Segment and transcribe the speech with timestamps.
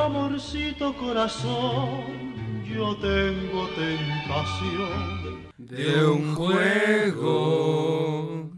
[0.00, 8.50] amorcito corazón, yo tengo tentación de un juego.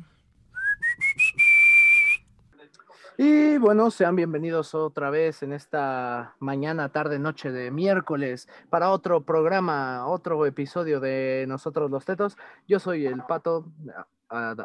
[3.19, 9.21] Y bueno, sean bienvenidos otra vez en esta mañana, tarde, noche de miércoles para otro
[9.21, 12.37] programa, otro episodio de Nosotros los Tetos.
[12.67, 13.67] Yo soy el Pato,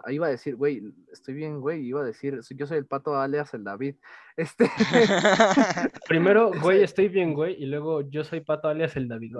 [0.10, 0.82] iba a decir, güey,
[1.12, 3.96] estoy bien, güey, iba a decir, yo soy el Pato alias el David.
[4.38, 4.70] Este...
[6.08, 9.36] Primero, güey, estoy bien, güey, y luego yo soy Pato alias el David.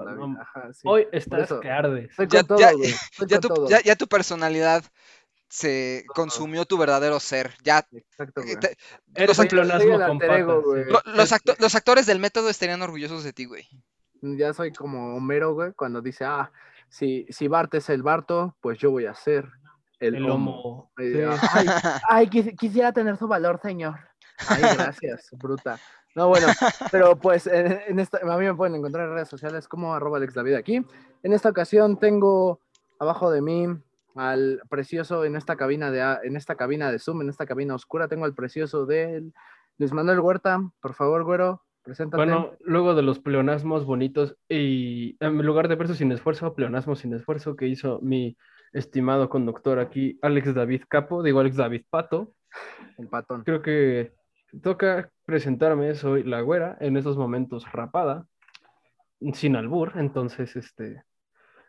[0.84, 2.10] Hoy estás que ardes.
[3.84, 4.84] ya tu personalidad
[5.48, 7.52] se consumió tu verdadero ser.
[7.62, 7.86] Ya.
[7.92, 8.76] Exacto, eh,
[9.14, 9.68] Eres un con
[11.16, 13.66] los, los, actores del método estarían orgullosos de ti, güey.
[14.20, 16.50] Ya soy como Homero, güey, cuando dice, ah,
[16.88, 19.48] si, si Bart es el Barto, pues yo voy a ser
[20.00, 20.90] el, homo.
[22.08, 23.96] Ay, quisiera tener su valor, señor.
[24.48, 25.78] Ay, gracias, bruta.
[26.14, 26.46] No, bueno,
[26.90, 30.34] pero pues en, esta, a mí me pueden encontrar en redes sociales como arroba Alex
[30.34, 30.84] David aquí.
[31.22, 32.60] En esta ocasión tengo
[32.98, 33.66] abajo de mí
[34.14, 38.08] al precioso en esta cabina de en esta cabina de Zoom, en esta cabina oscura,
[38.08, 39.30] tengo al precioso de
[39.78, 40.60] Luis Manuel Huerta.
[40.80, 42.16] Por favor, güero, preséntate.
[42.16, 47.14] Bueno, luego de los pleonasmos bonitos y en lugar de verso sin esfuerzo, pleonasmo sin
[47.14, 48.36] esfuerzo que hizo mi
[48.72, 52.34] estimado conductor aquí, Alex David Capo, digo Alex David Pato.
[52.96, 53.44] El patón.
[53.44, 54.12] Creo que
[54.62, 58.26] toca presentarme, soy la güera, en estos momentos rapada,
[59.32, 61.02] sin albur, entonces este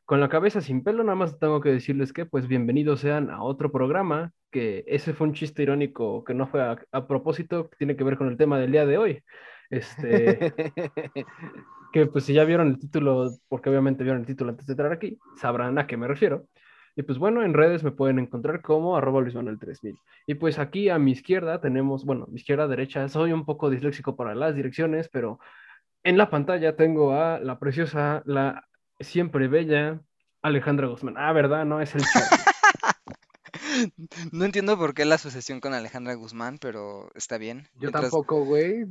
[0.09, 3.43] con la cabeza sin pelo, nada más tengo que decirles que, pues, bienvenidos sean a
[3.43, 7.95] otro programa, que ese fue un chiste irónico que no fue a, propósito, que tiene
[7.95, 9.23] que ver con el tema del día de hoy.
[9.69, 10.51] Este,
[11.93, 14.91] que pues si ya vieron el título, porque obviamente vieron el título antes de entrar
[14.91, 16.47] aquí, sabrán a qué me refiero.
[16.95, 19.97] Y pues bueno, en redes me pueden encontrar como arroba Luis 3000.
[20.27, 24.15] Y pues aquí a mi izquierda tenemos, bueno, mi izquierda, derecha, soy un poco disléxico
[24.15, 25.39] para las direcciones, pero
[26.03, 28.65] en la pantalla tengo a la preciosa, la
[28.99, 30.01] siempre bella
[30.41, 31.15] Alejandra Guzmán.
[31.17, 31.65] Ah, ¿verdad?
[31.65, 32.01] No es el
[34.31, 37.67] No entiendo por qué la asociación con Alejandra Guzmán, pero está bien.
[37.79, 38.85] Yo tampoco, güey.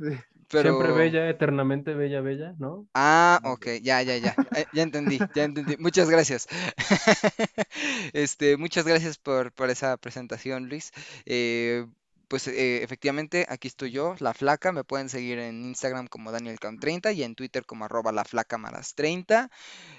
[0.49, 2.87] Siempre bella, eternamente bella, bella, ¿no?
[2.95, 4.35] Ah, ok, ya, ya, ya.
[4.57, 5.77] Eh, ya entendí, ya entendí.
[5.77, 6.47] Muchas gracias.
[8.13, 10.91] este, muchas gracias por, por esa presentación, Luis.
[11.25, 11.85] Eh,
[12.29, 14.71] pues eh, efectivamente, aquí estoy yo, La Flaca.
[14.71, 19.49] Me pueden seguir en Instagram como DanielCam30 y en Twitter como arroba la 30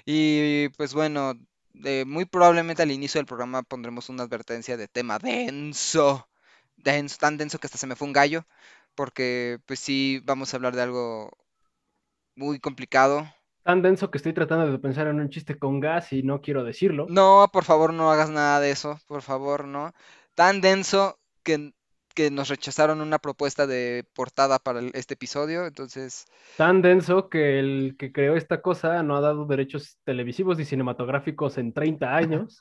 [0.04, 1.34] Y pues bueno,
[1.84, 6.28] eh, muy probablemente al inicio del programa pondremos una advertencia de tema denso.
[6.76, 8.46] Denso, tan denso que hasta se me fue un gallo.
[8.94, 11.30] Porque pues sí, vamos a hablar de algo
[12.34, 13.26] muy complicado.
[13.62, 16.64] Tan denso que estoy tratando de pensar en un chiste con gas y no quiero
[16.64, 17.06] decirlo.
[17.08, 18.98] No, por favor, no hagas nada de eso.
[19.06, 19.92] Por favor, no.
[20.34, 21.72] Tan denso que
[22.14, 26.26] que nos rechazaron una propuesta de portada para este episodio, entonces...
[26.56, 31.58] Tan denso que el que creó esta cosa no ha dado derechos televisivos y cinematográficos
[31.58, 32.60] en 30 años.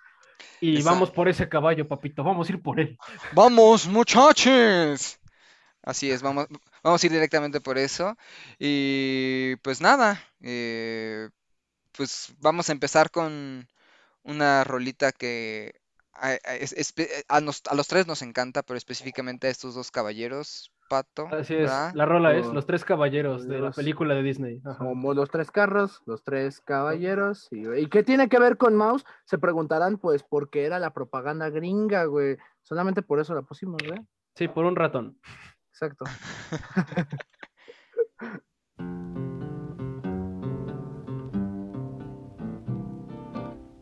[0.62, 2.98] Y vamos por ese caballo, papito, vamos a ir por él.
[3.34, 5.20] ¡Vamos, muchachos!
[5.82, 6.48] Así es, vamos,
[6.84, 8.16] vamos a ir directamente por eso.
[8.58, 11.30] Y pues nada, eh,
[11.92, 13.68] pues vamos a empezar con
[14.24, 15.79] una rolita que
[16.20, 21.28] a, los tres nos encanta, pero específicamente a estos dos caballeros, Pato.
[21.28, 24.62] Así es, la rola es Los Tres Caballeros de la película de Disney.
[24.78, 27.48] Como los tres carros, los tres caballeros.
[27.52, 29.06] Y, qué tiene que ver con Mouse?
[29.26, 32.38] Se preguntarán, pues, porque era la propaganda gringa, güey.
[32.64, 34.00] Solamente por eso la pusimos, güey.
[34.36, 35.20] Sí, por un ratón.
[35.72, 36.06] Exacto.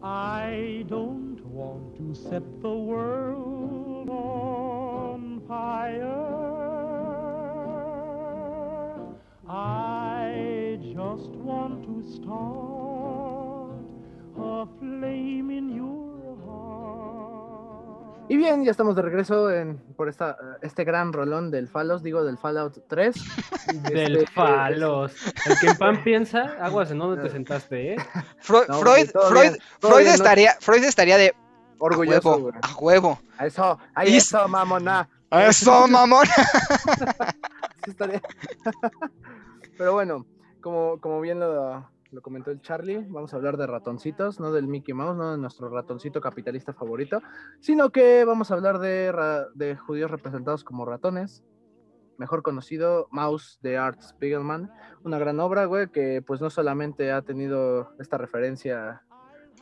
[0.09, 1.27] I don't
[2.18, 6.04] set the world on fire.
[9.48, 13.86] I just want to start
[14.38, 18.26] a flame in your heart.
[18.30, 22.24] Y bien, ya estamos de regreso en, por esta, este gran rolón del Falos, digo
[22.26, 23.16] del Fallout 3.
[23.84, 25.14] del este, Falos.
[25.46, 27.98] El que en pan piensa, aguas en dónde te sentaste, ¿eh?
[28.40, 31.34] Freud, Freud, Freud, Freud, estaría, Freud estaría de
[31.79, 35.09] Orgulloso, a huevo, a eso, a eso, mamona.
[35.29, 36.31] A eso, mamona.
[39.77, 40.25] Pero bueno,
[40.62, 44.68] como, como bien lo, lo, comentó el Charlie, vamos a hablar de ratoncitos, no del
[44.68, 47.21] Mickey Mouse, no de nuestro ratoncito capitalista favorito,
[47.59, 49.13] sino que vamos a hablar de,
[49.53, 51.44] de judíos representados como ratones,
[52.18, 54.71] mejor conocido Mouse de Art Spiegelman,
[55.03, 59.03] una gran obra, güey, que pues no solamente ha tenido esta referencia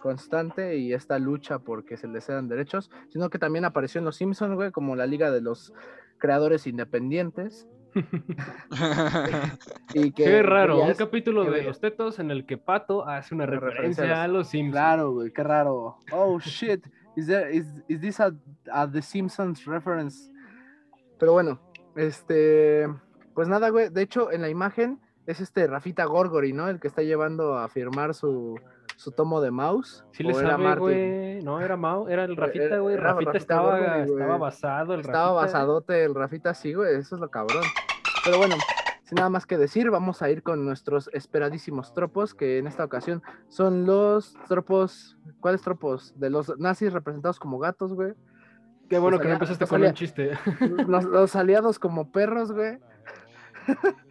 [0.06, 4.18] constante y esta lucha porque se les sean derechos, sino que también apareció en Los
[4.18, 5.74] Simpsons, güey, como la Liga de los
[6.20, 7.68] Creadores Independientes.
[9.96, 13.34] y que, Qué raro, un es- capítulo de los tetos en el que Pato hace
[13.34, 14.74] una Una referencia referencia a los Simpsons.
[14.74, 15.98] Claro, güey, qué raro.
[16.12, 16.86] Oh, shit.
[17.16, 18.32] Is, there, is, is this a,
[18.72, 20.30] a The Simpsons reference?
[21.18, 21.60] Pero bueno,
[21.96, 22.88] este...
[23.34, 23.90] Pues nada, güey.
[23.90, 26.70] De hecho, en la imagen es este Rafita Gorgori, ¿no?
[26.70, 28.60] El que está llevando a firmar su,
[28.96, 30.06] su tomo de mouse.
[30.12, 31.42] Sí le ¿O era sabe, güey.
[31.44, 32.96] No, era Mao, era el Rafita, güey.
[32.96, 35.42] Rafita, Rafita estaba, estaba basado, el Estaba Rafita.
[35.42, 37.64] basadote el Rafita, sí, güey, eso es lo cabrón.
[38.24, 38.56] Pero bueno,
[39.04, 42.84] sin nada más que decir, vamos a ir con nuestros esperadísimos tropos, que en esta
[42.84, 46.18] ocasión son los tropos, ¿cuáles tropos?
[46.20, 48.14] De los nazis representados como gatos, güey.
[48.90, 50.32] Qué bueno Los que no empezaste con un chiste.
[50.88, 52.80] Los, los aliados como perros, güey.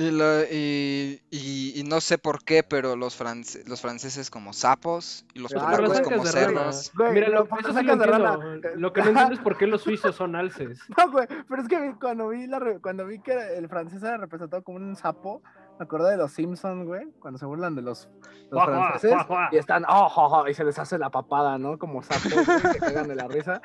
[0.00, 4.52] Y, lo- y- y- y no sé por qué, pero los, france- los franceses como
[4.52, 6.92] sapos y los polacos como cerdos.
[6.96, 8.38] Güey, Mira, lo- eso sí lo de rana.
[8.76, 10.78] Lo que no entiendo es por qué los suizos son alces.
[10.96, 14.18] No, güey, pero es que cuando vi, la, re- cuando vi que el francés era
[14.18, 15.42] representado como un sapo,
[15.80, 18.08] me acordé de los Simpsons, güey, cuando se burlan de los,
[18.52, 19.12] los franceses
[19.50, 21.76] y están, oh, y se les hace la papada, ¿no?
[21.76, 23.60] Como sapos, güey, que cagan de la risa.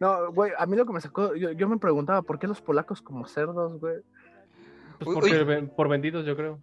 [0.00, 2.60] No, güey, a mí lo que me sacó, yo, yo me preguntaba, ¿por qué los
[2.60, 3.98] polacos como cerdos, güey?
[5.00, 5.70] Pues Uy, porque uy.
[5.76, 6.58] por vendidos, yo creo.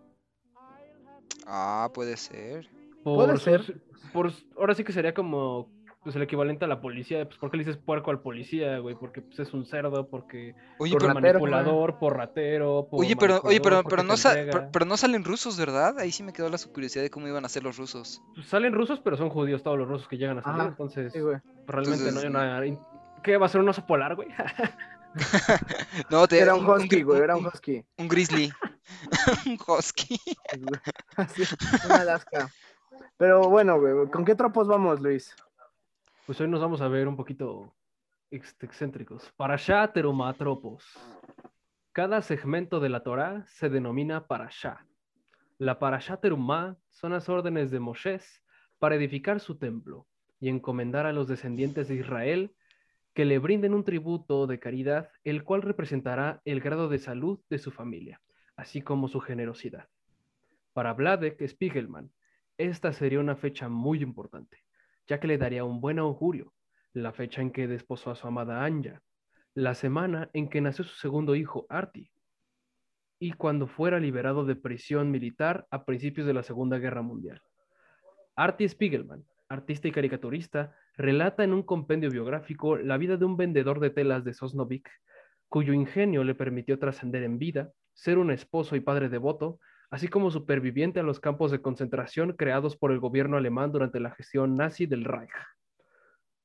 [1.45, 2.67] Ah, puede ser.
[3.03, 3.81] Por Puede ser.
[4.13, 5.69] por, ahora sí que sería como
[6.03, 7.25] pues, el equivalente a la policía.
[7.25, 8.95] Pues, ¿por qué le dices puerco al policía, güey?
[8.95, 13.15] Porque pues, es un cerdo, porque Oye, por pero, ratero, manipulador, por ratero, por oye,
[13.15, 15.97] pero, oye, pero, pero, no pero, pero no salen rusos, ¿verdad?
[15.99, 18.21] Ahí sí me quedó la curiosidad de cómo iban a ser los rusos.
[18.35, 20.67] Pues, salen rusos, pero son judíos todos los rusos que llegan a salir.
[20.67, 21.37] Entonces, Sí, güey.
[21.65, 22.77] realmente no hay una...
[23.23, 24.29] ¿Qué va a ser un oso polar, güey?
[26.09, 27.83] No, te, Era un husky, gri- güey, era un- un husky.
[27.97, 28.51] un grizzly.
[29.45, 30.19] un husky.
[31.17, 31.43] Así,
[31.85, 32.49] un Alaska.
[33.17, 35.35] Pero bueno, güey, ¿con qué tropos vamos, Luis?
[36.25, 37.73] Pues hoy nos vamos a ver un poquito
[38.31, 39.31] ex- excéntricos.
[39.37, 40.83] Parashá terumatropos.
[41.91, 44.85] Cada segmento de la Torá se denomina Parashá.
[45.57, 48.43] La Parashá terumá son las órdenes de Mosés
[48.77, 50.05] para edificar su templo
[50.39, 52.55] y encomendar a los descendientes de Israel
[53.17, 57.57] que le brinden un tributo de caridad, el cual representará el grado de salud de
[57.57, 58.21] su familia,
[58.55, 59.87] así como su generosidad.
[60.73, 62.11] Para Vladek Spiegelman,
[62.59, 64.59] esta sería una fecha muy importante
[65.07, 66.53] ya que le daría un buen augurio,
[66.93, 69.01] la fecha en que desposó a su amada Anja,
[69.55, 72.11] la semana en que nació su segundo hijo, Arti,
[73.17, 77.41] y cuando fuera liberado de prisión militar a principios de la Segunda Guerra Mundial.
[78.35, 83.79] Arti Spiegelman, artista y caricaturista, relata en un compendio biográfico la vida de un vendedor
[83.79, 84.89] de telas de Sosnovik,
[85.47, 89.59] cuyo ingenio le permitió trascender en vida, ser un esposo y padre devoto,
[89.89, 94.11] así como superviviente a los campos de concentración creados por el gobierno alemán durante la
[94.11, 95.31] gestión nazi del Reich.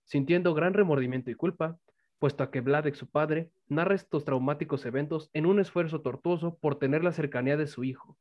[0.05, 1.77] Sintiendo gran remordimiento y culpa,
[2.19, 6.79] puesto a que Vladek, su padre, narra estos traumáticos eventos en un esfuerzo tortuoso por
[6.79, 8.17] tener la cercanía de su hijo,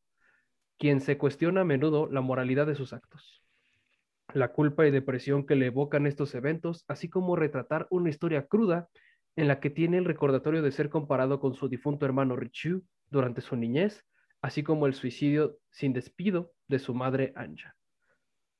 [0.79, 3.43] quien se cuestiona a menudo la moralidad de sus actos.
[4.33, 8.87] La culpa y depresión que le evocan estos eventos, así como retratar una historia cruda
[9.35, 13.41] en la que tiene el recordatorio de ser comparado con su difunto hermano Richu durante
[13.41, 14.03] su niñez,
[14.41, 17.75] así como el suicidio sin despido de su madre Anja.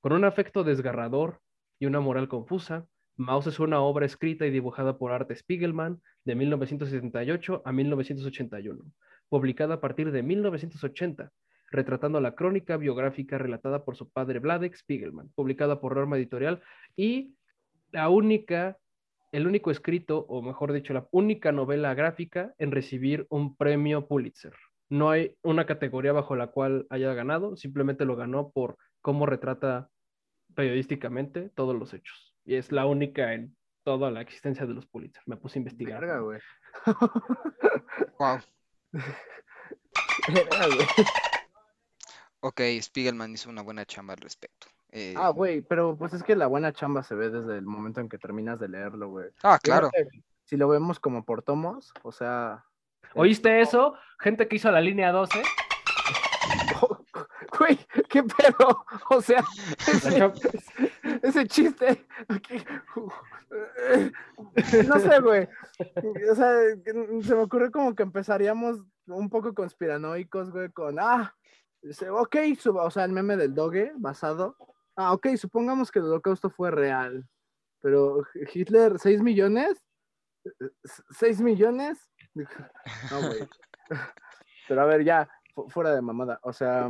[0.01, 1.39] Con un afecto desgarrador
[1.79, 2.85] y una moral confusa,
[3.15, 8.83] Maus es una obra escrita y dibujada por Art Spiegelman de 1978 a 1981,
[9.29, 11.31] publicada a partir de 1980,
[11.71, 16.61] retratando la crónica biográfica relatada por su padre Vladek Spiegelman, publicada por Norma Editorial
[16.95, 17.33] y
[17.91, 18.77] la única,
[19.31, 24.53] el único escrito, o mejor dicho, la única novela gráfica en recibir un premio Pulitzer.
[24.89, 29.89] No hay una categoría bajo la cual haya ganado, simplemente lo ganó por cómo retrata
[30.53, 32.35] periodísticamente todos los hechos.
[32.43, 35.23] Y es la única en toda la existencia de los Pulitzer.
[35.25, 36.01] Me puse a investigar.
[36.01, 36.39] Verga, güey.
[38.19, 38.39] Wow.
[40.27, 40.87] Verga, güey.
[42.41, 44.67] Ok, Spiegelman hizo una buena chamba al respecto.
[44.91, 48.01] Eh, Ah, güey, pero pues es que la buena chamba se ve desde el momento
[48.01, 49.29] en que terminas de leerlo, güey.
[49.43, 49.89] ah, claro.
[50.43, 52.65] Si lo vemos como por tomos, o sea...
[53.13, 53.93] ¿Oíste eso?
[54.19, 55.41] Gente que hizo la línea 12.
[57.59, 57.77] Güey,
[58.09, 58.85] ¿qué pedo?
[59.09, 59.43] O sea,
[61.21, 62.05] ese, chiste.
[62.29, 62.63] aquí,
[64.87, 65.47] No sé, güey.
[66.31, 66.49] O sea,
[67.21, 71.35] se me ocurre como que empezaríamos un poco conspiranoicos, güey, con, ah,
[71.81, 72.35] dice, ok,
[72.75, 74.55] o sea, el meme del doge basado.
[74.95, 77.27] Ah, ok, supongamos que el holocausto fue real,
[77.81, 78.23] pero
[78.53, 79.81] Hitler, ¿6 millones?
[81.19, 82.09] ¿6 millones?
[82.33, 83.47] No, güey.
[84.67, 86.39] Pero a ver, ya, fu- fuera de mamada.
[86.43, 86.87] O sea,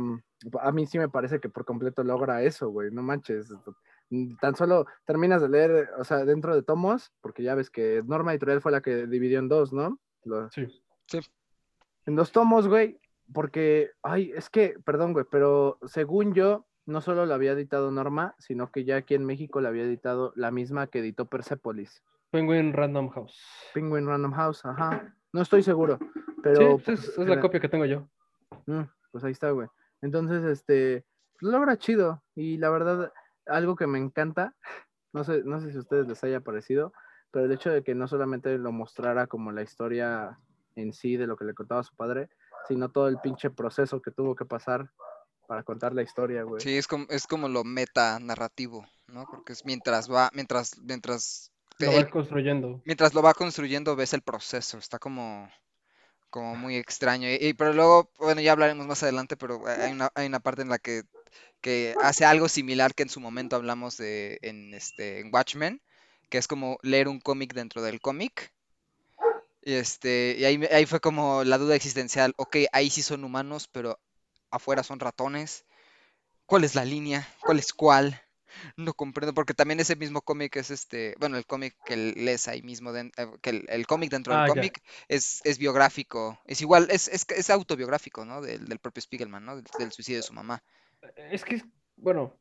[0.60, 2.90] a mí sí me parece que por completo logra eso, güey.
[2.92, 3.52] No manches.
[4.40, 8.32] Tan solo terminas de leer, o sea, dentro de tomos, porque ya ves que Norma
[8.32, 9.98] Editorial fue la que dividió en dos, ¿no?
[10.24, 10.66] Lo- Sí.
[12.06, 13.00] En dos tomos, güey,
[13.32, 18.34] porque, ay, es que, perdón, güey, pero según yo, no solo la había editado Norma,
[18.38, 22.02] sino que ya aquí en México la había editado la misma que editó Persepolis.
[22.30, 23.40] Penguin Random House.
[23.74, 25.14] Penguin Random House, ajá.
[25.32, 25.98] No estoy seguro,
[26.42, 26.78] pero...
[26.78, 28.08] Sí, es, es la copia que tengo yo.
[28.66, 29.68] Mm, pues ahí está, güey.
[30.00, 31.04] Entonces, este,
[31.40, 32.22] logra chido.
[32.34, 33.12] Y la verdad,
[33.46, 34.54] algo que me encanta,
[35.12, 36.92] no sé, no sé si a ustedes les haya parecido,
[37.30, 40.38] pero el hecho de que no solamente lo mostrara como la historia
[40.74, 42.28] en sí de lo que le contaba su padre,
[42.68, 44.90] sino todo el pinche proceso que tuvo que pasar
[45.48, 46.64] para contar la historia, güey.
[46.64, 49.26] Sí, es como, es como lo meta narrativo, ¿no?
[49.26, 52.80] Porque es mientras va, mientras, mientras lo va construyendo.
[52.84, 55.48] mientras lo va construyendo, ves el proceso, está como,
[56.30, 57.28] como muy extraño.
[57.30, 60.62] Y, y- pero luego, bueno, ya hablaremos más adelante, pero hay una, hay una parte
[60.62, 61.02] en la que,
[61.62, 65.82] que hace algo similar que en su momento hablamos de en este en Watchmen,
[66.30, 68.52] que es como leer un cómic dentro del cómic.
[69.62, 73.24] Y este, y ahí, me- ahí fue como la duda existencial, ok, ahí sí son
[73.24, 73.98] humanos, pero
[74.50, 75.64] afuera son ratones.
[76.46, 77.28] ¿Cuál es la línea?
[77.42, 78.20] ¿Cuál es cuál?
[78.76, 82.62] No comprendo, porque también ese mismo cómic es este, bueno, el cómic que lees ahí
[82.62, 83.10] mismo, eh,
[83.42, 87.26] que el, el cómic dentro del Ah, cómic es, es biográfico, es igual, es, es,
[87.30, 88.42] es autobiográfico, ¿no?
[88.42, 89.56] Del, del propio Spiegelman, ¿no?
[89.56, 90.62] Del, del suicidio de su mamá.
[91.16, 91.62] Es que,
[91.96, 92.34] bueno,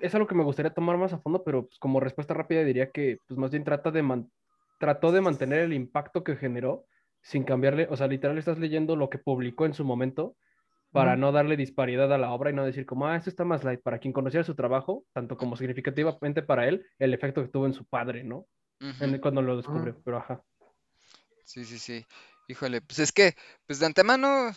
[0.00, 2.90] es algo que me gustaría tomar más a fondo, pero pues, como respuesta rápida diría
[2.90, 4.30] que pues más bien trata de man-
[4.84, 6.86] trató de mantener el impacto que generó
[7.22, 10.36] sin cambiarle, o sea, literal estás leyendo lo que publicó en su momento
[10.92, 13.64] para no darle disparidad a la obra y no decir como, ah, esto está más
[13.64, 17.64] light, para quien conociera su trabajo, tanto como significativamente para él, el efecto que tuvo
[17.64, 18.46] en su padre, ¿no?
[18.78, 20.02] En- cuando lo descubrió, Ujú.
[20.04, 20.44] pero ajá.
[21.46, 22.04] Sí, sí, sí.
[22.46, 23.34] Híjole, pues es que,
[23.66, 24.52] pues de antemano,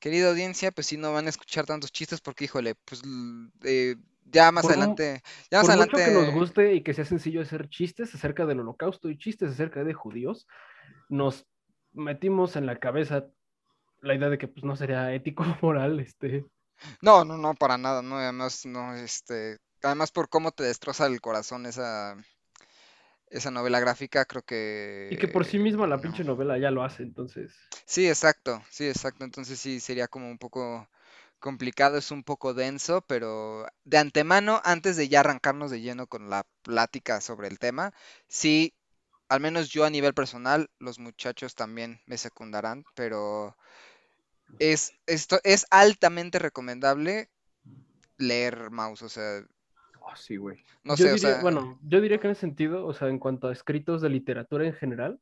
[0.00, 3.02] querida audiencia, pues sí no van a escuchar tantos chistes porque, híjole, pues
[3.64, 3.96] eh,
[4.30, 7.42] ya más Por adelante, ya más Por mucho que nos guste y que sea sencillo
[7.42, 10.46] hacer chistes acerca del holocausto y chistes acerca de judíos,
[11.08, 11.46] nos
[11.92, 13.26] metimos en la cabeza
[14.00, 16.44] la idea de que pues no sería ético o moral este.
[17.02, 21.20] No, no, no, para nada, no, además, no, este, además por cómo te destroza el
[21.20, 22.16] corazón esa,
[23.30, 25.08] esa novela gráfica, creo que...
[25.10, 26.02] y que por sí misma la no.
[26.02, 27.52] pinche novela ya lo hace, entonces.
[27.84, 30.88] Sí, exacto, sí, exacto, entonces sí, sería como un poco
[31.40, 36.30] complicado, es un poco denso, pero de antemano, antes de ya arrancarnos de lleno con
[36.30, 37.92] la plática sobre el tema,
[38.28, 38.74] sí,
[39.28, 43.56] al menos yo a nivel personal, los muchachos también me secundarán, pero
[44.58, 47.30] es, esto es altamente recomendable
[48.18, 49.42] leer Mouse, o sea,
[50.00, 50.58] Oh, sí, güey.
[50.84, 53.08] no yo sé, o diría, sea, bueno, yo diría que en ese sentido, o sea,
[53.08, 55.20] en cuanto a escritos de literatura en general,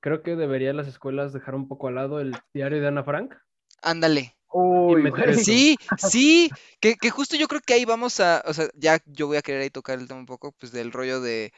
[0.00, 3.34] creo que deberían las escuelas dejar un poco al lado el diario de Ana Frank.
[3.82, 4.34] ándale.
[4.52, 5.12] Uy.
[5.42, 9.26] Sí, sí, que, que justo yo creo que ahí vamos a, o sea, ya yo
[9.26, 11.52] voy a querer ahí tocar el tema un poco, pues del rollo de,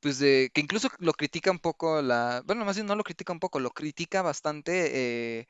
[0.00, 3.32] pues de, que incluso lo critica un poco la, bueno, más bien no lo critica
[3.32, 5.48] un poco, lo critica bastante, eh,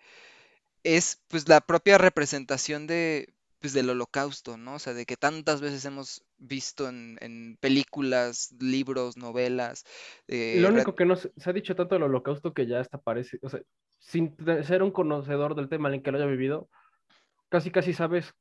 [0.82, 4.74] es pues la propia representación de, pues del holocausto, ¿no?
[4.74, 9.84] O sea, de que tantas veces hemos visto en, en películas, libros, novelas,
[10.28, 12.98] eh, Lo único que no se, se ha dicho tanto del holocausto que ya hasta
[12.98, 13.60] parece, o sea,
[13.98, 16.68] sin ser un conocedor del tema en el que lo haya vivido,
[17.48, 18.32] casi casi sabes,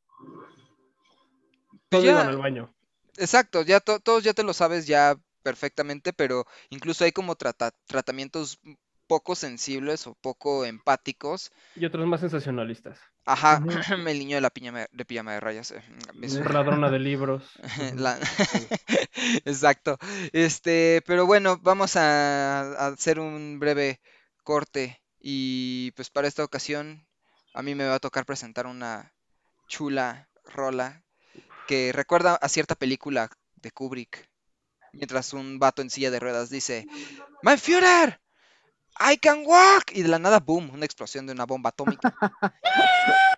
[1.89, 2.73] todos iban ya- al baño.
[3.17, 7.73] Exacto, ya to- todos ya te lo sabes ya perfectamente, pero incluso hay como trata-
[7.87, 8.59] tratamientos
[9.07, 11.51] poco sensibles o poco empáticos.
[11.75, 12.99] Y otros más sensacionalistas.
[13.25, 13.61] Ajá,
[14.11, 15.71] el niño de la piñama- de pijama de rayas.
[15.71, 15.81] eh,
[16.13, 16.51] me suena.
[16.51, 17.43] Ladrona de libros.
[17.95, 18.19] La-
[19.45, 19.97] Exacto.
[20.33, 23.99] Este, pero bueno, vamos a, a hacer un breve
[24.43, 27.06] corte y pues para esta ocasión
[27.57, 29.11] a mí me va a tocar presentar una
[29.67, 31.03] chula rola
[31.67, 34.29] que recuerda a cierta película de Kubrick,
[34.93, 36.85] mientras un vato en silla de ruedas dice,
[37.41, 38.21] ¡My Führer!
[38.99, 39.91] ¡I can walk!
[39.93, 42.15] Y de la nada, boom, una explosión de una bomba atómica.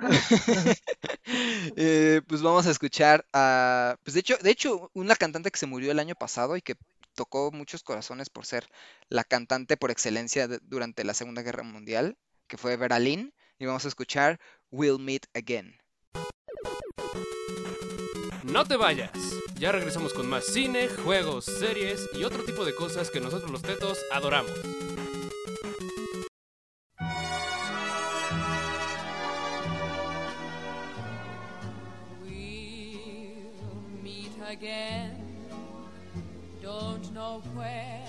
[1.76, 5.66] Eh, pues vamos a escuchar a, pues de hecho, de hecho, una cantante que se
[5.66, 6.74] murió el año pasado y que
[7.14, 8.66] tocó muchos corazones por ser
[9.08, 12.16] la cantante por excelencia de- durante la Segunda Guerra Mundial,
[12.50, 14.40] que fue Vera Lynn, y vamos a escuchar
[14.72, 15.78] We'll Meet Again.
[18.42, 19.12] No te vayas.
[19.54, 23.62] Ya regresamos con más cine, juegos, series y otro tipo de cosas que nosotros los
[23.62, 24.50] tetos adoramos.
[32.20, 33.52] We'll
[34.02, 35.16] meet again.
[36.60, 38.04] Don't know where,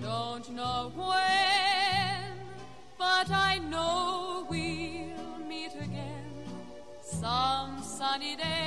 [0.00, 1.33] don't know when,
[8.14, 8.63] sunny day.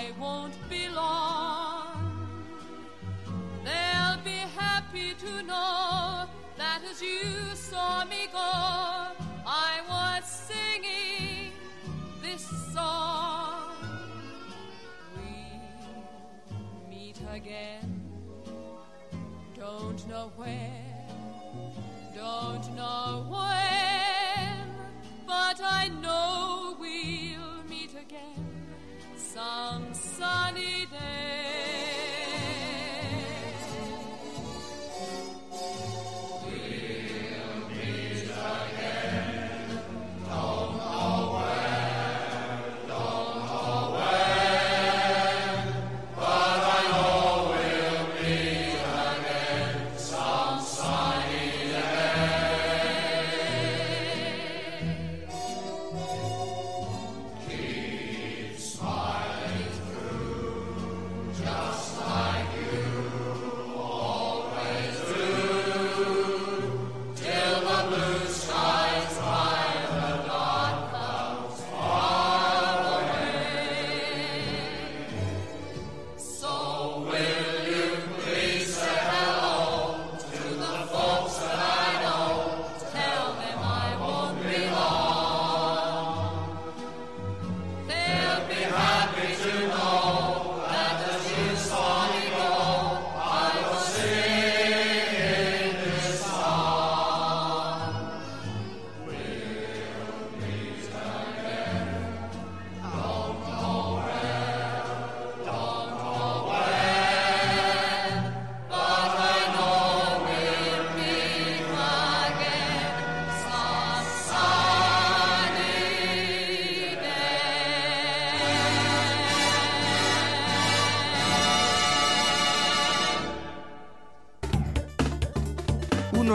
[0.00, 2.26] I won't be long.
[3.64, 6.24] They'll be happy to know
[6.56, 7.20] that as you
[7.54, 8.52] saw me go,
[9.46, 11.52] I was singing
[12.22, 13.74] this song.
[15.14, 18.00] We'll meet again.
[19.54, 20.96] Don't know where,
[22.16, 24.66] don't know when,
[25.26, 28.50] but I know we'll meet again
[29.34, 29.89] some
[30.20, 30.69] sun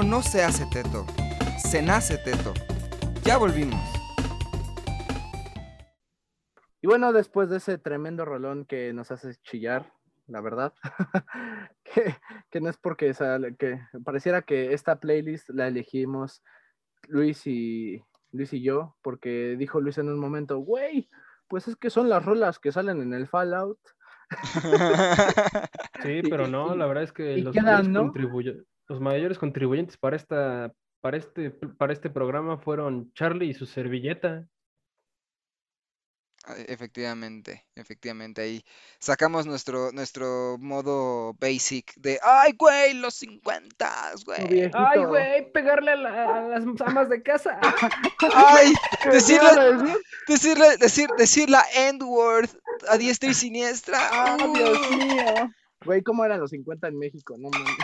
[0.05, 1.05] no se hace teto,
[1.57, 2.53] se nace teto.
[3.23, 3.79] Ya volvimos.
[6.81, 9.91] Y bueno, después de ese tremendo rolón que nos hace chillar,
[10.27, 10.73] la verdad,
[11.83, 12.15] que,
[12.51, 16.43] que no es porque sale- que pareciera que esta playlist la elegimos
[17.07, 21.09] Luis y Luis y yo, porque dijo Luis en un momento, güey,
[21.47, 23.79] pues es que son las rolas que salen en el Fallout.
[26.03, 28.11] Sí, pero no, la verdad es que los, quedan, ¿no?
[28.11, 30.71] contribuye- los mayores contribuyentes para esta,
[31.01, 34.47] para este, para este programa fueron Charlie y su servilleta.
[36.47, 38.63] Ah, Efectivamente, efectivamente, ahí
[38.99, 44.69] sacamos nuestro, nuestro modo basic de, ay, güey, los 50, No, güey.
[44.71, 47.59] Ay, güey, pegarle a, la- a las amas de casa.
[48.35, 49.49] Ay, ¿Qué decirle,
[50.27, 52.49] decirle, decir, decir la end word
[52.89, 53.97] a diestra y siniestra.
[54.11, 54.95] Ah, Dios Uh.
[54.97, 55.51] mío.
[55.83, 57.35] Güey, ¿cómo eran los 50 en México?
[57.39, 57.75] No mames.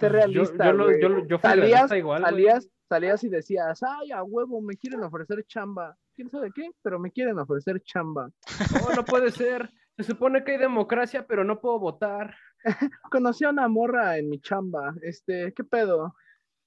[0.00, 1.00] Sé realista, yo, lo- güey.
[1.00, 2.02] yo, lo- yo fui salías, güey.
[2.22, 5.96] salías, salías y decías, ay, a huevo, me quieren ofrecer chamba.
[6.14, 6.70] ¿Quién sabe qué?
[6.82, 8.30] Pero me quieren ofrecer chamba.
[8.72, 9.70] No, no puede ser.
[9.96, 12.34] Se supone que hay democracia, pero no puedo votar.
[13.10, 14.94] Conocí a una morra en mi chamba.
[15.02, 16.14] Este, ¿qué pedo?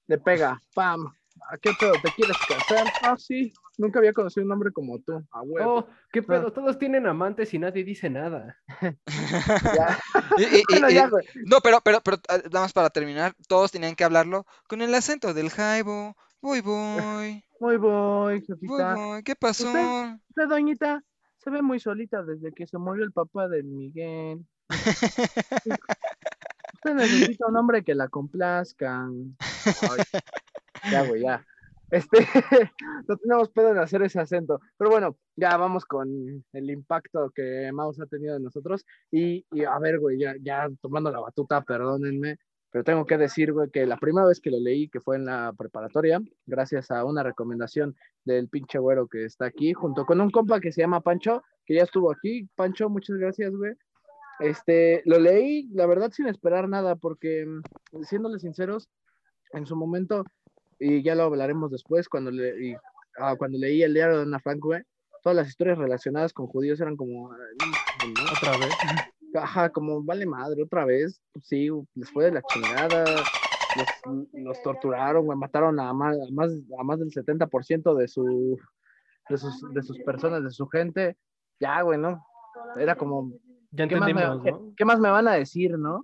[0.06, 1.06] Le pega, pam.
[1.50, 2.00] ¿A qué pedo?
[2.00, 2.92] ¿Te quieres casar?
[3.00, 3.52] Ah, sí.
[3.80, 5.26] Nunca había conocido un hombre como tú.
[5.30, 5.76] A huevo.
[5.78, 8.54] Oh, qué pedo, todos tienen amantes y nadie dice nada.
[8.78, 8.94] Ya.
[10.36, 11.24] Y- y- y- Bueno, y- ya, güey.
[11.46, 14.94] no, pero, pero, pero, ah, nada más para terminar, todos tenían que hablarlo con el
[14.94, 16.14] acento del jaibo.
[16.42, 18.94] Voy, voy, voy, voy, jefita.
[18.94, 19.22] voy.
[19.22, 19.68] ¿Qué pasó?
[19.70, 21.02] Usted, doñita,
[21.38, 24.44] se ve muy solita desde que se murió el papá del Miguel.
[26.74, 29.06] Usted necesita un hombre que la complazca.
[29.64, 30.20] Ay,
[30.92, 31.44] ya, güey, ya.
[31.90, 32.18] Este,
[33.08, 34.60] no tenemos pedo en hacer ese acento.
[34.76, 36.08] Pero bueno, ya vamos con
[36.52, 38.84] el impacto que Mouse ha tenido en nosotros.
[39.10, 42.38] Y, y a ver, güey, ya, ya tomando la batuta, perdónenme.
[42.70, 45.24] Pero tengo que decir, güey, que la primera vez que lo leí, que fue en
[45.24, 50.30] la preparatoria, gracias a una recomendación del pinche güero que está aquí, junto con un
[50.30, 52.48] compa que se llama Pancho, que ya estuvo aquí.
[52.54, 53.72] Pancho, muchas gracias, güey.
[54.38, 57.44] Este, lo leí, la verdad, sin esperar nada, porque,
[58.02, 58.88] siéndoles sinceros,
[59.52, 60.24] en su momento,
[60.80, 62.74] y ya lo hablaremos después, cuando, le, y,
[63.18, 64.82] ah, cuando leí el diario de Ana Frank, güey,
[65.22, 68.24] todas las historias relacionadas con judíos eran como, "Ay, no mames, ¿no?".
[68.32, 68.80] Otra vez.
[69.34, 71.20] Ajá, como vale madre, otra vez.
[71.32, 73.28] Pues sí, les fue de la chingada.
[73.74, 74.00] Los,
[74.32, 75.38] los torturaron, güey.
[75.38, 78.58] Mataron a más, a más, a más del 70% de su,
[79.28, 81.16] de sus, de sus personas, de su gente,
[81.60, 82.24] ya, güey, ¿no?
[82.76, 83.32] Era como,
[83.70, 84.12] Ya ¿qué más,
[84.76, 86.02] qué más me van a decir, no?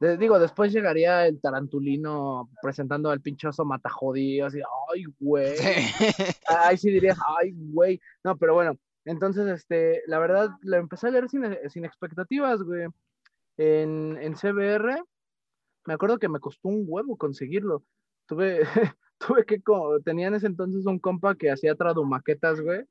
[0.00, 4.60] De- digo, después llegaría el tarantulino presentando al pinchoso matajodío, así,
[4.94, 5.56] ay, güey.
[5.56, 6.24] Sí.
[6.48, 8.00] Ahí sí dirías, ay, güey.
[8.24, 12.86] No, pero bueno, entonces, este, la verdad, lo empecé a leer sin, sin expectativas, güey.
[13.56, 15.02] En, en CBR,
[15.86, 17.84] me acuerdo que me costó un huevo conseguirlo.
[18.26, 18.60] Tuve,
[19.18, 22.84] tuve que, co- tenía en ese entonces un compa que hacía tradumaquetas, güey,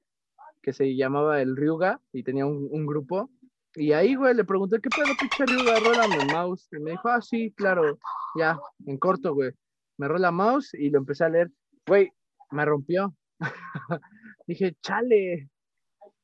[0.61, 3.29] que se llamaba el Ryuga y tenía un, un grupo.
[3.75, 5.79] Y ahí, güey, le pregunté, ¿qué pedo, pinche Ryuga?
[5.79, 6.67] Rólame el mouse.
[6.71, 7.97] Y me dijo, ah, sí, claro,
[8.37, 9.51] ya, en corto, güey.
[9.97, 11.51] Me rola mouse y lo empecé a leer.
[11.87, 12.11] Güey,
[12.51, 13.15] me rompió.
[14.47, 15.49] Dije, chale.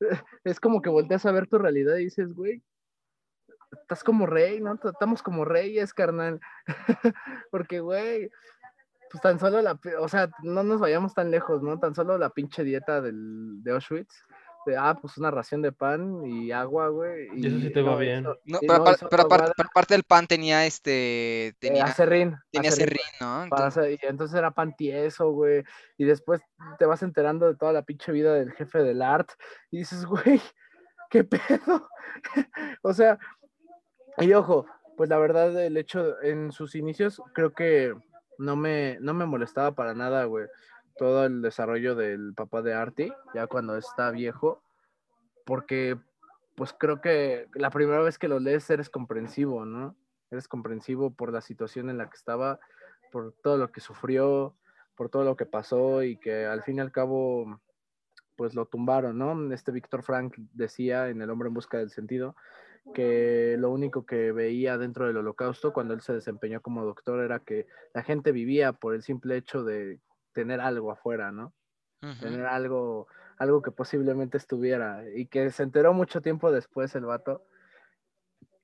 [0.44, 2.62] Es como que volteas a ver tu realidad y dices, güey,
[3.72, 4.78] estás como rey, ¿no?
[4.84, 6.40] Estamos como reyes, carnal.
[7.50, 8.30] Porque, güey,
[9.10, 11.78] pues tan solo la, o sea, no nos vayamos tan lejos, ¿no?
[11.78, 14.24] Tan solo la pinche dieta del, de Auschwitz.
[14.68, 17.28] De, ah, pues una ración de pan y agua, güey.
[17.34, 18.20] Y eso sí te va no, bien.
[18.20, 21.84] eso- No, y pero, no pero aparte, pero aparte del pan tenía este, eh, tenía,
[21.84, 23.44] acerrín, tenía acerrín serrín, ¿no?
[23.44, 25.64] Entonces, hacer- y entonces era pan tieso, güey.
[25.96, 26.42] Y después
[26.78, 29.30] te vas enterando de toda la pinche vida del jefe del art.
[29.70, 30.04] Y dices,
[30.36, 30.40] güey,
[31.08, 31.88] ¿qué pedo?
[32.82, 33.18] o sea,
[34.18, 34.66] y ojo,
[34.98, 37.94] pues la verdad, el hecho en sus inicios, creo que
[38.36, 40.46] no me, no me molestaba para nada, güey.
[40.98, 44.62] Todo el desarrollo del papá de Artie, ya cuando está viejo,
[45.46, 45.96] porque
[46.56, 49.96] pues creo que la primera vez que lo lees eres comprensivo, ¿no?
[50.30, 52.58] Eres comprensivo por la situación en la que estaba,
[53.12, 54.56] por todo lo que sufrió,
[54.96, 57.60] por todo lo que pasó y que al fin y al cabo
[58.36, 59.52] pues lo tumbaron, ¿no?
[59.52, 62.36] Este Víctor Frank decía en El hombre en busca del sentido
[62.94, 67.40] que lo único que veía dentro del holocausto cuando él se desempeñó como doctor era
[67.40, 70.00] que la gente vivía por el simple hecho de
[70.32, 71.52] tener algo afuera, ¿no?
[72.20, 77.44] tener algo, algo que posiblemente estuviera y que se enteró mucho tiempo después el vato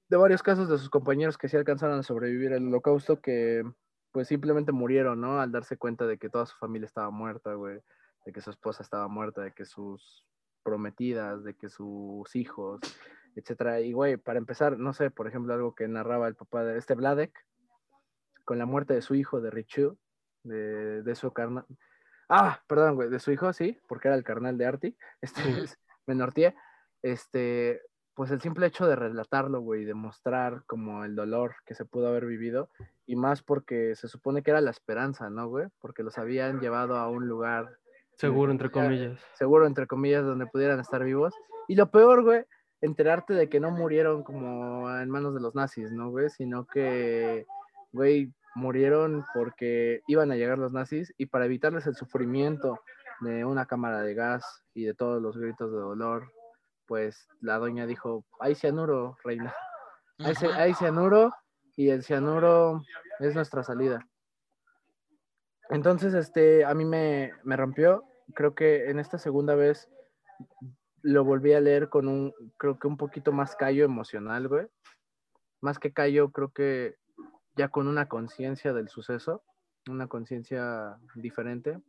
[0.08, 3.64] de varios casos de sus compañeros que sí alcanzaron a sobrevivir al holocausto que
[4.12, 5.40] pues simplemente murieron, ¿no?
[5.40, 7.80] Al darse cuenta de que toda su familia estaba muerta, güey,
[8.24, 10.24] de que su esposa estaba muerta, de que sus
[10.62, 12.80] prometidas, de que sus hijos,
[13.34, 13.80] etcétera.
[13.80, 16.94] Y güey, para empezar, no sé, por ejemplo, algo que narraba el papá de este
[16.94, 17.44] Vladek
[18.44, 19.98] con la muerte de su hijo, de Richu,
[20.44, 21.66] de, de su carnal.
[22.28, 25.42] Ah, perdón, güey, de su hijo, sí, porque era el carnal de Artie, este,
[26.06, 26.54] me norteé,
[27.02, 27.82] este,
[28.14, 32.08] pues el simple hecho de relatarlo, güey, de mostrar como el dolor que se pudo
[32.08, 32.70] haber vivido,
[33.06, 35.66] y más porque se supone que era la esperanza, ¿no, güey?
[35.80, 37.78] Porque los habían llevado a un lugar
[38.16, 39.20] Seguro, entre comillas.
[39.34, 41.34] seguro, entre comillas, donde pudieran estar vivos.
[41.66, 42.44] Y lo peor, güey,
[42.80, 46.30] enterarte de que no murieron como en manos de los nazis, ¿no, güey?
[46.30, 47.44] Sino que,
[47.92, 52.80] güey, murieron porque iban a llegar los nazis y para evitarles el sufrimiento
[53.20, 56.32] de una cámara de gas y de todos los gritos de dolor,
[56.86, 59.54] pues la doña dijo, hay cianuro, reina.
[60.18, 61.34] Hay, cianuro
[61.76, 62.82] y el cianuro
[63.18, 64.06] es nuestra salida.
[65.70, 68.04] Entonces, este, a mí me, me rompió.
[68.34, 69.88] Creo que en esta segunda vez
[71.02, 74.66] lo volví a leer con un, creo que un poquito más callo emocional, güey.
[75.60, 76.94] Más que callo, creo que
[77.56, 79.42] ya con una conciencia del suceso,
[79.88, 81.80] una conciencia diferente.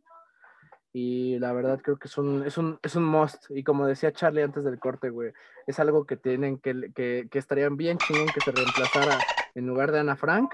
[0.93, 3.45] Y la verdad creo que es un, es un, es un must.
[3.49, 5.33] Y como decía Charlie antes del corte, güey,
[5.67, 9.25] es algo que tienen que, que, que estarían bien chingón que se reemplazara
[9.55, 10.53] en lugar de Ana Frank,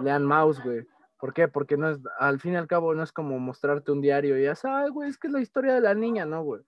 [0.00, 0.86] lean Mouse, güey.
[1.18, 1.48] ¿Por qué?
[1.48, 4.44] Porque no es, al fin y al cabo no es como mostrarte un diario y
[4.44, 6.62] ya ay, güey, es que es la historia de la niña, ¿no, güey?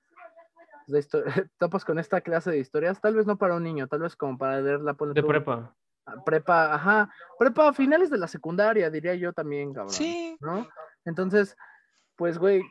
[1.59, 4.37] Topas con esta clase de historias, tal vez no para un niño, tal vez como
[4.39, 5.77] para leerla, ponle De tú, prepa.
[6.25, 9.93] Prepa, ajá, prepa a finales de la secundaria, diría yo también, cabrón.
[9.93, 10.69] Sí, ¿no?
[11.05, 11.57] Entonces,
[12.17, 12.63] pues, güey,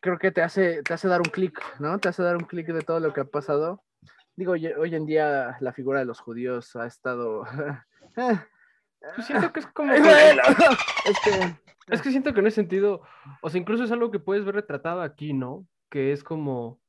[0.00, 1.98] creo que te hace, te hace dar un clic, ¿no?
[1.98, 3.82] Te hace dar un clic de todo lo que ha pasado.
[4.36, 7.44] Digo, hoy, en día la figura de los judíos ha estado...
[8.16, 8.38] eh,
[9.14, 11.56] Pues siento que es como este,
[11.88, 13.02] Es que siento que en ese sentido,
[13.42, 15.66] o sea, incluso es algo que puedes ver retratado aquí, ¿no?
[15.90, 16.80] Que es como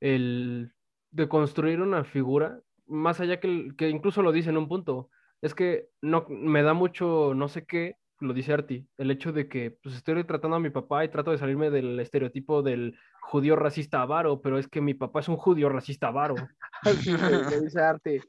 [0.00, 0.72] el
[1.10, 5.08] de construir una figura, más allá que, el- que incluso lo dice en un punto,
[5.42, 9.48] es que no me da mucho, no sé qué, lo dice Arti, el hecho de
[9.48, 13.56] que pues estoy retratando a mi papá y trato de salirme del estereotipo del judío
[13.56, 16.36] racista avaro, pero es que mi papá es un judío racista avaro.
[17.50, 18.22] le dice Arte.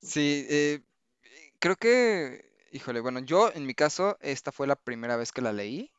[0.00, 0.80] sí, eh,
[1.60, 5.52] creo que, híjole, bueno, yo en mi caso, esta fue la primera vez que la
[5.52, 5.92] leí.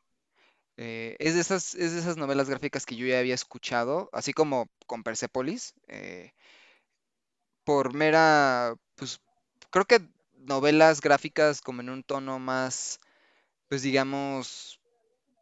[0.76, 4.32] Eh, es de esas, es de esas novelas gráficas que yo ya había escuchado, así
[4.32, 6.32] como con Persepolis, eh,
[7.64, 9.20] por mera, pues,
[9.70, 10.00] creo que
[10.36, 13.00] novelas gráficas como en un tono más,
[13.68, 14.80] pues digamos,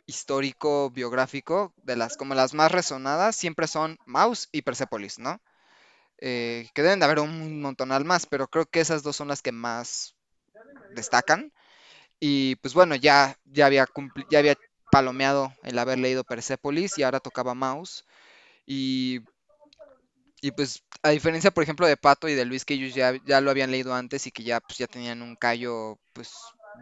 [0.07, 5.41] histórico, biográfico, de las como las más resonadas, siempre son Mouse y Persepolis, ¿no?
[6.19, 9.43] Eh, que deben de haber un montonal más, pero creo que esas dos son las
[9.43, 10.15] que más
[10.95, 11.53] destacan.
[12.21, 13.87] Y pues bueno, ya, ya, había,
[14.31, 14.57] ya había
[14.91, 18.05] palomeado el haber leído Persepolis y ahora tocaba Mouse.
[18.67, 19.21] Y,
[20.43, 23.41] y pues a diferencia, por ejemplo, de Pato y de Luis, que ellos ya, ya
[23.41, 26.33] lo habían leído antes y que ya, pues, ya tenían un callo, pues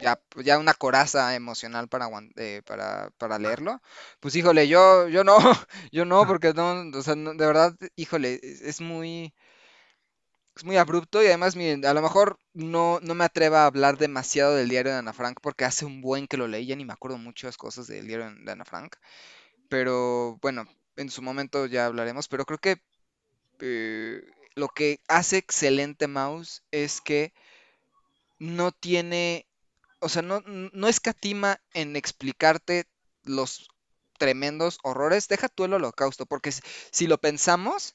[0.00, 3.80] ya, ya una coraza emocional para, eh, para, para leerlo.
[4.20, 5.38] Pues híjole, yo, yo no,
[5.92, 9.34] yo no, porque no, o sea, de verdad, híjole, es muy
[10.56, 14.54] es muy abrupto y además, a lo mejor no, no me atreva a hablar demasiado
[14.56, 16.92] del diario de Ana Frank porque hace un buen que lo leí, ya ni me
[16.92, 18.96] acuerdo muchas cosas del diario de Ana Frank.
[19.68, 20.66] Pero bueno,
[20.96, 22.82] en su momento ya hablaremos, pero creo que
[23.60, 24.22] eh,
[24.54, 27.32] lo que hace excelente Mouse es que
[28.38, 29.46] no tiene,
[30.00, 32.86] o sea, no, no escatima en explicarte
[33.24, 33.68] los
[34.18, 35.28] tremendos horrores.
[35.28, 37.94] Deja tú el holocausto, porque si lo pensamos,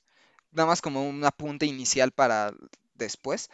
[0.51, 2.53] nada más como un apunte inicial para
[2.95, 3.49] después.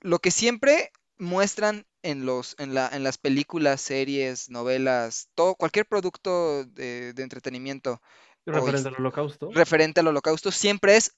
[0.00, 5.86] Lo que siempre muestran en los en, la, en las películas, series, novelas, todo cualquier
[5.86, 8.00] producto de, entretenimiento
[8.44, 9.50] referente al holocausto.
[9.52, 11.16] Referente al holocausto siempre es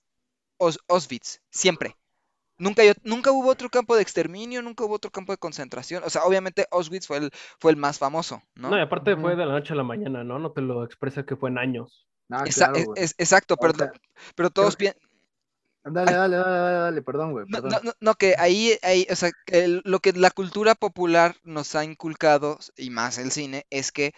[0.59, 1.97] Auschwitz, siempre.
[2.59, 6.03] Nunca, nunca hubo otro campo de exterminio, nunca hubo otro campo de concentración.
[6.05, 8.71] O sea, obviamente Auschwitz fue el, fue el más famoso, ¿no?
[8.71, 10.39] No, y aparte fue de la noche a la mañana, ¿no?
[10.39, 12.07] No te lo expresa que fue en años.
[12.31, 13.75] Ah, exacto, pero,
[14.35, 15.01] pero todos piensan...
[15.85, 17.47] Dale, dale, dale, dale, perdón, güey.
[17.47, 19.31] No, no, no, que ahí, ahí, o sea,
[19.85, 24.13] lo que la cultura popular nos ha inculcado, y más el cine, es que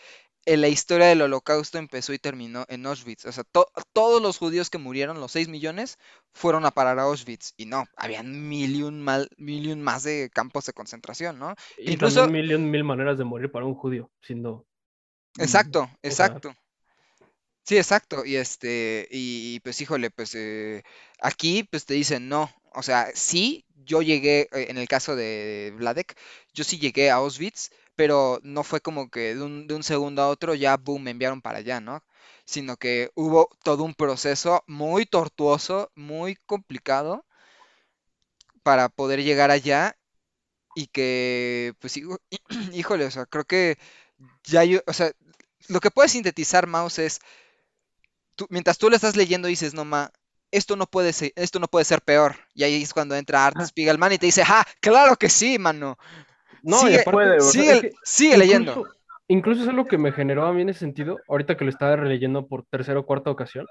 [0.56, 3.26] la historia del holocausto empezó y terminó en Auschwitz.
[3.26, 3.44] O sea,
[3.92, 5.98] todos los judíos que murieron, los 6 millones,
[6.32, 7.52] fueron a parar a Auschwitz.
[7.56, 11.54] Y no, habían mil y un, mal, mil más de campos de concentración, ¿no?
[11.76, 12.26] Y Incluso...
[12.28, 14.66] mil y un mil maneras de morir para un judío, siendo...
[15.38, 16.54] Exacto, exacto.
[17.68, 18.24] Sí, exacto.
[18.24, 20.82] Y este, y pues híjole, pues eh,
[21.20, 22.50] aquí pues te dicen no.
[22.72, 26.16] O sea, sí, yo llegué, eh, en el caso de Vladek,
[26.54, 30.22] yo sí llegué a Auschwitz, pero no fue como que de un, de un segundo
[30.22, 32.04] a otro ya, boom, me enviaron para allá, ¿no?
[32.44, 37.26] Sino que hubo todo un proceso muy tortuoso, muy complicado
[38.62, 39.96] para poder llegar allá
[40.76, 41.98] y que, pues,
[42.74, 43.78] híjole, o sea, creo que
[44.44, 45.12] ya yo, o sea,
[45.68, 47.20] lo que puede sintetizar Mouse es
[48.50, 50.10] mientras tú le estás leyendo dices, no ma,
[50.50, 52.36] esto no puede ser, esto no puede ser peor.
[52.54, 55.98] Y ahí es cuando entra Art Spiegelman y te dice, ah, claro que sí, mano.
[56.62, 58.86] No, sigue, puede, sigue, leyendo.
[59.28, 61.96] Incluso es algo que me generó a mí en ese sentido, ahorita que lo estaba
[61.96, 63.66] releyendo por tercera o cuarta ocasión.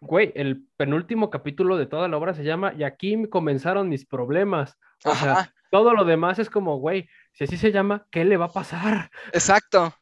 [0.00, 4.76] Güey, el penúltimo capítulo de toda la obra se llama Y aquí comenzaron mis problemas.
[5.04, 8.46] O sea, todo lo demás es como, güey, si así se llama, ¿qué le va
[8.46, 9.10] a pasar?
[9.32, 9.94] Exacto.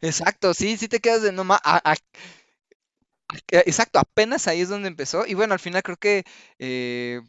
[0.00, 1.60] Exacto, sí, sí te quedas de no ma,
[3.50, 5.26] Exacto, apenas ahí es donde empezó.
[5.26, 6.24] Y bueno, al final creo que,
[6.58, 7.20] eh,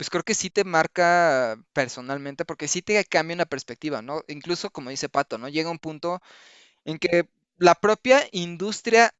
[0.00, 4.22] pues creo que sí te marca personalmente, porque sí te cambia una perspectiva, ¿no?
[4.28, 5.46] Incluso como dice Pato, ¿no?
[5.50, 6.22] Llega un punto
[6.84, 9.14] en que la propia industria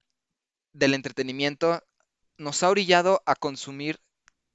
[0.72, 1.82] del entretenimiento
[2.38, 4.00] nos ha orillado a consumir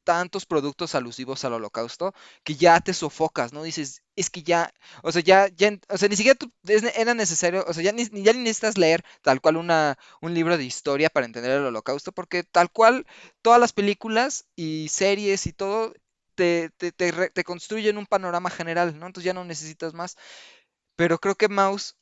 [0.06, 3.64] tantos productos alusivos al holocausto que ya te sofocas, ¿no?
[3.64, 6.38] Dices, es que ya, o sea, ya, ya o sea, ni siquiera
[6.96, 10.58] era necesario, o sea, ya ni, ya ni necesitas leer tal cual una, un libro
[10.58, 13.06] de historia para entender el holocausto, porque tal cual
[13.42, 15.94] todas las películas y series y todo
[16.36, 19.08] te, te, te, construyen un panorama general, ¿no?
[19.08, 20.18] Entonces ya no necesitas más.
[20.96, 21.98] Pero creo que Mouse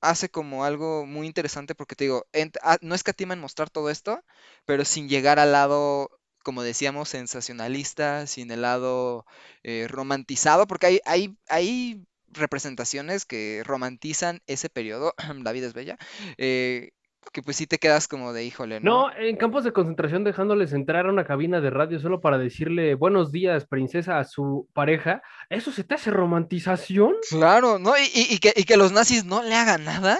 [0.00, 2.26] hace como algo muy interesante porque te digo,
[2.62, 4.22] ah, no escatima en mostrar todo esto,
[4.66, 6.10] pero sin llegar al lado
[6.44, 9.26] como decíamos, sensacionalista, sin el lado
[9.64, 15.98] eh, romantizado, porque hay, hay, hay representaciones que romantizan ese periodo, la vida es bella,
[16.38, 16.92] eh,
[17.32, 19.08] que pues sí te quedas como de híjole, ¿no?
[19.08, 22.94] No, en campos de concentración dejándoles entrar a una cabina de radio solo para decirle
[22.94, 27.14] buenos días, princesa, a su pareja, ¿eso se te hace romantización?
[27.30, 27.92] Claro, ¿no?
[27.96, 30.18] Y, que, y que los nazis no le hagan nada.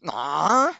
[0.00, 0.70] No.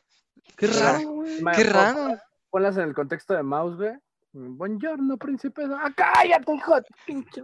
[0.57, 2.19] Qué raro, Qué raro.
[2.51, 3.93] Ponlas en el contexto de Mouse, güey.
[4.33, 5.63] Buongiorno, príncipe.
[5.65, 6.75] ¡Ah, cállate, hijo!
[7.07, 7.43] Pinche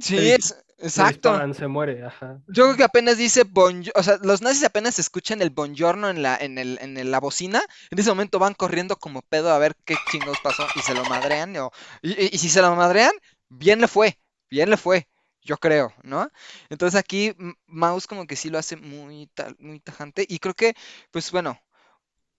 [0.00, 0.34] Sí,
[0.78, 1.54] exacto.
[1.54, 2.42] Se muere, ajá.
[2.48, 6.22] Yo creo que apenas dice bonjour, o sea, los nazis apenas escuchan el buongiorno en
[6.22, 9.74] la, en el, en la bocina, en ese momento van corriendo como pedo a ver
[9.86, 11.54] qué chingos pasó y se lo madrean,
[12.02, 13.12] y, si se lo madrean,
[13.48, 14.18] bien le fue,
[14.50, 15.08] bien le fue,
[15.42, 16.28] yo creo, ¿no?
[16.68, 17.34] Entonces aquí
[17.66, 20.74] Mouse como que sí lo hace muy, muy tajante, y creo que,
[21.10, 21.58] pues bueno,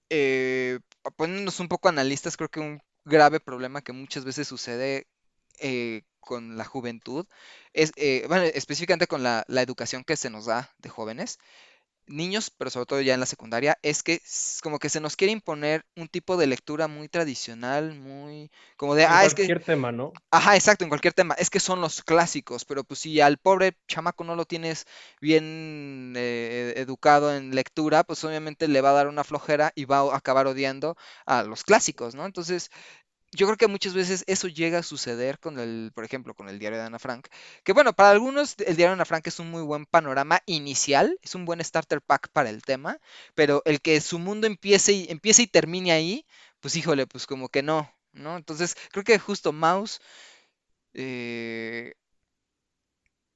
[0.09, 0.79] eh,
[1.15, 5.07] poniéndonos un poco analistas, creo que un grave problema que muchas veces sucede
[5.59, 7.25] eh, con la juventud,
[7.73, 11.39] es, eh, bueno, específicamente con la, educación que se nos da de jóvenes,
[12.07, 14.21] niños, pero sobre todo ya en la secundaria, es que
[14.63, 19.03] como que se nos quiere imponer un tipo de lectura muy tradicional, muy como de,
[19.03, 20.13] En ah, es que, cualquier tema, ¿no?
[20.31, 23.77] ajá, exacto, en cualquier tema, es que son los clásicos, pero pues si al pobre
[23.87, 24.85] chamaco no lo tienes
[25.21, 29.99] bien eh, educado en lectura, pues obviamente le va a dar una flojera y va
[29.99, 32.25] a acabar odiando a los clásicos, ¿no?
[32.25, 32.69] Entonces,
[33.31, 36.59] yo creo que muchas veces eso llega a suceder con el, por ejemplo, con el
[36.59, 37.27] diario de Ana Frank,
[37.63, 41.17] que bueno, para algunos el diario de Ana Frank es un muy buen panorama inicial,
[41.21, 42.99] es un buen starter pack para el tema,
[43.35, 46.25] pero el que su mundo empiece y, empiece y termine ahí,
[46.59, 48.37] pues híjole, pues como que no, ¿no?
[48.37, 49.99] Entonces, creo que justo Mouse,
[50.93, 51.93] eh,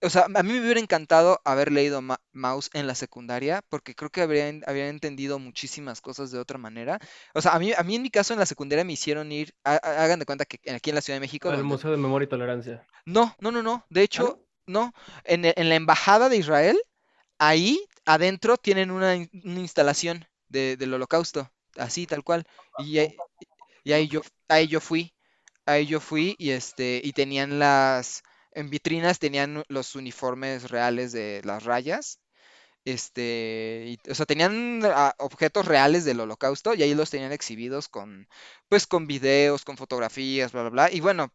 [0.02, 3.96] o sea, a mí me hubiera encantado haber leído Ma- Mouse en la secundaria, porque
[3.96, 7.00] creo que habría, habría entendido muchísimas cosas de otra manera.
[7.34, 9.54] O sea, a mí, a mí en mi caso en la secundaria me hicieron ir,
[9.64, 11.68] ha- hagan de cuenta que aquí en la Ciudad de México, Al donde...
[11.68, 12.86] Museo de Memoria y Tolerancia.
[13.06, 13.86] No, no, no, no.
[13.90, 14.94] De hecho, no.
[15.24, 16.78] En, en la Embajada de Israel,
[17.40, 22.46] ahí adentro tienen una, in- una instalación de- del Holocausto, así, tal cual.
[22.80, 23.16] Y, ahí-
[23.84, 25.14] y ahí yo, ahí yo fui,
[25.66, 31.42] ahí yo fui y este, y tenían las, en vitrinas tenían los uniformes reales de
[31.46, 32.20] las rayas.
[32.86, 37.90] Este, y- o sea, tenían ah, objetos reales del holocausto y ahí los tenían exhibidos
[37.90, 38.28] con,
[38.70, 40.92] pues, con videos, con fotografías, bla, bla, bla.
[40.92, 41.34] Y bueno,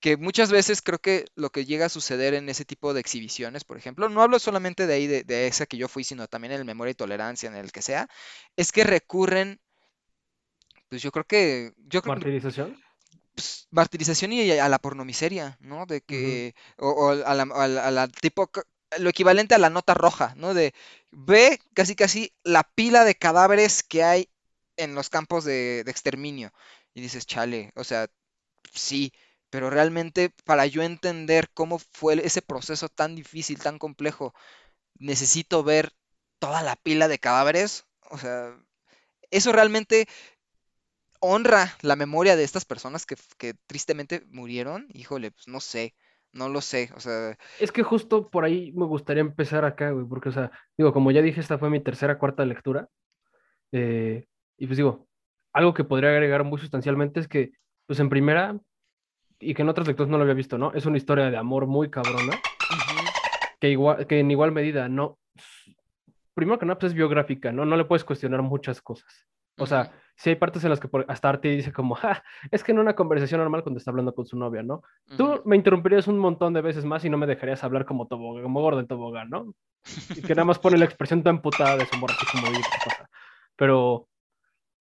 [0.00, 3.64] que muchas veces creo que lo que llega a suceder en ese tipo de exhibiciones,
[3.64, 6.52] por ejemplo, no hablo solamente de ahí, de, de esa que yo fui, sino también
[6.52, 8.08] en el Memoria y Tolerancia, en el que sea,
[8.56, 9.60] es que recurren,
[10.88, 12.76] pues yo creo que, yo Martirización.
[13.38, 15.86] Pues, martirización y a la pornomiseria, ¿no?
[15.86, 18.50] De que, o, o a la, a la- a la tipo,
[18.98, 20.54] lo equivalente a la nota roja, ¿no?
[20.54, 20.74] De
[21.12, 24.28] ve casi casi la pila de cadáveres que hay
[24.76, 26.52] en los campos de, de exterminio.
[26.94, 28.08] Y dices, chale, o sea,
[28.74, 29.12] sí,
[29.50, 34.34] pero realmente para yo entender cómo fue ese proceso tan difícil, tan complejo,
[34.98, 35.92] necesito ver
[36.40, 37.86] toda la pila de cadáveres.
[38.10, 38.56] O sea,
[39.30, 40.08] eso realmente
[41.20, 44.86] honra la memoria de estas personas que, que tristemente murieron.
[44.92, 45.94] Híjole, pues no sé,
[46.32, 46.90] no lo sé.
[46.96, 50.50] O sea, Es que justo por ahí me gustaría empezar acá, güey, porque, o sea,
[50.76, 52.88] digo, como ya dije, esta fue mi tercera, cuarta lectura.
[53.72, 54.26] eh,
[54.58, 55.08] y pues digo,
[55.52, 57.52] algo que podría agregar muy sustancialmente es que,
[57.86, 58.58] pues en primera,
[59.40, 60.72] y que en otras lecturas no lo había visto, ¿no?
[60.74, 62.42] Es una historia de amor muy cabrona,
[63.60, 65.18] que, igual, que en igual medida, no.
[66.34, 67.64] Primero que nada, pues es biográfica, ¿no?
[67.64, 69.26] No le puedes cuestionar muchas cosas.
[69.58, 72.72] O sea, sí hay partes en las que hasta Arte dice como, ja, es que
[72.72, 74.82] en una conversación normal cuando está hablando con su novia, ¿no?
[75.16, 75.48] Tú ujú.
[75.48, 78.60] me interrumpirías un montón de veces más y no me dejarías hablar como tobogán, como
[78.60, 79.54] gordo en tobogán, ¿no?
[80.10, 82.66] Y que nada más pone la expresión tan putada de su amor, así como, oye,
[82.66, 83.08] ¿qué pasa?
[83.54, 84.08] Pero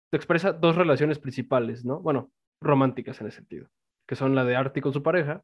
[0.10, 2.00] te expresa dos relaciones principales, ¿no?
[2.00, 3.68] Bueno, románticas en ese sentido,
[4.08, 5.44] que son la de Artie con su pareja,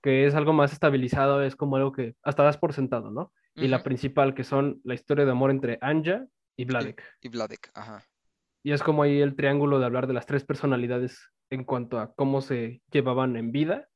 [0.00, 3.32] que es algo más estabilizado, es como algo que hasta das por sentado, ¿no?
[3.54, 6.24] Y la principal, que son la historia de amor entre Anja
[6.56, 7.02] y Vladek.
[7.20, 8.02] Y Vladek, ajá.
[8.62, 12.12] Y es como ahí el triángulo de hablar de las tres personalidades en cuanto a
[12.14, 13.88] cómo se llevaban en vida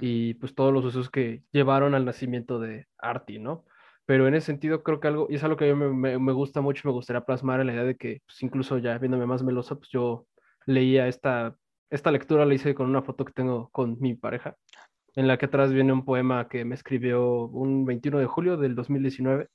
[0.00, 3.64] y pues todos los usos que llevaron al nacimiento de Artie, ¿no?
[4.06, 6.18] Pero en ese sentido creo que algo, y es algo que a mí me, me-
[6.18, 9.26] me gusta mucho me gustaría plasmar en la idea de que pues, incluso ya viéndome
[9.26, 10.26] más melosa, pues yo
[10.66, 11.56] leía esta,
[11.90, 14.56] esta lectura, la hice con una foto que tengo con mi pareja,
[15.14, 18.74] en la que atrás viene un poema que me escribió un 21 de julio del
[18.74, 19.48] 2019.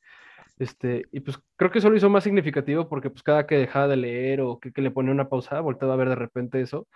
[0.59, 3.87] Este, y pues creo que eso lo hizo más significativo porque pues cada que dejaba
[3.87, 6.87] de leer o que, le ponía una pausa, volteaba a ver de repente eso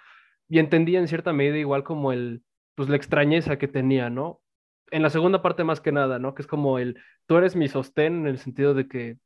[0.50, 2.44] y entendía en cierta medida igual como el,
[2.76, 4.42] pues la extrañeza que tenía, ¿no?
[4.92, 6.36] En la segunda parte más que nada, ¿no?
[6.36, 9.18] Que es como el, tú eres mi sostén en el sentido de que,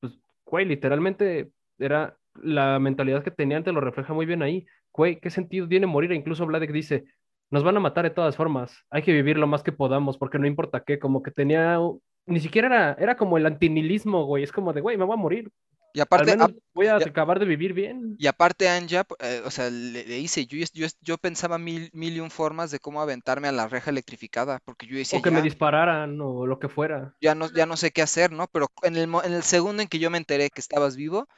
[0.00, 4.66] pues, güey, literalmente era la mentalidad que tenían, te lo refleja muy bien ahí.
[4.92, 6.12] Güey, ¿qué sentido tiene morir?
[6.12, 7.04] E incluso Vladek dice,
[7.50, 10.38] nos van a matar de todas formas, hay que vivir lo más que podamos, porque
[10.38, 11.78] no importa qué, como que tenía,
[12.26, 15.16] ni siquiera era, era como el antinihilismo, güey, es como de, güey, me voy a
[15.16, 15.50] morir,
[15.92, 18.18] Y al aparte, menos ap- voy a y- acabar de vivir bien.
[18.18, 22.14] y aparte Anja, eh, o sea, le, le hice, yo, yo, yo pensaba mil, mil
[22.16, 25.30] y un formas de cómo aventarme a la reja electrificada, porque yo decía, O que
[25.30, 27.14] me dispararan o lo que fuera.
[27.20, 28.46] ya no, ya no sé qué hacer, ¿no?
[28.48, 31.28] Pero en el, en el segundo en que yo me enteré que estabas vivo,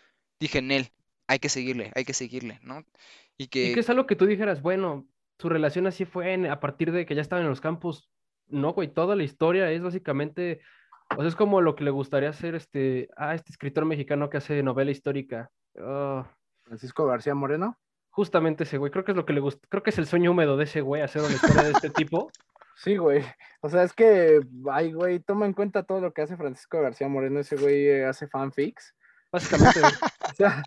[0.41, 0.89] dije, Nel,
[1.27, 2.85] hay que seguirle, hay que seguirle, ¿no?
[3.39, 5.09] Y Y que que, es algo que tú dijeras, bueno,
[5.39, 8.11] su relación así fue en- a partir de que ya estaban en los campos.
[8.53, 10.61] No, güey, toda la historia es básicamente,
[11.17, 14.37] o sea, es como lo que le gustaría hacer este, a este escritor mexicano que
[14.37, 15.51] hace novela histórica.
[15.79, 16.31] Ah,
[16.65, 17.77] Francisco García Moreno.
[18.11, 20.31] justamente ese güey, creo que es lo que le gusta, creo que es el sueño
[20.31, 22.31] húmedo de ese güey, hacer una historia de este tipo.
[22.75, 23.23] Sí, güey.
[23.61, 24.41] O sea, es que,
[24.71, 27.39] ay, güey, toma en cuenta todo lo que hace Francisco García Moreno.
[27.39, 28.95] Ese güey eh, hace fanfics.
[29.31, 29.93] Básicamente, güey.
[30.33, 30.63] O sea,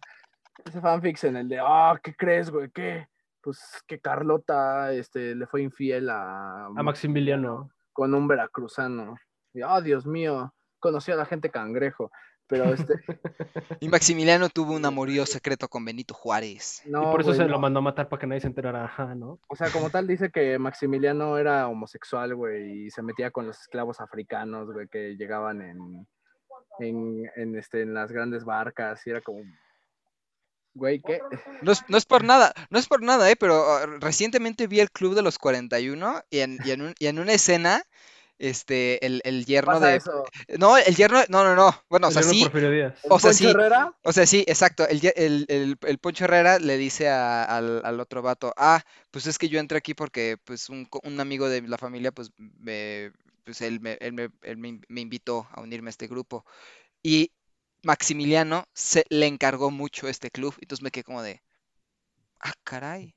[0.63, 2.69] hace fanfics en el de, ah, ¿qué crees, güey?
[2.69, 3.07] ¿Qué?
[3.41, 7.71] Pues que Carlota este, le fue infiel a, a Maximiliano.
[7.95, 9.15] Con un veracruzano.
[9.53, 10.53] Y, oh, Dios mío.
[10.79, 12.11] conoció a la gente cangrejo.
[12.47, 12.93] Pero este,
[13.79, 16.83] Y Maximiliano tuvo un amorío secreto con Benito Juárez.
[16.85, 17.53] no, y por eso güey, se no.
[17.53, 19.39] lo mandó a matar para que nadie se enterara, ajá, ¿no?
[19.47, 23.59] O sea, como tal dice que Maximiliano era homosexual, güey, y se metía con los
[23.61, 26.07] esclavos africanos, güey, que llegaban en,
[26.79, 29.39] en, en, este, en las grandes barcas, y era como,
[30.75, 31.19] güey, ¿qué?
[31.61, 33.35] No es, no es por nada, no es por nada, ¿eh?
[33.35, 37.07] Pero ah, recientemente vi el Club de los 41 y en, y en, un- y
[37.07, 37.83] en una escena,
[38.39, 39.95] este, el, el yerno de...
[39.97, 40.25] eso?
[40.59, 42.49] No, el yerno, no, no, no, bueno, o sea, sí,
[43.07, 43.93] o sea, ¿Poncho sí, Herrera?
[44.03, 47.99] o sea, sí, exacto, el, el, el, el Poncho Herrera le dice a- al, al
[47.99, 51.61] otro vato, ah, pues es que yo entré aquí porque, pues, un, un amigo de
[51.63, 53.11] la familia, pues, me,
[53.43, 56.45] pues él, me, él, me, él me me invitó a unirme a este grupo.
[57.03, 57.31] Y
[57.85, 61.41] Maximiliano se le encargó mucho este club, entonces me quedé como de,
[62.41, 63.15] ah, caray,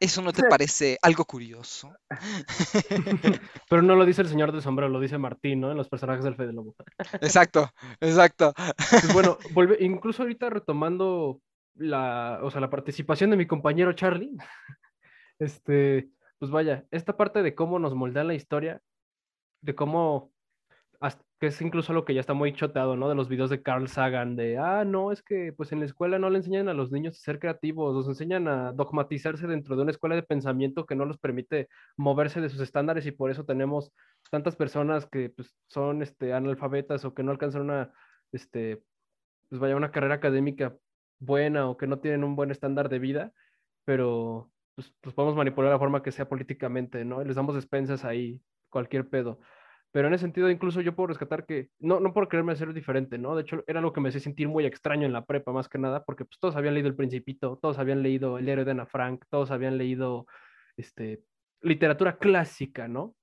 [0.00, 1.92] ¿eso no te parece algo curioso?
[3.68, 5.70] Pero no lo dice el señor del sombrero, lo dice Martín, ¿no?
[5.70, 6.74] En los personajes del Fede Lobo.
[7.20, 7.70] Exacto,
[8.00, 8.54] exacto.
[8.56, 11.40] Pues bueno, volve- incluso ahorita retomando
[11.74, 14.36] la, o sea, la participación de mi compañero Charlie,
[15.38, 18.80] este, pues vaya, esta parte de cómo nos moldea la historia,
[19.60, 20.32] de cómo,
[21.00, 23.08] hasta- que es incluso lo que ya está muy choteado, ¿no?
[23.08, 26.18] De los videos de Carl Sagan, de, ah, no, es que pues en la escuela
[26.18, 29.82] no le enseñan a los niños a ser creativos, los enseñan a dogmatizarse dentro de
[29.82, 33.44] una escuela de pensamiento que no los permite moverse de sus estándares y por eso
[33.46, 33.92] tenemos
[34.30, 37.92] tantas personas que pues, son este, analfabetas o que no alcanzan una,
[38.32, 38.82] este,
[39.48, 40.76] pues vaya, una carrera académica
[41.18, 43.32] buena o que no tienen un buen estándar de vida,
[43.84, 47.22] pero pues, pues podemos manipular la forma que sea políticamente, ¿no?
[47.22, 49.40] Y les damos despensas ahí, cualquier pedo.
[49.92, 53.18] Pero en ese sentido, incluso yo puedo rescatar que, no, no por quererme hacer diferente,
[53.18, 53.34] ¿no?
[53.34, 55.78] De hecho, era lo que me hacía sentir muy extraño en la prepa, más que
[55.78, 58.86] nada, porque pues todos habían leído El Principito, todos habían leído El héroe de Ana
[58.86, 60.26] Frank, todos habían leído,
[60.76, 61.24] este,
[61.60, 63.14] literatura clásica, ¿no?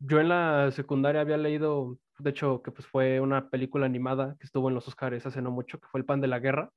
[0.00, 4.46] Yo en la secundaria había leído, de hecho, que pues fue una película animada que
[4.46, 6.72] estuvo en los Oscars hace no mucho, que fue El pan de la guerra.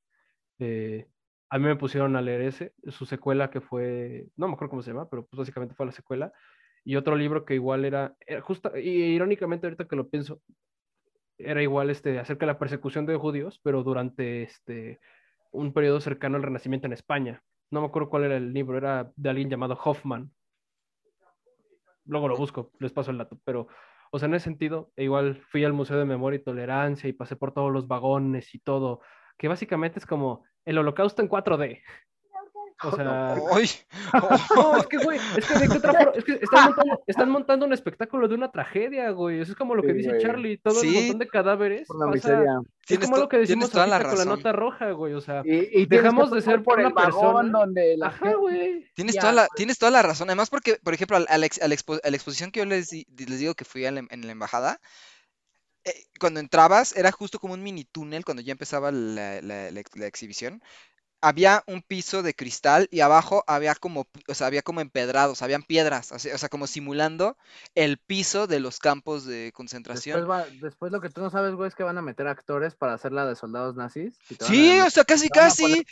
[0.59, 1.07] Eh,
[1.49, 4.81] a mí me pusieron a leer ese, su secuela que fue, no me acuerdo cómo
[4.83, 6.33] se llama, pero pues básicamente fue la secuela.
[6.85, 10.39] Y otro libro que igual era, era justa, y irónicamente ahorita que lo pienso,
[11.37, 14.99] era igual este, acerca de la persecución de judíos, pero durante este,
[15.51, 17.43] un periodo cercano al Renacimiento en España.
[17.71, 20.31] No me acuerdo cuál era el libro, era de alguien llamado Hoffman.
[22.05, 23.67] Luego lo busco, les paso el dato, pero,
[24.11, 27.13] o sea, en ese sentido, e igual fui al Museo de Memoria y Tolerancia y
[27.13, 29.01] pasé por todos los vagones y todo,
[29.39, 31.81] que básicamente es como el holocausto en 4D.
[32.83, 33.69] O sea, ¡Ay!
[34.55, 37.29] no, es que, güey, es que de qué otra forma, es que están montando, están
[37.29, 39.39] montando un espectáculo de una tragedia, güey.
[39.39, 40.21] Eso es como lo que Sí, dice güey.
[40.21, 40.89] Charlie, todo Sí.
[40.89, 41.87] el montón de cadáveres.
[41.87, 42.59] Por la pasa- miseria.
[42.61, 44.39] es Tienes como lo que tienes decimos toda la ahorita con la razón.
[44.39, 45.13] nota roja, güey.
[45.13, 47.49] O sea, Y, Dejamos de ser por una persona.
[47.59, 48.35] donde la ajá, gente...
[48.35, 48.85] güey.
[48.93, 50.29] Tienes Ya, toda la, tienes toda la razón.
[50.29, 52.59] Además, porque, por ejemplo, al- a la, ex- a la expo- a la exposición que
[52.59, 54.79] yo les, di- les digo que fui a la- en la embajada,
[55.85, 59.79] eh, cuando entrabas era justo como un mini túnel cuando ya empezaba la, la- la
[59.79, 60.61] ex- la exhibición.
[61.21, 65.63] Había un piso de cristal y abajo había como, o sea, había como empedrados, habían
[65.63, 67.35] piedras, o sea, como simulando
[67.73, 70.19] el piso de los campos de concentración.
[70.19, 72.75] Después, va- después lo que tú no sabes, güey, es que van a meter actores
[72.75, 74.13] para hacer la de soldados nazis.
[74.41, 75.85] a Sí, o sea, casi, casi.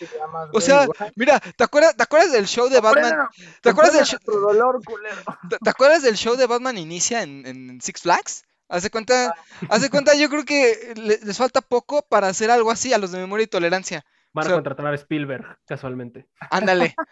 [0.52, 3.28] O sea, mira, ¿te acuerdas, ¿te acuerdas del show de Batman?
[3.62, 4.20] ¿Te acuerdas del show?
[4.24, 5.22] nuestro dolor, culero.
[5.50, 8.44] ¿Te, te acuerdas del show de Batman inicia en, en Six Flags?
[8.70, 9.36] Hace cuenta,
[9.70, 13.12] hace cuenta, yo creo que le- les falta poco para hacer algo así a los
[13.12, 14.06] de memoria y tolerancia.
[14.34, 16.28] Van a So- contratar a Spielberg, casualmente.
[16.52, 16.96] Ándale.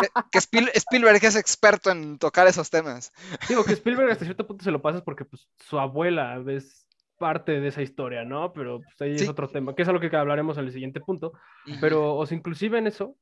[0.00, 3.12] Que, que Spiel- Spielberg es experto en tocar esos temas.
[3.48, 6.86] Digo que Spielberg hasta cierto punto se lo pasas porque pues, su abuela es
[7.18, 8.52] parte de esa historia, ¿no?
[8.52, 9.24] Pero pues, ahí Sí.
[9.24, 11.32] es otro tema, que es algo que hablaremos en el siguiente punto.
[11.66, 11.76] Ujú.
[11.80, 13.16] Pero, o sea, inclusive en eso,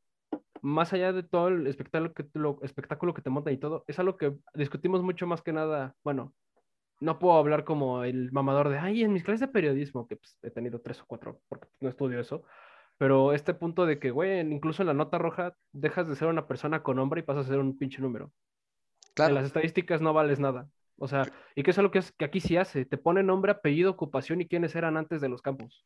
[0.63, 3.99] más allá de todo el espectáculo que, lo, espectáculo que te montan y todo, es
[3.99, 6.35] algo que discutimos mucho más que nada, bueno,
[7.01, 10.39] no puedo hablar como el mamador de, ay, en mis clases de periodismo, que pues,
[10.43, 12.45] he tenido tres o cuatro, porque no estudio eso,
[12.99, 16.47] pero este punto de que, güey, incluso en la nota roja dejas de ser una
[16.47, 18.27] persona con nombre y pasas a ser un pinche número.
[18.27, 19.35] En Claro.
[19.35, 20.69] las estadísticas no vales nada.
[20.97, 21.25] O sea,
[21.57, 24.41] y que es algo que, es, que aquí sí hace, te pone nombre, apellido, ocupación
[24.41, 25.85] y quiénes eran antes de los campos.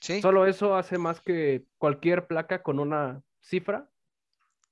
[0.00, 3.88] Sí, Solo eso hace más que cualquier placa con una cifra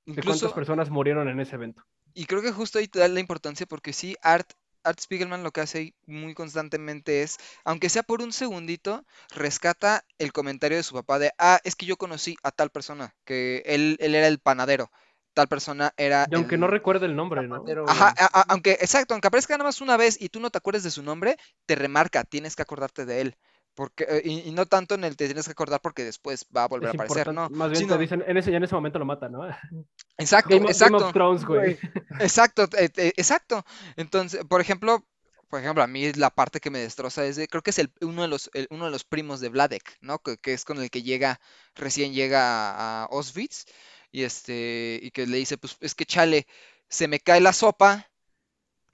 [0.06, 1.82] de cuántas personas murieron en ese evento.
[2.14, 4.50] y creo que justo ahí te da la importancia porque sí, Art,
[4.84, 9.04] Art Spiegelman lo que hace muy constantemente es, aunque sea por un segundito,
[9.34, 13.14] rescata el comentario de su papá de, ah, es que yo conocí a tal persona,
[13.24, 14.90] que él, él era el panadero,
[15.34, 17.62] tal persona era Y aunque el- no recuerde el nombre, ¿no?
[17.86, 18.14] Ajá, güey.
[18.18, 20.82] a- a- aunque, exacto, aunque aparezca nada más una vez y tú no te acuerdes
[20.82, 23.36] de su nombre, te remarca, tienes que acordarte de él.
[23.80, 26.64] Porque, eh, y, y no tanto en el te tienes que acordar porque después va
[26.64, 27.34] a volver Es a aparecer.
[27.34, 27.48] ¿no?
[27.50, 29.40] Más bien te dicen, en ese, ya en ese momento lo matan, ¿no?
[30.18, 31.78] exacto, Game exacto, of Thrones, güey.
[32.18, 33.64] exacto, eh, eh, exacto.
[33.96, 35.04] Entonces, por ejemplo,
[35.48, 37.92] por ejemplo, a mí la parte que me destroza es de, creo que es el,
[38.02, 40.18] uno de los, el- uno de los primos de Vladek, ¿no?
[40.20, 41.40] Que, que es con el que llega,
[41.74, 43.64] recién llega a, a Auschwitz,
[44.12, 46.46] y este, y que le dice, pues es que chale,
[46.88, 48.08] se me cae la sopa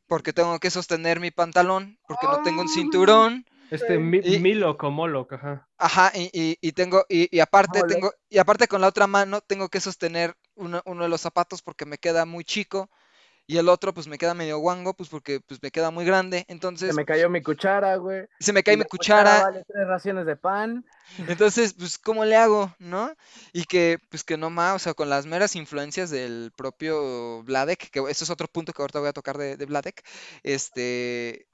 [0.08, 2.74] porque tengo que sostener mi pantalón, porque no tengo un Ay.
[2.74, 5.68] cinturón, Este mi, Y- Milo Comolo, ajá.
[5.78, 9.40] ajá, y, y- y tengo, y, y aparte tengo, y aparte con la otra mano
[9.40, 12.88] tengo que sostener uno, uno de los zapatos porque me queda muy chico,
[13.46, 16.44] y el otro pues me queda medio guango, pues porque pues me queda muy grande,
[16.46, 18.26] Se entonces me cayó mi cuchara, güey.
[18.40, 20.84] se me cae mi cuchara, vale tres raciones de pan.
[21.28, 23.14] Entonces, pues, ¿cómo le hago, no?
[23.52, 27.90] Y que, pues, que no más, o sea, con las meras influencias del propio Vladek,
[27.90, 30.02] que eso es otro punto que ahorita voy a tocar de, de Vladek,
[30.42, 31.46] este,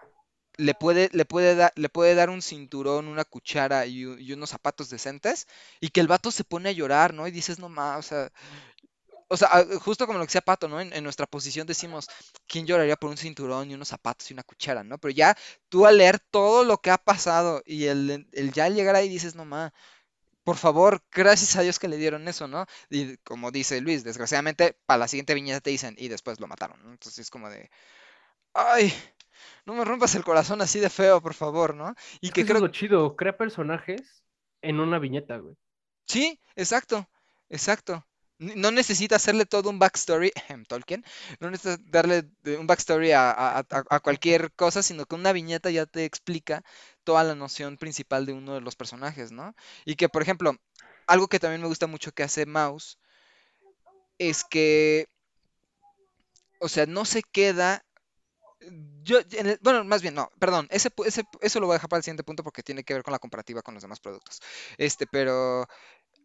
[0.56, 4.90] le puede, le puede dar, le puede dar un cinturón, una cuchara y, unos zapatos
[4.90, 5.46] decentes,
[5.80, 7.26] y que el vato se pone a llorar, ¿no?
[7.26, 8.32] Y dices, no más, o sea,
[9.28, 10.80] o sea, ah, justo como lo que decía Pato, ¿no?
[10.80, 12.06] En, nuestra posición decimos,
[12.46, 14.98] ¿quién lloraría por un cinturón y unos zapatos y una cuchara, ¿no?
[14.98, 15.36] Pero ya
[15.70, 19.34] tú al leer todo lo que ha pasado y el, el ya llegar ahí dices,
[19.34, 19.72] no más,
[20.44, 22.66] por favor, gracias a Dios que le dieron eso, ¿no?
[22.90, 26.82] Y como dice Luis, desgraciadamente, para la siguiente viñeta te dicen, y después lo mataron,
[26.82, 26.90] ¿no?
[26.92, 27.70] Entonces es como de,
[28.54, 28.92] ay,
[29.66, 31.94] no me rompas el corazón así de feo, por favor, ¿no?
[32.20, 34.24] Y Es que creo es lo chido, crea personajes
[34.60, 35.54] en una viñeta, güey.
[36.06, 37.08] Sí, exacto,
[37.48, 38.06] exacto.
[38.38, 40.32] No necesita hacerle todo un backstory,
[40.68, 41.04] Tolkien,
[41.40, 42.24] no necesita darle
[42.58, 46.64] un backstory a, a- a- a cualquier cosa, sino que una viñeta ya te explica
[47.04, 49.54] toda la noción principal de uno de los personajes, ¿no?
[49.84, 50.56] Y que, por ejemplo,
[51.06, 52.98] algo que también me gusta mucho que hace Mouse
[54.18, 55.06] es que,
[56.60, 57.84] o sea, no se queda...
[59.02, 61.88] Yo, en el- bueno, más bien, no, perdón, ese, ese, eso lo voy a dejar
[61.88, 64.40] para el siguiente punto porque tiene que ver con la comparativa con los demás productos.
[64.78, 65.66] Este, pero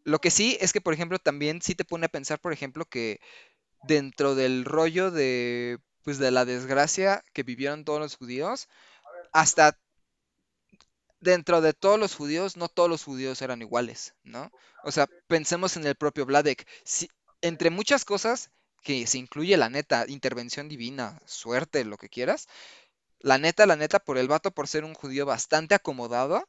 [0.06, 2.86] lo que sí es que, por ejemplo, también sí te pone a pensar, por ejemplo,
[2.86, 3.20] que
[3.84, 8.70] dentro del rollo de, pues, de la desgracia que vivieron todos los judíos,
[9.34, 9.80] hasta
[11.20, 14.52] dentro de todos los judíos, no todos los judíos eran iguales, ¿no?
[14.84, 16.68] O sea, pensemos en el propio Vladek.
[17.42, 18.52] Entre muchas cosas,
[18.88, 22.48] que se incluye la neta, intervención divina, suerte, lo que quieras,
[23.20, 26.48] la neta, la neta, por el vato, por ser un judío bastante acomodado,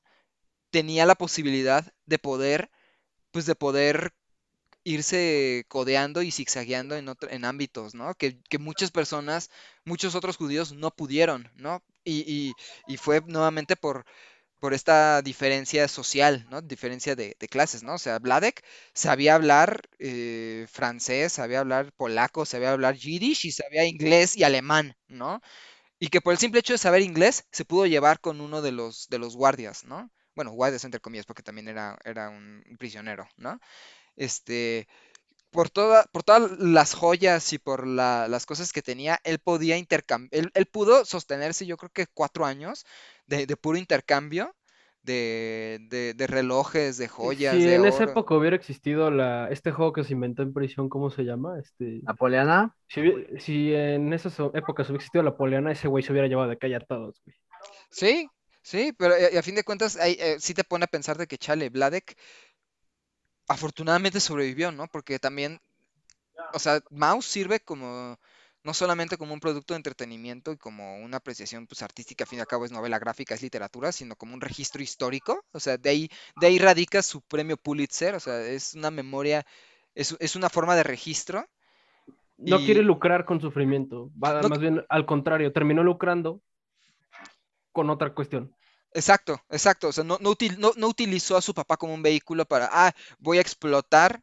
[0.71, 2.71] tenía la posibilidad de poder,
[3.33, 4.15] pues de poder
[4.85, 8.15] irse codeando y zigzagueando en, en ámbitos, ¿no?
[8.15, 9.51] Que, que muchas personas,
[9.85, 11.83] muchos otros judíos no pudieron, ¿no?
[12.05, 12.55] Y-
[12.87, 14.07] y fue nuevamente por,
[14.61, 16.63] por esta diferencia social, ¿no?
[16.63, 17.95] Diferencia de, clases, ¿no?
[17.95, 23.85] O sea, Vladek sabía hablar eh, francés, sabía hablar polaco, sabía hablar yiddish y sabía
[23.87, 25.41] inglés y alemán, ¿no?
[26.01, 28.73] Y que por el simple hecho de saber inglés se pudo llevar con uno de
[28.73, 30.11] los, de los guardias, ¿no?
[30.35, 33.61] Bueno, guardias entre comillas, porque también era, era un prisionero, ¿no?
[34.17, 34.89] Este,
[35.51, 39.77] por toda, por todas las joyas y por la- las cosas que tenía, él podía
[39.79, 42.85] intercambiar, él, él pudo sostenerse, yo creo que cuatro años
[43.27, 44.55] de, de puro intercambio
[45.03, 48.05] de, de- de relojes, de joyas, si de en esa oro.
[48.05, 51.59] época hubiera existido la, este juego que se inventó en prisión, ¿cómo se llama?
[51.59, 52.75] Este, Napoleona.
[52.89, 53.03] si,
[53.41, 56.77] si en esas épocas hubiera existido la Poliana, ese güey se hubiera llevado de calle
[56.77, 57.37] a todos, güey.
[57.91, 58.31] Sí,
[58.63, 61.27] sí, pero eh, a fin de cuentas ahí, eh, sí te pone a pensar de
[61.27, 62.17] que chale, Vladek
[63.49, 64.87] afortunadamente sobrevivió, ¿no?
[64.89, 65.61] Porque también,
[66.53, 68.19] o sea, Mouse sirve como,
[68.63, 72.39] no solamente como un producto de entretenimiento y como una apreciación pues artística, al fin
[72.39, 75.77] y al cabo es novela gráfica, es literatura, sino como un registro histórico, o sea,
[75.79, 76.09] de ahí,
[76.41, 79.45] de ahí radica su premio Pulitzer, o sea, es una memoria,
[79.95, 81.47] es, es una forma de registro.
[82.37, 86.41] No Y- quiere lucrar con sufrimiento, va, No- más bien al contrario, terminó lucrando
[87.73, 88.55] con otra cuestión.
[88.93, 89.89] Exacto, exacto.
[89.89, 92.69] O sea, no, no, util- no- no utilizó a su papá como un vehículo para,
[92.73, 94.23] ah, voy a explotar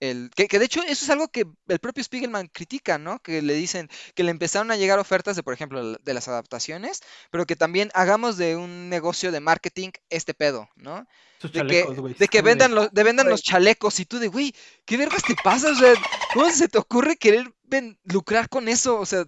[0.00, 0.30] el...
[0.36, 3.20] Que, que de hecho eso es algo que el propio Spiegelman critica, ¿no?
[3.20, 7.00] Que le dicen que le empezaron a llegar ofertas de, por ejemplo, de las adaptaciones,
[7.30, 11.06] pero que también hagamos de un negocio de marketing este pedo, ¿no?
[11.40, 11.84] Sus De que,
[12.18, 14.54] de que vendan los, de vendan los chalecos y tú de, güey,
[14.86, 15.70] ¿qué vergas te pasa?
[15.70, 15.94] O sea,
[16.34, 18.98] ¿cómo se te ocurre querer ven- lucrar con eso?
[18.98, 19.24] O sea,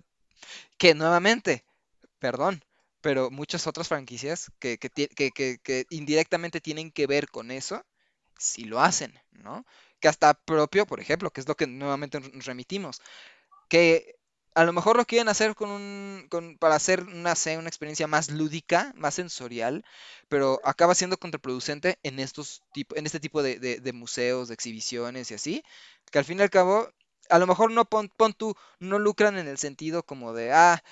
[0.79, 1.65] que nuevamente,
[2.19, 2.65] perdón,
[3.01, 7.85] pero muchas otras franquicias que, que, que- indirectamente tienen que ver con eso,
[8.39, 9.65] sí lo hacen, ¿no?
[10.01, 13.01] Que hasta propio, por ejemplo, que es lo que nuevamente nos remitimos,
[13.69, 14.17] que
[14.55, 18.31] a lo mejor lo quieren hacer con un, con- para hacer una, una experiencia más
[18.31, 19.85] lúdica, más sensorial,
[20.29, 24.55] pero acaba siendo contraproducente en estos tipo, en este tipo de, de- de museos, de
[24.55, 25.63] exhibiciones y así,
[26.11, 26.89] que al fin y al cabo,
[27.31, 30.83] a lo mejor no pon, pon tú, no lucran en el sentido como de, ah,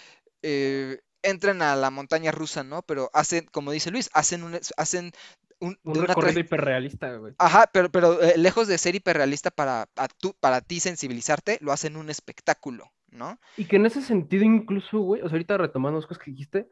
[0.42, 2.82] eh, entran a la montaña rusa, ¿no?
[2.82, 5.12] Pero hacen, como dice Luis, hacen un, hacen
[5.60, 7.34] un, Un recorrido hiperrealista, güey.
[7.38, 10.08] Ajá, pero, pero eh, lejos de ser hiperrealista para, a
[10.40, 13.38] para ti sensibilizarte, lo hacen un espectáculo, ¿no?
[13.56, 16.68] Y que en ese sentido incluso, güey, o sea, ahorita retomando las cosas que dijiste,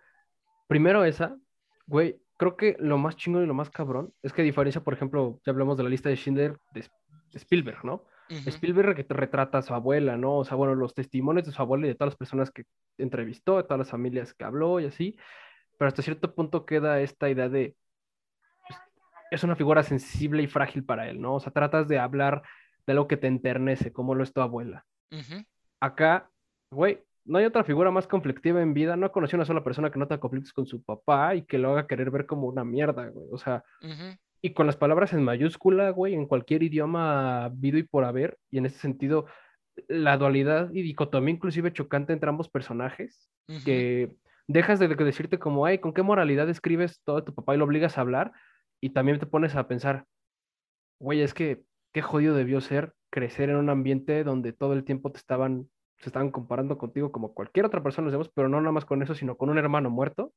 [0.66, 1.36] Primero esa,
[1.86, 4.94] güey, creo que lo más chingón y lo más cabrón es que a diferencia, por
[4.94, 6.88] ejemplo, ya hablamos de la lista de Schindler de
[7.34, 8.05] Spielberg, ¿no?
[8.31, 10.39] Ujú, Spielberg retrata a su abuela, ¿no?
[10.39, 12.64] O sea, bueno, los testimonios de su abuela y de todas las personas que
[12.99, 15.16] entrevistó, de todas las familias que habló y así,
[15.79, 17.77] pero hasta cierto punto queda esta idea de,
[18.68, 18.81] pues,
[19.31, 21.35] es una figura sensible y frágil para él, ¿no?
[21.37, 22.43] O sea, tratas de hablar
[22.87, 24.85] de algo que te enternece, como lo es tu abuela.
[25.11, 25.45] ujú,
[25.81, 26.31] Acá,
[26.70, 29.99] güey, no hay otra figura más conflictiva en vida, no conocí una sola persona que
[29.99, 33.09] no tenga conflictos con su papá y que lo haga querer ver como una mierda,
[33.09, 33.27] güey.
[33.33, 34.16] O sea, ujú,
[34.47, 38.59] y con las palabras en mayúscula, güey, en cualquier idioma habido y por haber, y
[38.59, 39.26] en ese sentido,
[39.88, 43.28] la dualidad y dicotomía inclusive chocante entre ambos personajes,
[43.64, 44.16] que
[44.47, 47.64] dejas de decirte como, ay, ¿con qué moralidad escribes todo a tu papá y lo
[47.64, 48.32] obligas a hablar?
[48.80, 50.07] Y también te pones a pensar,
[51.01, 55.11] güey, es que qué jodido debió ser crecer en un ambiente donde todo el tiempo
[55.11, 55.68] te estaban,
[55.99, 59.14] se estaban comparando contigo como cualquier otra persona, digamos, pero no nada más con eso,
[59.16, 60.32] sino con un hermano muerto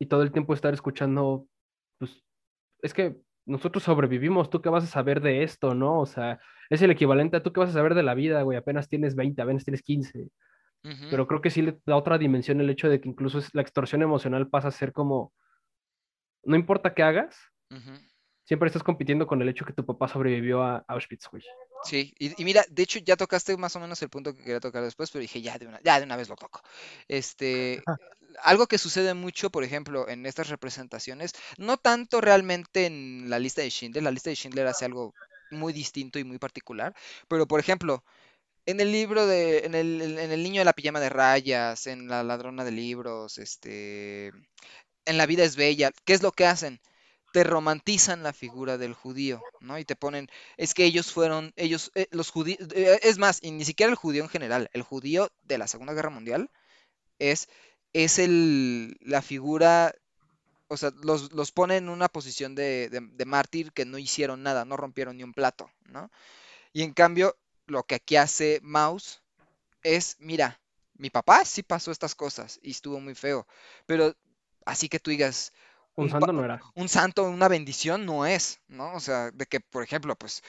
[0.00, 1.46] y todo el tiempo estar escuchando,
[2.00, 2.24] pues,
[2.82, 6.00] es que nosotros sobrevivimos, tú qué vas a saber de esto, ¿no?
[6.00, 6.40] O sea,
[6.70, 9.14] es el equivalente a tú qué vas a saber de la vida, güey, apenas tienes
[9.14, 10.30] 20, apenas tienes 15,
[10.82, 11.06] ujú.
[11.10, 13.62] pero creo que sí le da otra dimensión el hecho de que incluso es- la
[13.62, 15.32] extorsión emocional pasa a ser como,
[16.44, 17.36] no importa qué hagas,
[18.44, 21.44] siempre estás compitiendo con el hecho que tu papá sobrevivió a Auschwitz, güey.
[21.84, 24.60] Sí, y, y mira, de hecho ya tocaste más o menos el punto que quería
[24.60, 26.60] tocar después, pero dije, ya de una, ya de una vez lo toco.
[27.08, 27.82] Este,
[28.42, 33.62] algo que sucede mucho, por ejemplo, en estas representaciones, no tanto realmente en la lista
[33.62, 35.14] de Schindler, la lista de Schindler hace algo
[35.50, 36.94] muy distinto y muy particular,
[37.28, 38.04] pero por ejemplo,
[38.66, 42.08] en el libro de, en el, en el niño de la pijama de rayas, en
[42.08, 44.32] la ladrona de libros, este,
[45.06, 46.80] en La vida es bella, ¿qué es lo que hacen?
[47.32, 49.78] Te romantizan la figura del judío, ¿no?
[49.78, 53.64] Y te ponen, es que ellos fueron, ellos, eh, los judíos, es más, y ni
[53.64, 56.50] siquiera el judío en general, el judío de la Segunda Guerra Mundial
[57.18, 57.48] es,
[57.92, 59.94] es el, la figura,
[60.68, 64.42] o sea, los, los pone en una posición de, de, de mártir que no hicieron
[64.42, 66.10] nada, no rompieron ni un plato, ¿no?
[66.72, 67.36] Y en cambio,
[67.66, 69.22] lo que aquí hace Maus
[69.82, 70.60] es, mira,
[70.94, 73.46] mi papá sí pasó estas cosas y estuvo muy feo,
[73.86, 74.14] pero
[74.66, 75.52] así que tú digas,
[76.04, 76.58] Un santo no era.
[76.74, 78.94] un santo, una bendición no es, ¿no?
[78.94, 80.42] O sea, de que, por ejemplo, pues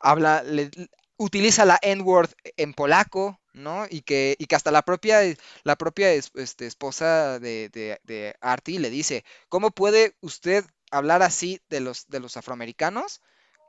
[0.00, 0.70] habla, le-
[1.18, 3.84] utiliza la N-word en polaco, ¿no?
[3.90, 5.20] Y que, y que hasta la propia,
[5.64, 11.22] la propia es- este, esposa de, de, de Artie le dice, ¿cómo puede usted hablar
[11.22, 13.20] así de los, de los afroamericanos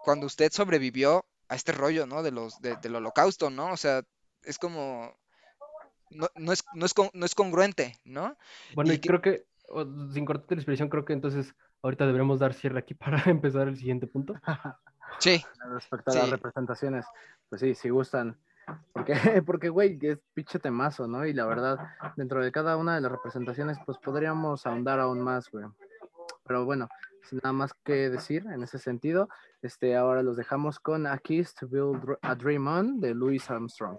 [0.04, 2.24] cuando usted sobrevivió a este rollo, ¿no?
[2.24, 3.74] De los, de- del holocausto, ¿no?
[3.74, 4.04] O sea,
[4.44, 5.14] es como,
[6.12, 8.38] no, no es, no es, con- no es congruente, ¿no?
[8.76, 12.06] Bueno, Y y que- creo que, o- sin cortarte la expresión, creo que entonces ahorita
[12.06, 12.94] deberíamos dar cierre aquí
[13.24, 14.34] para empezar el siguiente punto.
[15.18, 15.44] Sí,
[15.74, 17.06] Respecto a las representaciones,
[17.50, 18.38] pues sí, si gustan.
[18.94, 19.14] Porque,
[19.46, 21.26] porque, güey, es pinche temazo, ¿no?
[21.26, 21.80] Y la verdad,
[22.16, 25.66] dentro de cada una de las representaciones, pues podríamos ahondar aún más, güey.
[26.46, 26.88] Pero bueno,
[27.24, 29.30] sin nada más que decir en ese sentido,
[29.62, 33.98] este, ahora los dejamos con A Kiss to Build a Dream On de Louis Armstrong.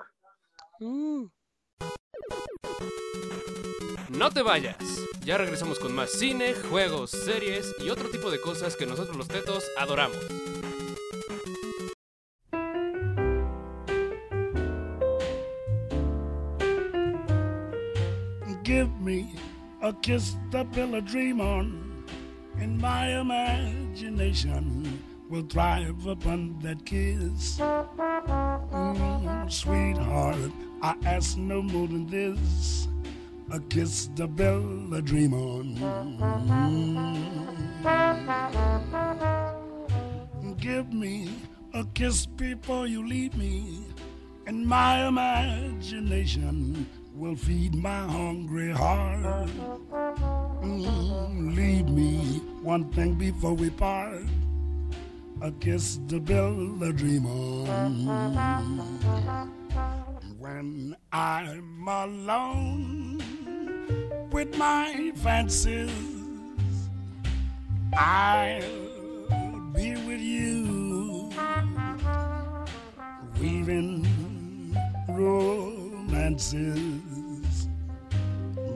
[0.80, 1.28] Uh.
[4.10, 4.76] No te vayas.
[5.24, 9.28] Ya regresamos con más cine, juegos, series y otro tipo de cosas que nosotros los
[9.28, 10.18] tetos adoramos.
[18.62, 19.34] Give me
[19.82, 22.04] a kiss to build a dream on,
[22.58, 27.58] and my imagination will thrive upon that kiss.
[27.58, 32.86] Mm, sweetheart, I ask no more than this
[33.50, 35.74] a kiss to build a dream on.
[37.74, 39.09] Mm.
[40.60, 41.30] Give me
[41.72, 43.86] a kiss before you leave me,
[44.46, 49.48] and my imagination will feed my hungry heart.
[50.62, 54.20] Mm, leave me one thing before we part
[55.40, 58.04] a kiss to build a dream on.
[60.38, 63.22] When I'm alone
[64.30, 65.90] with my fancies,
[67.96, 68.89] I'll
[69.80, 71.30] be with you,
[73.40, 74.04] weaving
[75.08, 76.58] romances,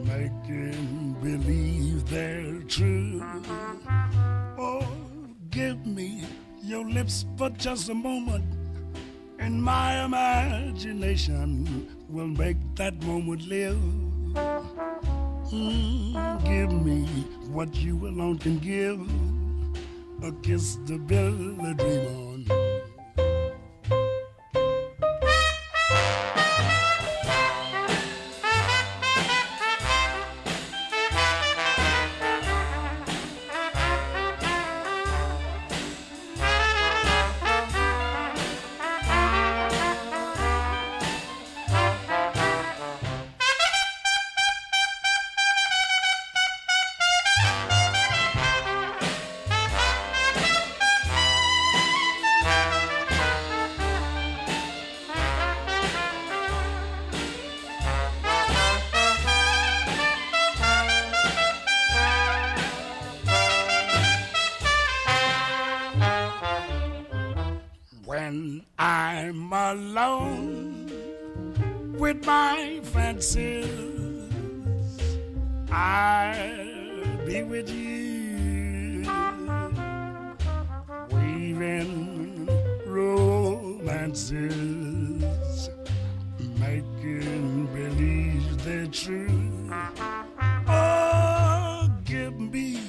[0.04, 3.22] making believe they're true.
[4.58, 4.86] Oh,
[5.50, 6.24] give me
[6.62, 8.46] your lips for just a moment,
[9.38, 13.76] and my imagination will make that moment live.
[15.52, 17.04] Mm, give me
[17.52, 18.98] what you alone can give
[20.24, 21.74] a kiss to build a
[88.86, 89.28] true.
[90.66, 92.80] Oh, give me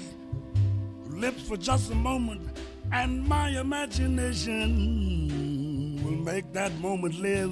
[1.10, 2.42] lips for just a moment,
[2.92, 4.70] and my imagination
[6.04, 7.52] will make that moment live.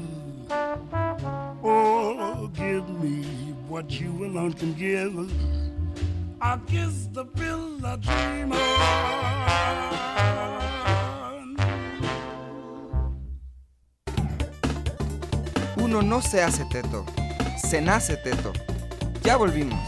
[1.63, 3.23] Oh, give me
[3.67, 5.31] what you alone can give.
[6.41, 8.59] I'll kiss the pill I dream on.
[15.77, 17.05] Uno no se hace teto,
[17.73, 18.53] se nace teto.
[19.23, 19.79] Ya volvimos.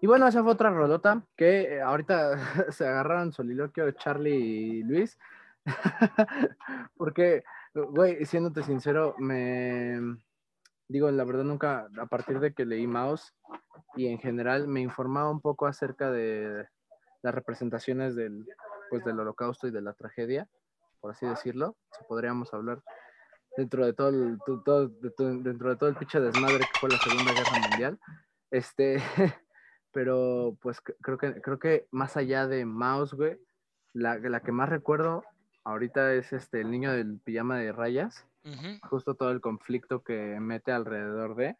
[0.00, 2.36] Y bueno, esa fue otra rolota que eh, ahorita
[2.72, 5.16] se agarraron soliloquio Charlie y Luis.
[6.96, 7.44] Porque,
[7.74, 10.00] güey, siéndote sincero, me
[10.88, 13.32] digo, la verdad nunca, a partir de que leí Mouse
[13.94, 16.66] y en general me informaba un poco acerca de
[17.22, 18.48] las representaciones del,
[18.90, 20.48] pues, del holocausto y de la tragedia,
[21.00, 22.82] por así decirlo, si podríamos hablar
[23.58, 26.76] dentro de todo el, tu- todo- de tu- dentro de todo el pinche desmadre que
[26.76, 27.98] fue la Segunda Guerra Mundial.
[28.52, 28.98] Este,
[29.92, 33.36] pero pues creo que, creo que más allá de Mouse, güey,
[33.94, 35.24] la, la que más recuerdo
[35.64, 38.24] ahorita es este, el niño del pijama de rayas,
[38.88, 41.56] justo todo el conflicto que mete alrededor de,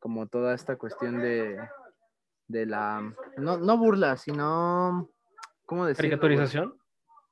[0.00, 1.58] como toda esta cuestión de,
[2.48, 5.08] de la, no, no burla, sino,
[5.64, 6.08] ¿cómo decirlo?
[6.18, 6.36] güey?
[6.36, 6.79] Caricaturización.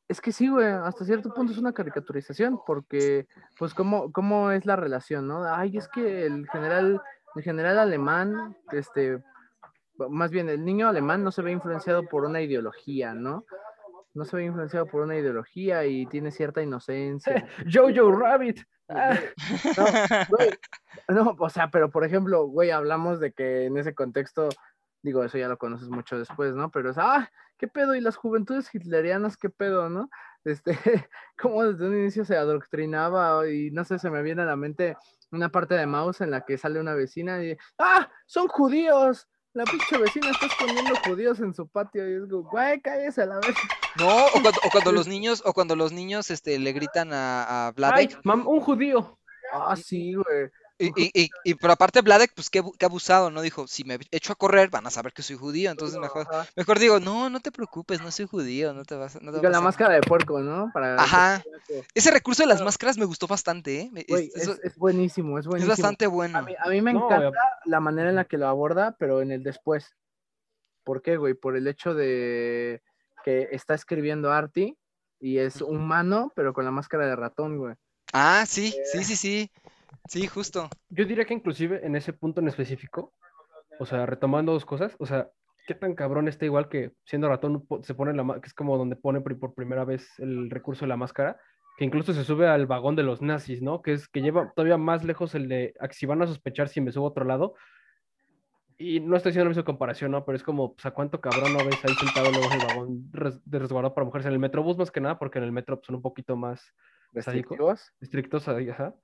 [0.08, 3.26] Es que sí, güey, hasta cierto punto es una caricaturización, porque,
[3.58, 5.44] pues, ¿cómo, cómo es la relación, no?
[5.44, 7.02] Ay, es que el general,
[7.36, 9.22] el general alemán, este,
[10.08, 13.44] más bien, el niño alemán no se ve influenciado por una ideología, ¿no?
[14.14, 17.46] No se ve influenciado por una ideología y tiene cierta inocencia.
[17.72, 18.60] Jojo Rabbit.
[18.88, 19.18] Ah,
[19.76, 19.84] No,
[20.30, 20.50] güey,
[21.08, 24.48] no, o sea, pero por ejemplo, güey, hablamos de que en ese contexto,
[25.02, 26.70] digo, eso ya lo conoces mucho después, ¿no?
[26.70, 27.94] Pero es, ah, ¿qué pedo?
[27.94, 30.08] Y las juventudes hitlerianas, ¿qué pedo, no?
[30.44, 30.78] Este,
[31.38, 34.96] cómo desde un inicio se adoctrinaba y no sé, se me viene a la mente
[35.30, 39.28] una parte de Mouse en la que sale una vecina y, ah, son judíos.
[39.52, 43.26] La pinche vecina está escondiendo judíos en su patio y es como, güey, cállese a
[43.26, 43.56] la vez.
[43.98, 47.42] No, o cuando, o cuando los niños, o cuando los niños este, le gritan a,
[47.42, 48.20] a ay, Vladek.
[48.24, 49.18] mam, un judío.
[49.52, 50.50] Ah, sí, güey.
[50.78, 53.42] Y, y, y, y pero aparte Vladek, pues qué, qué abusado, ¿no?
[53.42, 56.78] Dijo, si me echo a correr, van a saber que soy judío, entonces mejor, mejor
[56.78, 59.42] digo, no, no te preocupes, no soy judío, no te vas, a- no te a
[59.42, 60.70] con la máscara de puerco, ¿no?
[60.72, 61.44] Para Ajá.
[61.94, 63.90] Ese recurso de las máscaras me gustó bastante, ¿eh?
[64.06, 65.70] Es- eso- es, es buenísimo, es es buenísimo.
[65.72, 66.42] bastante A bueno.
[66.42, 69.32] mí, a mí me No, encanta la manera en la que lo aborda, pero en
[69.32, 69.96] el después.
[70.84, 71.34] ¿Por qué, güey?
[71.34, 72.82] Por el hecho de
[73.24, 74.76] que está escribiendo Artie
[75.20, 77.74] y es humano, pero con la máscara de ratón, güey.
[78.12, 79.50] Ah, sí, sí, sí, sí.
[80.08, 80.68] Sí, justo.
[80.90, 83.12] Yo diría que inclusive en ese punto en específico,
[83.78, 85.28] o sea, retomando dos cosas, o sea,
[85.66, 88.96] qué tan cabrón está igual que siendo ratón se pone la que es como donde
[88.96, 91.38] pone por primera vez el recurso de la máscara,
[91.76, 93.82] que incluso se sube al vagón de los nazis, ¿no?
[93.82, 96.80] Que es que lleva todavía más lejos el de "Ah, si van a sospechar si
[96.80, 97.54] me subo a otro lado.
[98.80, 100.24] Y no estoy haciendo la misma comparación, ¿no?
[100.24, 103.08] Pero es como, pues, ¿a cuánto cabrón no ves ahí sentado luego en el vagón
[103.12, 104.26] res- de resguardo para mujeres?
[104.26, 106.72] En el metrobús más que nada, porque en el metro pues, son un poquito más.
[107.12, 107.92] ¿Restrictivos?
[108.00, 108.94] estrictos ahí, ajá.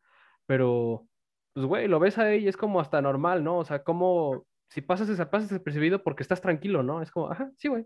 [0.46, 1.06] Pero,
[1.54, 3.58] pues, güey, lo ves ahí y es como hasta normal, ¿no?
[3.58, 7.00] O sea, como si pasas esa pasas desapercibido porque estás tranquilo, ¿no?
[7.02, 7.84] Es como, ajá, sí, güey.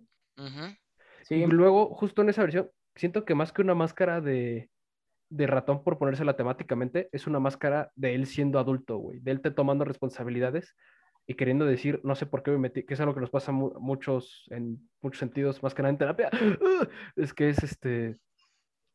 [1.25, 4.71] Sí, Y luego, justo en esa versión, siento que más que una máscara de,
[5.31, 9.21] de ratón por ponérsela temáticamente, es una máscara de él siendo adulto, güey.
[9.21, 10.75] De él te tomando responsabilidades
[11.27, 13.51] y queriendo decir, no sé por qué me metí, que es algo que nos pasa
[13.51, 16.31] a mu- muchos, en muchos sentidos, más que nada en terapia.
[17.17, 18.17] Es que es este,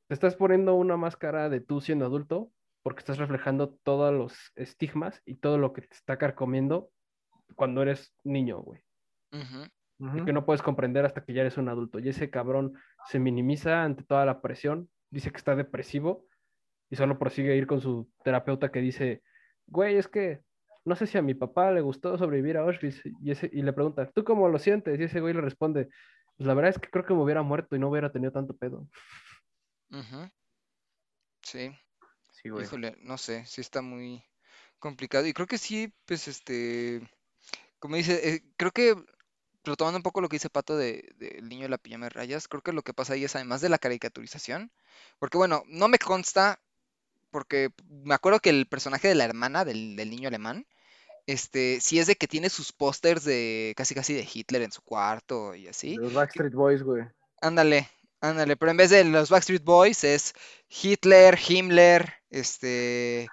[0.08, 2.52] te estás poniendo una máscara de tú siendo adulto
[2.84, 6.90] porque estás reflejando todos los estigmas y todo lo que te está carcomiendo
[7.56, 8.84] cuando eres niño, güey
[10.00, 10.26] ujú.
[10.26, 12.00] que no puedes comprender hasta que ya eres un adulto.
[12.00, 12.74] Y ese cabrón
[13.08, 16.26] se minimiza ante toda la presión, dice que está depresivo
[16.90, 19.24] y solo prosigue ir con su terapeuta que dice,
[19.68, 20.42] güey, es que
[20.86, 23.02] no sé si a mi papá le gustó sobrevivir a Auschwitz.
[23.22, 25.00] Y, ese, y le pregunta, ¿tú cómo lo sientes?
[25.00, 25.90] Y ese güey le responde,
[26.38, 28.56] pues la verdad es que creo que me hubiera muerto y no hubiera tenido tanto
[28.56, 28.88] pedo.
[31.42, 31.72] Sí.
[32.44, 32.66] Sí, güey.
[32.66, 34.24] Híjole, no sé, sí está muy
[34.80, 35.26] complicado.
[35.26, 37.02] Y creo que sí, pues este,
[37.80, 38.96] como dice, eh, creo que
[39.64, 42.50] retomando un poco lo que dice Pato de, del niño de la pijama de rayas,
[42.50, 44.72] creo que lo que pasa ahí es además de la caricaturización,
[45.20, 46.60] porque bueno, no me consta,
[47.32, 50.68] porque me acuerdo que el personaje de la hermana del, del niño alemán,
[51.28, 54.82] este, sí es de que tiene sus pósters de casi casi de Hitler en su
[54.82, 55.96] cuarto y así.
[55.96, 57.06] Los Backstreet Boys, güey.
[57.42, 57.90] Ándale,
[58.24, 60.34] Ándale, pero en vez de los Backstreet Boys es
[60.70, 63.28] Hitler, Himmler, este,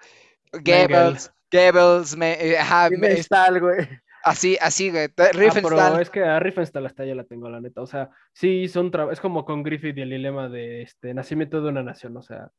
[0.53, 3.23] Goebbels, Goebbels, me, eh, ajá, me-
[3.61, 3.89] güey.
[4.25, 7.83] así, así, güey, Ah, pero es que a Riefenstahl hasta ya la tengo, la neta.
[7.83, 9.13] O sea, sí trabajo.
[9.13, 12.17] Es como con Griffith y el dilema de este nacimiento de una nación.
[12.17, 12.51] O sea,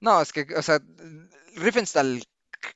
[0.00, 0.80] No, es que, o sea,
[1.56, 2.22] Riefenstahl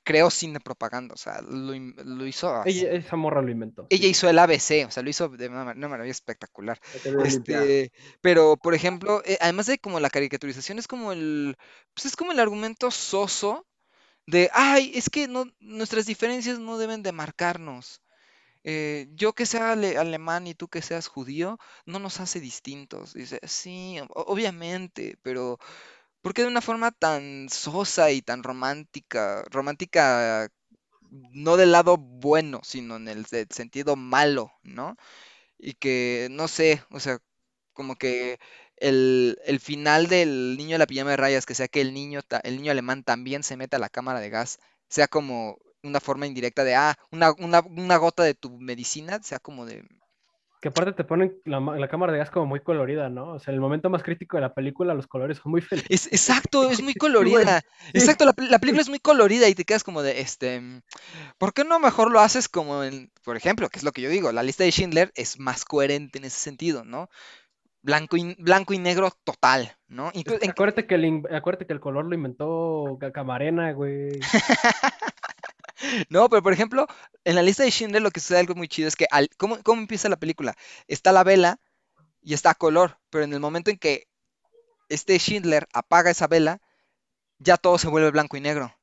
[0.03, 2.81] creó cine propaganda, o sea, lo, hizo así.
[2.81, 3.87] ella, esa morra lo inventó.
[3.91, 6.79] Ella hizo el ABC, o sea, lo hizo de una, una manera espectacular.
[7.25, 11.57] Este, pero, por ejemplo, eh, además de como la caricaturización, es como el,
[11.95, 13.67] pues es como el argumento soso
[14.27, 18.03] de, ay, es que no, nuestras diferencias no deben de marcarnos.
[18.65, 23.15] Eh, yo que sea ale- alemán y tú que seas judío, no nos hace distintos.
[23.15, 25.59] Dice, sí, obviamente, pero
[26.23, 29.45] ¿por qué de una forma tan sosa y tan romántica?
[29.51, 30.49] Romántica
[31.11, 34.97] no del lado bueno, sino en el sentido malo, ¿no?
[35.59, 37.19] Y que, no sé, o sea,
[37.75, 38.39] como que
[38.77, 42.21] el, el final del niño de la pijama de rayas, que sea que el niño,
[42.45, 44.59] el niño alemán también se meta a la cámara de gas,
[44.89, 49.39] sea como una forma indirecta de, ah, una, una, una gota de tu medicina, sea
[49.41, 49.85] como de,
[50.61, 53.33] Que aparte te ponen la, ma- la cámara de gas como muy colorida, ¿no?
[53.33, 55.91] O sea, en el momento más crítico de la película, los colores son muy felices.
[55.91, 57.63] Es, exacto, es muy colorida.
[57.95, 60.83] Exacto, la, pel- la película es muy colorida y te quedas como de, este, mm,
[61.39, 64.11] ¿por qué no mejor lo haces como en, por ejemplo, que es lo que yo
[64.11, 67.09] digo, la lista de Schindler es más coherente en ese sentido, ¿no?
[67.83, 70.13] Blanco y, blanco y negro total, ¿no?
[70.13, 74.11] Inclu- Acuérdate que, el, acuérdate que el color lo inventó Camarena, güey.
[76.09, 76.87] no, pero por ejemplo,
[77.25, 79.63] en la lista de Schindler lo que sucede algo muy chido es que, al, ¿cómo,
[79.63, 80.57] cómo empieza la película?
[80.89, 81.61] Está la vela
[82.23, 84.09] y está a color, pero en el momento en que
[84.89, 86.61] este Schindler apaga esa vela,
[87.39, 88.75] ya todo se vuelve blanco y negro.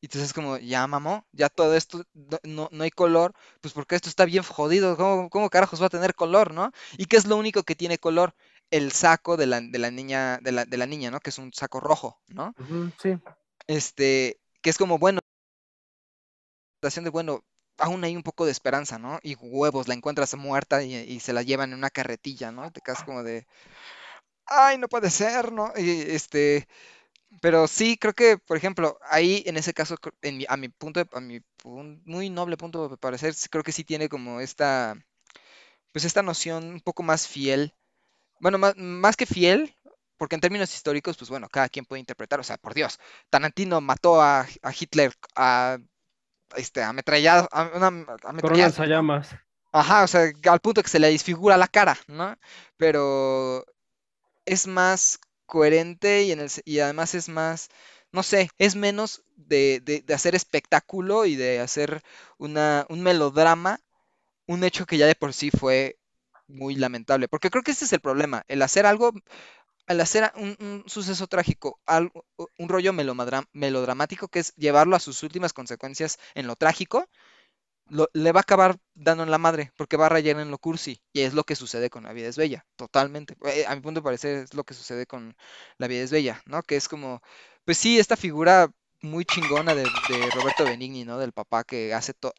[0.00, 2.04] Y entonces es como, ya mamó, ya todo esto
[2.44, 5.90] no, no- hay color, pues porque esto está bien jodido, ¿cómo, cómo carajos va a
[5.90, 6.72] tener color, no?
[6.98, 8.34] ¿Y qué es lo único que tiene color?
[8.70, 11.20] El saco de la, de la niña, de la, de la niña, ¿no?
[11.20, 12.54] Que es un saco rojo, ¿no?
[13.02, 13.16] Sí.
[13.66, 15.20] Este, que es como, bueno,
[17.04, 17.44] de, bueno,
[17.78, 19.18] aún hay un poco de esperanza, ¿no?
[19.22, 22.70] Y huevos, la encuentras muerta y, se la llevan en una carretilla, ¿no?
[22.72, 23.46] Te quedas como de,
[24.46, 25.72] ay, no puede ser, ¿no?
[25.76, 26.68] Y este,
[27.42, 31.02] pero sí, creo que, por ejemplo, ahí en ese caso, en mi- a mi punto,
[31.12, 31.40] a mi
[32.04, 34.96] muy noble punto de parecer, creo que sí tiene como esta,
[35.92, 37.74] pues esta noción un poco más fiel,
[38.40, 39.76] bueno, más, más que fiel,
[40.18, 42.98] porque en términos históricos, pues bueno, cada quien puede interpretar, o sea, por Dios,
[43.30, 45.78] Tarantino mató a, a Hitler a,
[46.56, 47.90] este, ametrallado, a, una
[48.56, 49.34] lanzallamas.
[49.72, 52.36] Ajá, o sea, al punto que se le disfigura la cara, ¿no?
[52.76, 53.64] Pero
[54.46, 57.70] es más coherente y, en el, y además es más,
[58.12, 62.02] no sé, es menos de, de- de hacer espectáculo y de hacer
[62.38, 63.80] una, un melodrama,
[64.46, 65.98] un hecho que ya de por sí fue
[66.48, 67.28] muy lamentable.
[67.28, 69.12] Porque creo que ese es el problema, el hacer algo,
[69.86, 72.24] al hacer un, suceso trágico, algo-
[72.58, 77.08] un rollo melodramático que es llevarlo a sus últimas consecuencias en lo trágico
[77.88, 80.58] lo- le va a acabar dando en la madre, porque va a rayar en lo
[80.58, 83.36] cursi, y es lo que sucede con La vida es bella, totalmente.
[83.46, 85.36] Eh, a mi punto de parecer es lo que sucede con
[85.78, 86.62] La vida es bella, ¿no?
[86.62, 87.22] Que es como,
[87.64, 88.70] pues sí, esta figura
[89.02, 91.18] muy chingona de, de Roberto Benigni, ¿no?
[91.18, 92.32] Del papá que hace todo,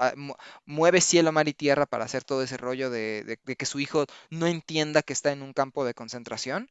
[0.65, 3.79] mueve cielo, mar y tierra para hacer todo ese rollo de, de- de que su
[3.79, 6.69] hijo no entienda que está en un campo de concentración.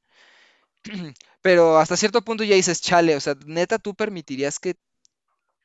[1.43, 4.74] Pero hasta cierto punto ya dices, chale, o sea, neta, tú permitirías que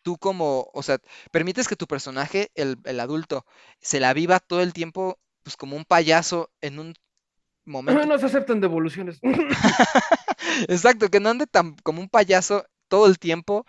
[0.01, 0.99] tú como, o sea,
[1.31, 3.45] permites que tu personaje, el, el adulto,
[3.79, 6.93] se la viva todo el tiempo, pues como un payaso en un
[7.65, 8.05] momento.
[8.05, 9.19] No se aceptan devoluciones.
[10.67, 13.65] Exacto, que no ande tan como un payaso todo el tiempo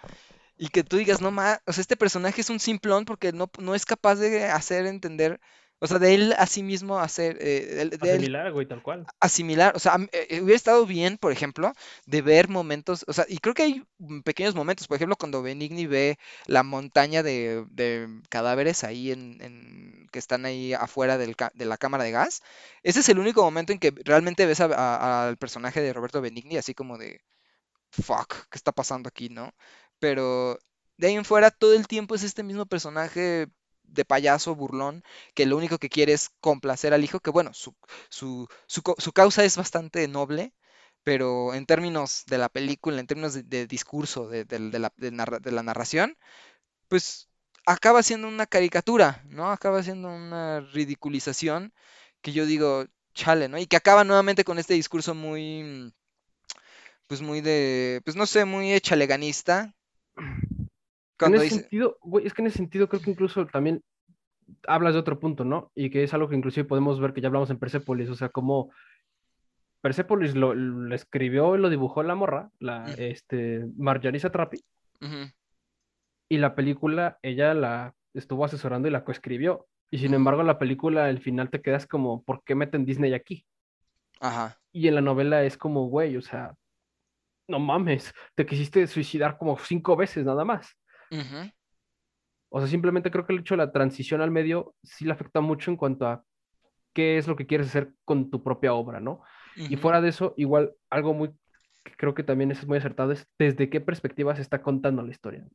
[0.56, 3.50] y que tú digas, no más, o sea, este personaje es un simplón porque no,
[3.58, 5.40] no es capaz de hacer entender,
[5.82, 9.08] o sea, de él a sí mismo hacer, eh, de él Asimilar, güey, tal cual.
[9.20, 11.72] asimilar, o sea, mí, eh, hubiera estado bien, por ejemplo,
[12.06, 15.42] de ver momentos, o sea, y creo que hay mm, pequeños momentos, por ejemplo, cuando
[15.42, 21.36] Benigni ve la montaña de, de cadáveres ahí en, en- que están ahí afuera del
[21.54, 22.42] de la cámara de gas,
[22.82, 26.20] ese es el único momento en que realmente ves a- a- al personaje de Roberto
[26.20, 27.20] Benigni así como de,
[27.90, 29.52] fuck, ¿qué está pasando aquí, no?
[29.98, 30.58] Pero
[30.96, 33.48] de ahí en fuera todo el tiempo es este mismo personaje
[33.92, 37.74] de payaso burlón que lo único que quiere es complacer al hijo, que bueno, su,
[38.10, 40.54] su, su, su causa es bastante noble,
[41.04, 45.62] pero en términos de la película, en términos de, discurso, de, de- la, de la
[45.62, 46.16] narración,
[46.88, 47.28] pues
[47.66, 49.50] acaba siendo una caricatura, ¿no?
[49.52, 51.72] Acaba siendo una ridiculización
[52.22, 53.58] que yo digo, chale, ¿no?
[53.58, 55.92] Y que acaba nuevamente con este discurso muy,
[57.06, 59.74] pues muy de, pues no sé, muy echaleganista.
[61.22, 63.82] En Cuando ese dice, sentido, güey, es que en ese sentido creo que incluso también
[64.66, 65.70] hablas de otro punto, ¿no?
[65.74, 68.28] Y que es algo que inclusive podemos ver que ya hablamos en Persepolis, o sea,
[68.28, 68.70] como
[69.80, 72.94] Persepolis lo, lo escribió y lo dibujó la morra, la Ujú.
[72.98, 74.64] este, Marjorie Satrapi,
[75.00, 75.30] Ujú,
[76.28, 79.66] y la película ella la estuvo asesorando y la coescribió.
[79.90, 83.44] Y sin embargo, la película al final te quedas como, ¿por qué meten Disney aquí?
[84.20, 84.58] Ajá.
[84.72, 86.54] Y en la novela es como, güey, o sea,
[87.48, 90.74] no mames, te quisiste suicidar como cinco veces nada más.
[92.48, 95.40] O sea, simplemente creo que el hecho de la transición al medio sí le afecta
[95.40, 96.24] mucho en cuanto a
[96.94, 99.22] qué es lo que quieres hacer con tu propia obra, ¿no?
[99.68, 101.30] Y fuera de eso, igual algo muy,
[101.84, 105.10] que creo que también es muy acertado, es desde qué perspectiva se está contando la
[105.12, 105.46] historia.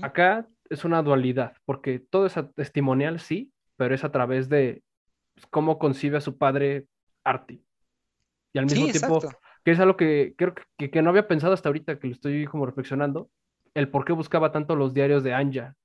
[0.00, 4.82] Acá es una dualidad, porque todo es testimonial, sí, pero es a través de
[5.34, 6.86] pues, cómo concibe a su padre
[7.24, 7.62] Artie.
[8.52, 9.38] Y al Sí, mismo tiempo, exacto.
[9.64, 12.14] que es algo que creo que, que- que no había pensado hasta ahorita, que lo
[12.14, 13.30] estoy como reflexionando,
[13.76, 15.76] el por qué buscaba tanto los diarios de Anja.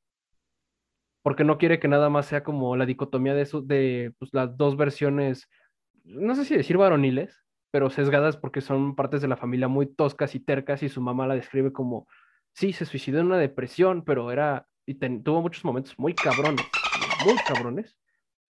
[1.21, 4.57] Porque no quiere que nada más sea como la dicotomía de, eso, de pues, las
[4.57, 5.47] dos versiones,
[6.03, 10.35] no sé si decir varoniles, pero sesgadas porque son partes de la familia muy toscas
[10.35, 12.07] y tercas y su mamá la describe como,
[12.53, 17.41] sí, se suicidó en una depresión, pero era, y tuvo muchos momentos muy cabrones, muy
[17.41, 17.97] cabrones,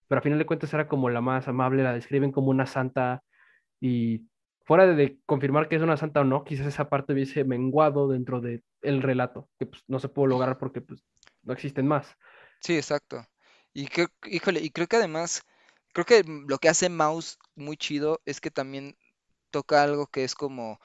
[0.08, 3.22] pero a final de cuentas era como la más amable, la describen como una santa
[3.80, 4.26] y
[4.68, 8.42] fuera de, confirmar que es una santa o no, quizás esa parte hubiese menguado dentro
[8.42, 8.62] del
[9.02, 11.02] relato, que pues, no se pudo lograr porque pues,
[11.42, 12.06] no existen más.
[12.60, 13.26] Sí, exacto.
[13.72, 15.42] Y creo, híjole, y creo que además,
[15.94, 18.98] creo que lo que hace Mouse muy chido es que también
[19.50, 20.78] toca algo que es como,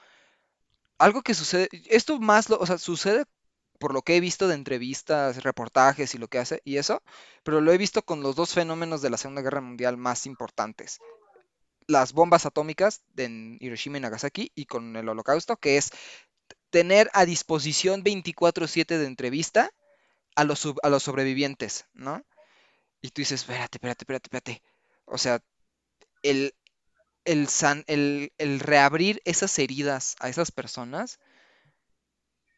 [0.97, 3.25] algo que sucede, esto más, lo, o sea, sucede
[3.79, 7.03] por lo que he visto de entrevistas, reportajes y lo que hace, y eso,
[7.43, 11.01] pero lo he visto con los dos fenómenos de la Segunda Guerra Mundial más importantes.
[11.87, 15.91] Las bombas atómicas en Hiroshima y Nagasaki y con el Holocausto, que es
[16.71, 19.71] tener a disposición 24/7 de entrevista
[20.35, 22.23] a los, a los sobrevivientes, ¿no?
[23.01, 24.63] Y tú dices, espérate, espérate, espérate, espérate.
[25.05, 25.41] O sea,
[26.23, 26.55] el,
[27.25, 31.19] el, san- el, el reabrir esas heridas a esas personas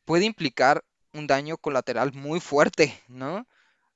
[0.05, 3.47] puede implicar un daño colateral muy fuerte, ¿no?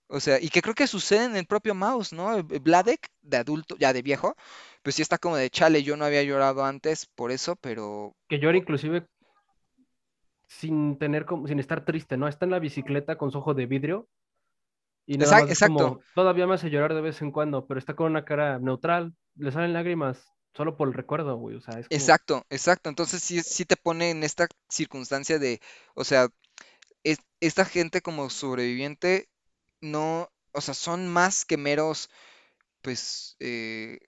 [0.07, 2.43] O sea, y que creo que sucede en el propio Mouse, ¿no?
[2.43, 4.35] Vladek, de adulto, ya de viejo,
[4.83, 8.13] pues sí está como de chale, yo no había llorado antes por eso, pero...
[8.29, 9.05] Que llora inclusive
[10.47, 12.27] sin tener como, sin estar triste, ¿no?
[12.27, 14.07] Está en la bicicleta con su ojo de vidrio
[15.05, 15.59] y nada Exac- más es exacto.
[15.59, 19.13] como, todavía me hace llorar de vez en cuando, pero está con una cara neutral,
[19.35, 20.25] le salen lágrimas
[20.55, 22.89] solo por el recuerdo, güey, o sea, es como, Exacto, exacto.
[22.89, 25.61] Entonces sí, sí te pone en esta circunstancia de,
[25.95, 26.29] o sea,
[27.03, 29.29] es- esta gente como sobreviviente
[29.81, 32.09] no, o sea, son más que meros,
[32.83, 33.99] pues, eh,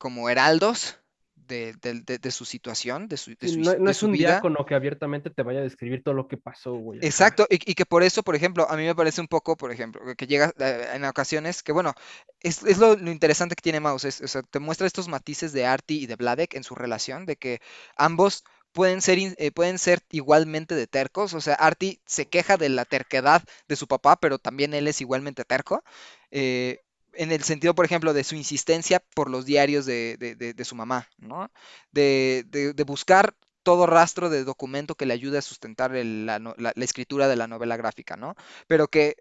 [0.00, 0.98] como heraldos
[1.34, 4.30] de, del- de- de su situación, de su, de su, no, es su un vida.
[4.30, 6.98] diácono que abiertamente te vaya a describir todo lo que pasó, güey.
[7.02, 9.72] Exacto, y, y que por eso, por ejemplo, a mí me parece un poco, por
[9.72, 11.94] ejemplo, que llega eh, en ocasiones, que bueno,
[12.40, 15.52] es, es lo, lo interesante que tiene Mouse, es, o sea, te muestra estos matices
[15.52, 17.60] de Artie y de Vladek en su relación, de que
[17.96, 22.68] ambos pueden ser, eh, pueden ser igualmente de tercos, o sea, Artie se queja de
[22.68, 25.82] la terquedad de su papá, pero también él es igualmente terco,
[26.30, 26.80] eh,
[27.14, 30.64] en el sentido, por ejemplo, de su insistencia por los diarios de, de- de- de
[30.64, 31.50] su mamá, ¿no?
[31.92, 37.36] De, de- buscar todo rastro de documento que le ayude a sustentar la, escritura de
[37.36, 38.34] la novela gráfica, ¿no?
[38.66, 39.16] Pero que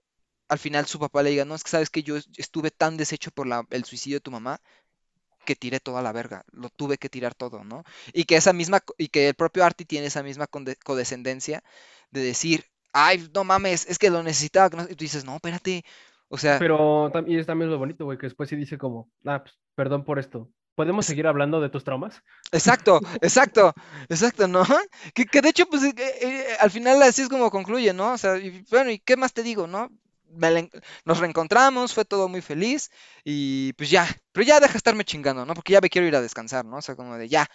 [0.47, 2.97] al final su papá le diga, no, es que sabes que yo est- estuve tan
[2.97, 4.59] deshecho por la- el suicidio de tu mamá
[5.45, 7.83] que tiré toda la verga, lo tuve que tirar todo, ¿no?
[8.13, 11.63] Y que esa misma, y que el propio Artie tiene esa misma codescendencia
[12.11, 14.83] de decir, ay, no mames, es que lo necesitaba, que no-".
[14.83, 15.83] y tú dices, no, espérate,
[16.30, 19.41] o sea, Pero también es también lo bonito, güey, que después sí dice como, ah,
[19.43, 20.49] pues, perdón por esto.
[20.75, 22.23] ¿Podemos seguir hablando de tus traumas?
[22.51, 23.73] Exacto, exacto,
[24.07, 24.63] exacto, ¿no?
[25.13, 28.13] Que, que de hecho, pues eh, eh, al final así es como concluye, ¿no?
[28.13, 29.89] O sea, y bueno, ¿y qué más te digo, no?
[31.05, 32.91] Nos reencontramos, fue todo muy feliz
[33.23, 35.53] y pues ya, pero ya deja estarme chingando, ¿no?
[35.53, 36.77] Porque ya me quiero ir a descansar, ¿no?
[36.77, 37.47] O sea, como de ya,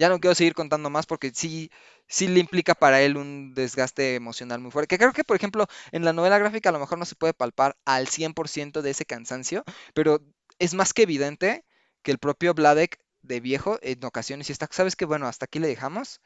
[0.00, 1.70] ya no quiero seguir contando más porque sí,
[2.08, 4.88] sí le implica para él un desgaste emocional muy fuerte.
[4.88, 7.34] Que creo que, por ejemplo, en la novela gráfica a lo mejor no se puede
[7.34, 9.62] palpar al 100% de ese cansancio,
[9.94, 10.20] pero
[10.58, 11.66] es más que evidente
[12.02, 15.04] que el propio Vladek de viejo en ocasiones y está, ¿sabes qué?
[15.04, 16.20] Bueno, hasta aquí le dejamos.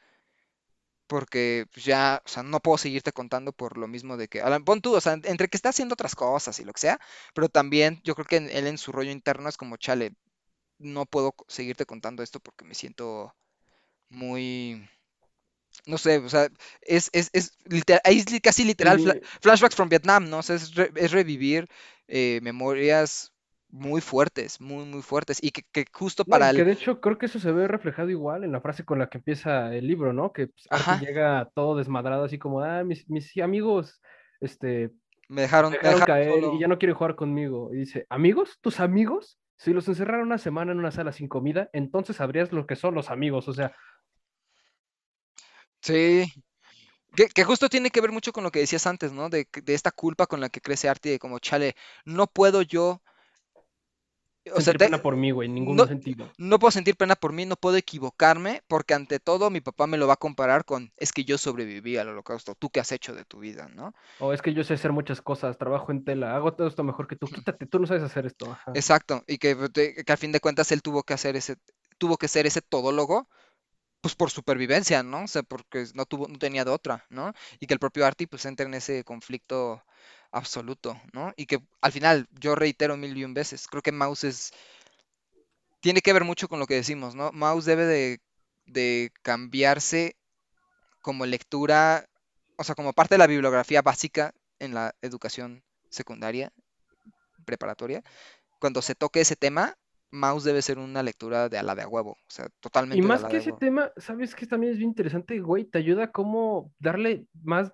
[1.07, 4.81] Porque pues, ya, o sea, no puedo seguirte contando por lo mismo de que, pon
[4.81, 6.99] tú, o sea, entre que está haciendo otras cosas y lo que sea,
[7.33, 10.15] pero también yo creo que él en su rollo interno es como, chale,
[10.79, 13.35] no puedo seguirte contando esto porque me siento
[14.15, 14.87] muy,
[15.87, 16.49] no sé, o sea,
[16.81, 19.11] es, es, es, liter- ahí es li- casi literal Sí,
[19.41, 20.39] flashbacks from Vietnam, ¿no?
[20.39, 21.67] O sea, es, re- es revivir
[22.07, 23.33] eh, memorias
[23.69, 26.65] muy fuertes, muy, muy fuertes, y que, que justo No, para que el...
[26.65, 29.19] de hecho creo que eso se ve reflejado igual en la frase con la que
[29.19, 30.33] empieza el libro, ¿no?
[30.33, 34.01] Que pues, llega todo desmadrado, así como, ah, mis, mis amigos,
[34.41, 34.91] este,
[35.29, 36.51] me dejaron, me me dejaron caer solo.
[36.53, 37.73] y ya no quieren jugar conmigo.
[37.73, 38.59] Y dice, ¿amigos?
[38.61, 39.39] ¿Tus amigos?
[39.57, 42.95] Si los encerraran una semana en una sala sin comida, entonces sabrías lo que son
[42.95, 43.47] los amigos.
[43.49, 43.73] O sea,
[45.85, 46.31] Sí.
[47.15, 49.29] Que, que justo tiene que ver mucho con lo que decías antes, ¿no?
[49.29, 51.75] De, de esta culpa con la que crece Artie, de como, chale,
[52.05, 53.01] no puedo yo,
[54.53, 56.31] o sentir pena por mí, güey, en ningún no- sentido.
[56.37, 59.97] no puedo sentir pena por mí, no puedo equivocarme, porque ante todo mi papá me
[59.97, 63.15] lo va a comparar con, es que yo sobreviví al holocausto, ¿tú qué has hecho
[63.15, 63.93] de tu vida, no?
[64.19, 67.07] O es que yo sé hacer muchas cosas, trabajo en tela, hago todo esto mejor
[67.07, 67.27] que tú.
[67.27, 68.45] Quítate, tú no sabes hacer esto.
[68.51, 68.73] ajá.
[68.73, 69.57] Exacto, y que
[70.07, 71.55] al fin de cuentas él tuvo que hacer ese,
[71.97, 73.27] tuvo que ser ese todólogo,
[74.05, 75.23] pues por supervivencia, ¿no?
[75.23, 77.33] O sea, porque no tuvo, no tenía de otra, ¿no?
[77.59, 79.83] Y que el propio Artie pues entra en ese conflicto
[80.31, 81.33] absoluto, ¿no?
[81.37, 84.51] Y que al final, yo reitero mil y un veces, creo que Mouse es,
[85.79, 87.31] tiene que ver mucho con lo que decimos, ¿no?
[87.31, 88.19] Mouse debe de,
[88.67, 90.15] de cambiarse
[91.01, 92.05] como lectura,
[92.57, 96.53] o sea, como parte de la bibliografía básica en la educación secundaria,
[97.43, 98.03] preparatoria,
[98.59, 99.75] cuando se toque ese tema,
[100.15, 103.01] Mouse debe ser una lectura de a la de a huevo, o sea, totalmente Y
[103.07, 103.59] de a más la que de ese huevo.
[103.59, 105.65] tema, ¿sabes que también es bien interesante, güey?
[105.65, 107.73] Te ayuda a cómo darle más,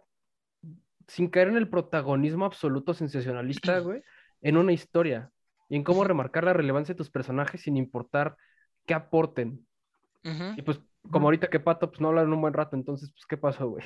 [1.08, 4.02] sin caer en el protagonismo absoluto sensacionalista, güey,
[4.42, 5.32] en una historia.
[5.70, 8.36] Y en cómo remarcar la relevancia de tus personajes sin importar
[8.86, 9.66] qué aporten.
[10.26, 10.58] Ujú.
[10.58, 13.38] Y pues, como ahorita que Pato, pues no hablaron un buen rato, entonces, pues, ¿qué
[13.38, 13.84] pasó, güey?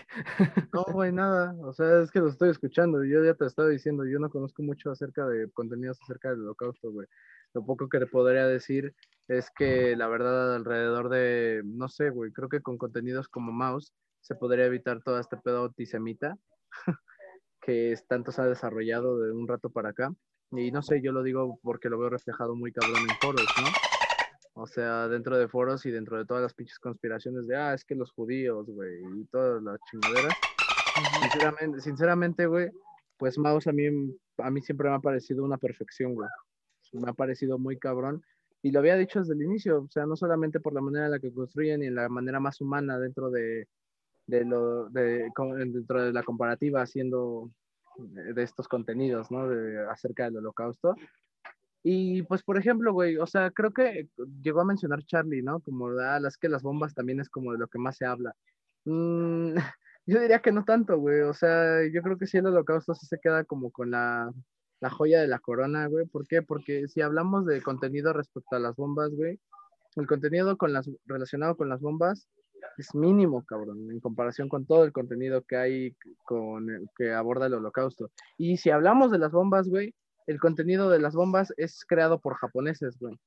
[0.74, 1.56] No, güey, nada.
[1.64, 3.04] O sea, es que lo estoy escuchando.
[3.06, 6.92] Yo ya te estaba diciendo, yo no conozco mucho acerca de contenidos acerca del holocausto,
[6.92, 7.08] güey.
[7.54, 8.94] Lo poco que te podría decir
[9.28, 13.94] es que la verdad alrededor de, no sé, güey, creo que con contenidos como Mouse
[14.20, 16.38] se podría evitar todo este pedo antisemita
[17.62, 20.14] que es- tanto se ha desarrollado de un rato para acá.
[20.52, 23.78] Y no sé, yo lo digo porque lo veo reflejado muy cabrón en foros, ¿no?
[24.58, 27.84] O sea, dentro de foros y dentro de todas las pinches conspiraciones de, ah, es
[27.84, 30.34] que los judíos, güey, y todas las chingaderas.
[31.20, 32.72] Sinceramente, sinceramente, güey,
[33.18, 33.84] pues Mouse a mí,
[34.38, 36.30] a mí siempre me ha parecido una perfección, güey.
[36.94, 38.24] Me ha parecido muy cabrón.
[38.62, 41.12] Y lo había dicho desde el inicio, o sea, no solamente por la manera en
[41.12, 43.68] la que construyen y en la manera más humana dentro de,
[44.26, 47.52] de lo, de, dentro de la comparativa haciendo
[47.98, 49.50] de, de estos contenidos, ¿no?
[49.50, 50.96] De, acerca del holocausto.
[51.88, 54.10] Y pues, por ejemplo, güey, o sea, creo que
[54.42, 55.60] llegó a mencionar Charlie, ¿no?
[55.60, 58.36] Como, ah, las que las bombas también es como de lo que más se habla.
[58.86, 59.54] Mm,
[60.08, 61.22] yo diría que no tanto, güey.
[61.22, 64.32] O sea, yo creo que sí el holocausto sí se queda como con la,
[64.80, 66.08] la joya de la corona, güey.
[66.08, 66.42] ¿Por qué?
[66.42, 69.40] Porque si hablamos de contenido respecto a las bombas, güey,
[69.96, 72.28] el contenido con las, relacionado con las bombas
[72.80, 76.68] es mínimo, cabrón, en comparación con todo el contenido que hay con
[76.98, 78.10] que aborda el holocausto.
[78.40, 79.94] Y si hablamos de las bombas, güey,
[80.28, 83.18] el contenido de las bombas es creado por japoneses, güey.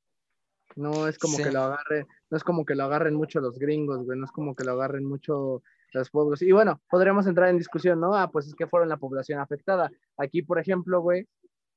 [0.77, 1.43] No es como Sí.
[1.45, 4.33] que lo agarren, no es como que lo agarren mucho los gringos, güey, no es
[4.33, 5.63] como que lo agarren mucho
[5.95, 6.43] los pueblos.
[6.43, 8.15] Y bueno, podríamos entrar en discusión, ¿no?
[8.15, 9.91] Ah, pues es que fueron la población afectada.
[10.19, 11.27] Aquí, por ejemplo, güey,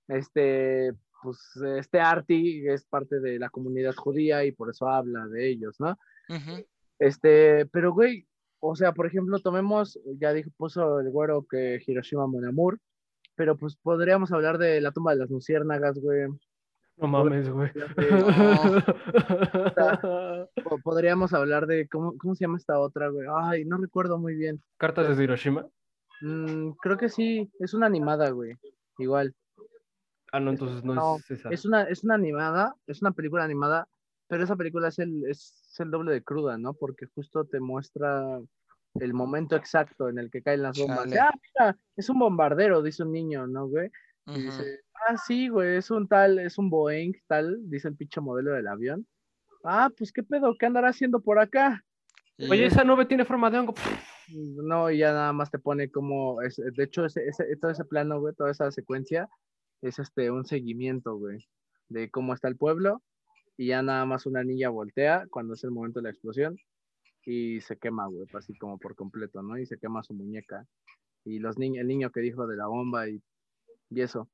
[0.09, 0.93] este,
[1.23, 1.39] pues
[1.77, 5.97] este Arti es parte de la comunidad judía y por eso habla de ellos, ¿no?
[6.99, 8.27] Este, pero güey,
[8.59, 12.79] o sea, por ejemplo, tomemos, ya dijo, puso el güero que Hiroshima Mon Amour,
[13.41, 16.27] pero pues podríamos hablar de la tumba de las luciérnagas, güey.
[16.97, 17.71] No mames, güey.
[20.63, 23.25] Po- Podríamos hablar de, ¿cómo, cómo se llama esta otra, güey?
[23.35, 24.61] Ay, no recuerdo muy bien.
[24.77, 25.65] Cartas desde Hiroshima.
[26.21, 28.53] Mm, creo que sí, es una animada, güey.
[28.99, 29.33] Igual.
[30.31, 31.49] Ah, no, entonces no, No, es esa.
[31.49, 33.87] Es una, es una animada, es una película animada,
[34.27, 36.75] pero esa película es el, es el doble de cruda, ¿no?
[36.75, 38.39] Porque justo te muestra
[38.99, 41.03] el momento exacto en el que caen las bombas.
[41.09, 41.19] Chale.
[41.19, 43.89] Ah, mira, es un bombardero, dice un niño, ¿no, güey?
[44.27, 48.21] Y dice, ah, sí, güey, es un tal, es un Boeing, tal, dice el pinche
[48.21, 49.05] modelo del avión.
[49.63, 51.83] Ah, pues qué pedo, ¿qué andará haciendo por acá?
[52.49, 53.73] Oye, esa nube tiene forma de hongo.
[54.29, 57.83] No, y ya nada más te pone como, es- de hecho, ese, ese- todo ese
[57.85, 59.27] plano, güey, toda esa secuencia,
[59.81, 61.45] es este, un seguimiento, güey,
[61.89, 63.01] de cómo está el pueblo,
[63.57, 66.57] y ya nada más una niña voltea cuando es el momento de la explosión,
[67.25, 69.57] y se quema, güey, así como por completo, ¿no?
[69.57, 70.65] Y se quema su muñeca.
[71.23, 73.21] Y los niños, el niño que dijo de la bomba y,
[73.89, 74.29] y eso.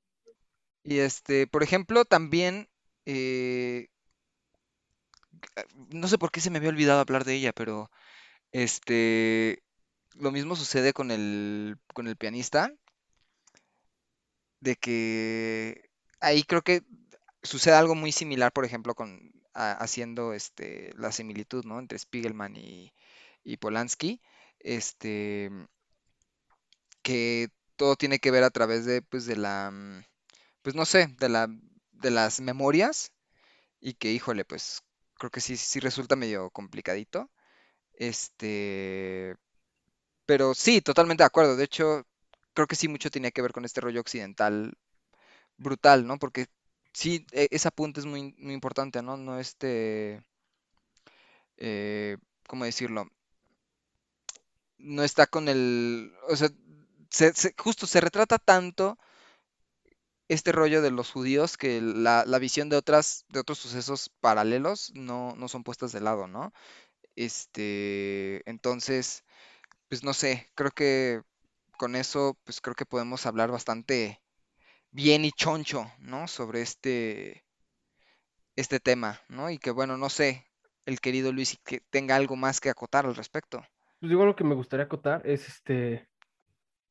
[0.84, 2.70] Y este, por ejemplo, también,
[3.06, 3.88] eh,
[5.90, 7.92] no sé por qué se me había olvidado hablar de ella, pero
[8.52, 9.64] este,
[10.16, 12.72] lo mismo sucede con el, con el pianista,
[14.62, 15.90] de que
[16.20, 16.84] ahí creo que
[17.44, 21.80] sucede algo muy similar, por ejemplo, con haciendo este, la similitud, ¿no?
[21.80, 22.94] Entre Spiegelman y,
[23.60, 24.22] Polanski,
[24.60, 25.50] este,
[27.02, 30.04] que todo tiene que ver a través de, pues, de la, mm,
[30.62, 31.48] pues no sé, de la,
[31.92, 33.12] de las memorias
[33.82, 34.82] y que, híjole, pues
[35.16, 37.32] creo que sí, sí resulta medio complicadito.
[37.94, 39.36] Este,
[40.26, 41.56] pero sí, totalmente de acuerdo.
[41.58, 42.06] De hecho,
[42.54, 44.74] creo que sí mucho tiene que ver con este rollo occidental
[45.58, 46.20] brutal, ¿no?
[46.20, 46.48] Porque
[47.00, 49.18] sí, e- ese apunte es muy, importante, ¿no?
[49.18, 50.22] No este,
[51.58, 52.18] eh,
[52.48, 53.08] ¿cómo decirlo?
[54.80, 56.50] No está con el, o sea,
[57.10, 58.98] se- se- justo se retrata tanto
[60.28, 64.92] este rollo de los judíos que la, la visión de otras, de otros sucesos paralelos
[64.94, 66.54] no, no son puestas de lado, ¿no?
[67.16, 69.24] Este, entonces,
[69.90, 71.24] pues no sé, creo que
[71.78, 74.22] con eso, pues creo que podemos hablar bastante
[74.98, 76.28] bien y choncho, ¿no?
[76.28, 77.46] Sobre este,
[78.56, 79.52] este tema, ¿no?
[79.52, 80.48] Y que bueno, no sé,
[80.88, 83.64] el querido Luis que tenga algo más que acotar al respecto.
[84.00, 86.10] Pues igual lo que me gustaría acotar es este,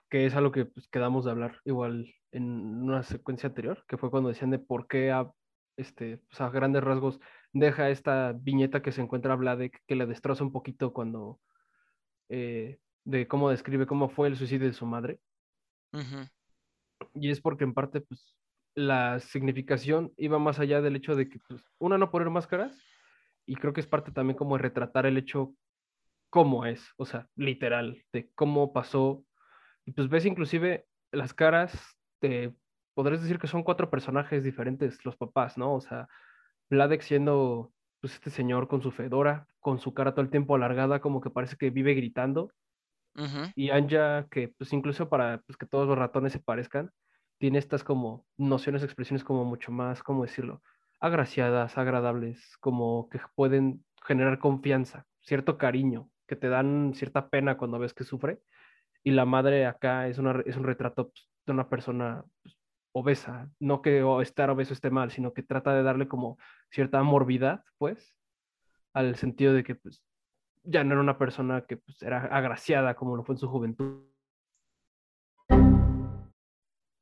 [0.08, 2.44] que es algo que pues, quedamos de hablar igual en
[2.80, 5.28] una secuencia anterior, que fue cuando decían de por qué a,
[5.76, 7.18] este, pues, a grandes rasgos
[7.52, 11.40] deja esta viñeta que se encuentra Vladek, que le destroza un poquito cuando,
[12.28, 15.18] eh, de cómo describe cómo fue el suicidio de su madre.
[17.14, 18.36] Y es porque en parte, pues,
[18.74, 22.76] la significación iba más allá del hecho de que, pues, una, no poner máscaras,
[23.46, 25.54] y creo que es parte también como de retratar el hecho
[26.30, 29.24] cómo es, o sea, literal, de cómo pasó.
[29.84, 32.54] Y pues ves inclusive las caras de,
[32.94, 35.74] podrías decir que son cuatro personajes diferentes, los papás, ¿no?
[35.74, 36.08] O sea,
[36.68, 41.00] Vladek siendo, pues, este señor con su fedora, con su cara todo el tiempo alargada,
[41.00, 42.52] como que parece que vive gritando
[43.16, 46.90] ujú, y Anja, que pues incluso para pues, que todos los ratones se parezcan,
[47.38, 50.62] tiene estas como nociones, expresiones como mucho más, ¿cómo decirlo?
[51.00, 57.78] Agraciadas, agradables, como que pueden generar confianza, cierto cariño, que te dan cierta pena cuando
[57.78, 58.40] ves que sufre.
[59.02, 62.58] Y la madre acá es, una, es un retrato pues, de una persona pues,
[62.92, 66.38] obesa, no que estar obeso esté mal, sino que trata de darle como
[66.70, 68.16] cierta morbidad, pues,
[68.94, 70.02] al sentido de que pues
[70.66, 74.02] ya no era una persona que pues, era agraciada como lo fue en su juventud.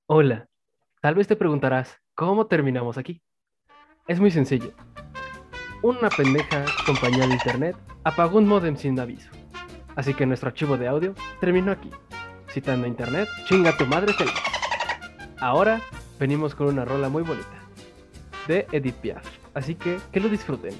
[0.07, 0.49] Hola,
[1.01, 3.23] tal vez te preguntarás, ¿cómo terminamos aquí?
[4.07, 4.73] Es muy sencillo.
[5.83, 9.31] Una pendeja compañía de internet apagó un modem sin aviso.
[9.97, 11.91] Así que nuestro archivo de audio terminó aquí.
[12.49, 14.35] Citando a internet, chinga tu madre feliz.
[15.41, 15.81] Ahora
[16.19, 17.63] venimos con una rola muy bonita.
[18.47, 19.27] De Edith Piaf.
[19.55, 20.75] Así que que lo disfruten.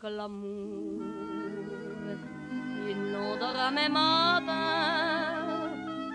[0.00, 1.02] Que l'amour
[2.90, 5.70] inondera mes matins,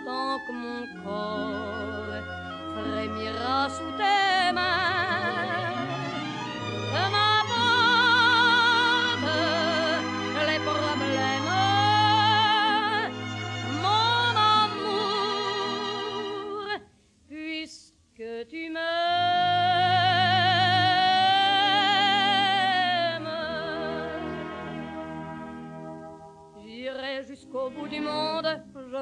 [0.06, 2.24] tant que mon corps
[2.76, 5.19] frémira sous tes mains.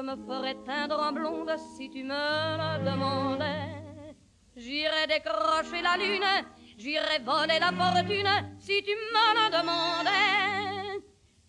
[0.02, 2.14] Me ferai teindre en blonde si tu me
[2.60, 3.78] le demandais.
[4.56, 6.46] J'irai décrocher la lune,
[6.76, 11.02] j'irai voler la fortune si tu me le demandais.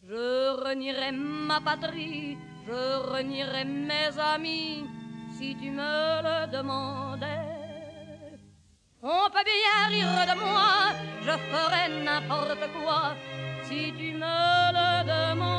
[0.08, 4.86] Je renierai ma patrie, je renierai mes amis
[5.38, 7.28] si tu me le demandais.
[9.02, 13.16] On peut bien rire de moi, je ferai n'importe quoi
[13.64, 15.59] si tu me le demandais.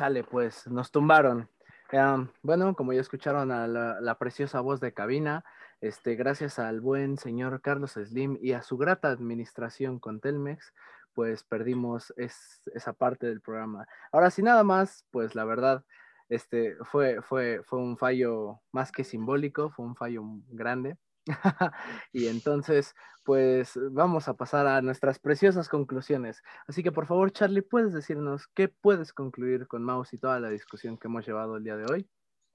[0.00, 1.50] Chale, pues nos tumbaron.
[1.92, 5.44] Em, bueno, como ya escucharon a la, preciosa voz de cabina,
[5.82, 10.72] este, gracias al buen señor Carlos Slim y a su grata administración con Telmex,
[11.12, 13.86] pues perdimos es- esa parte del programa.
[14.10, 15.84] Ahora, sin nada más, pues la verdad,
[16.30, 20.96] este, fue, fue, fue un fallo más que simbólico, fue un fallo grande.
[22.12, 22.94] y entonces,
[23.24, 26.42] pues vamos a pasar a nuestras preciosas conclusiones.
[26.66, 30.50] Así que por favor, Charlie, ¿puedes decirnos qué puedes concluir con Mouse y toda la
[30.50, 32.08] discusión que hemos llevado el día de hoy?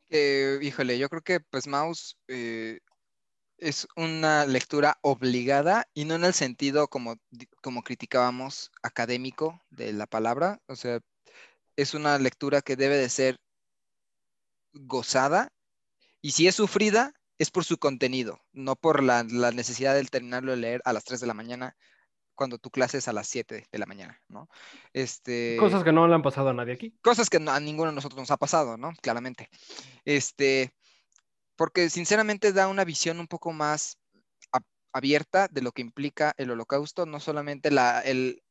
[0.09, 2.79] Eh, híjole, yo creo que pues Mouse eh,
[3.57, 7.15] es una lectura obligada y no en el sentido como,
[7.61, 10.99] como criticábamos académico de la palabra, o sea,
[11.75, 13.37] es una lectura que debe de ser
[14.73, 15.49] gozada
[16.21, 20.51] y si es sufrida es por su contenido, no por la, la necesidad de terminarlo
[20.51, 21.75] de leer a las 3 de la mañana
[22.33, 24.49] cuando tu clase es a las 7 de la mañana, ¿no?
[24.93, 26.97] Este, Cosas que no le han pasado a nadie aquí.
[27.01, 28.91] cosas que no- a ninguno de nosotros nos ha pasado, ¿no?
[29.01, 29.49] Claramente.
[30.03, 30.73] Este,
[31.55, 33.97] porque sinceramente da una visión un poco más
[34.51, 34.59] a-
[34.93, 38.43] abierta de lo que implica el holocausto, no solamente la, el,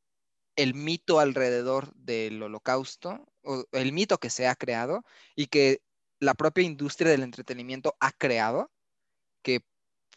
[0.55, 5.03] el mito alrededor del holocausto, o el mito que se ha creado
[5.35, 5.81] y que
[6.19, 8.71] la propia industria del entretenimiento ha creado,
[9.45, 9.61] que,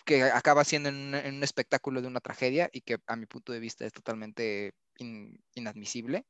[0.06, 3.26] que acaba siendo en un, en un espectáculo de una tragedia y que a mi
[3.26, 6.24] punto de vista es totalmente in- inadmisible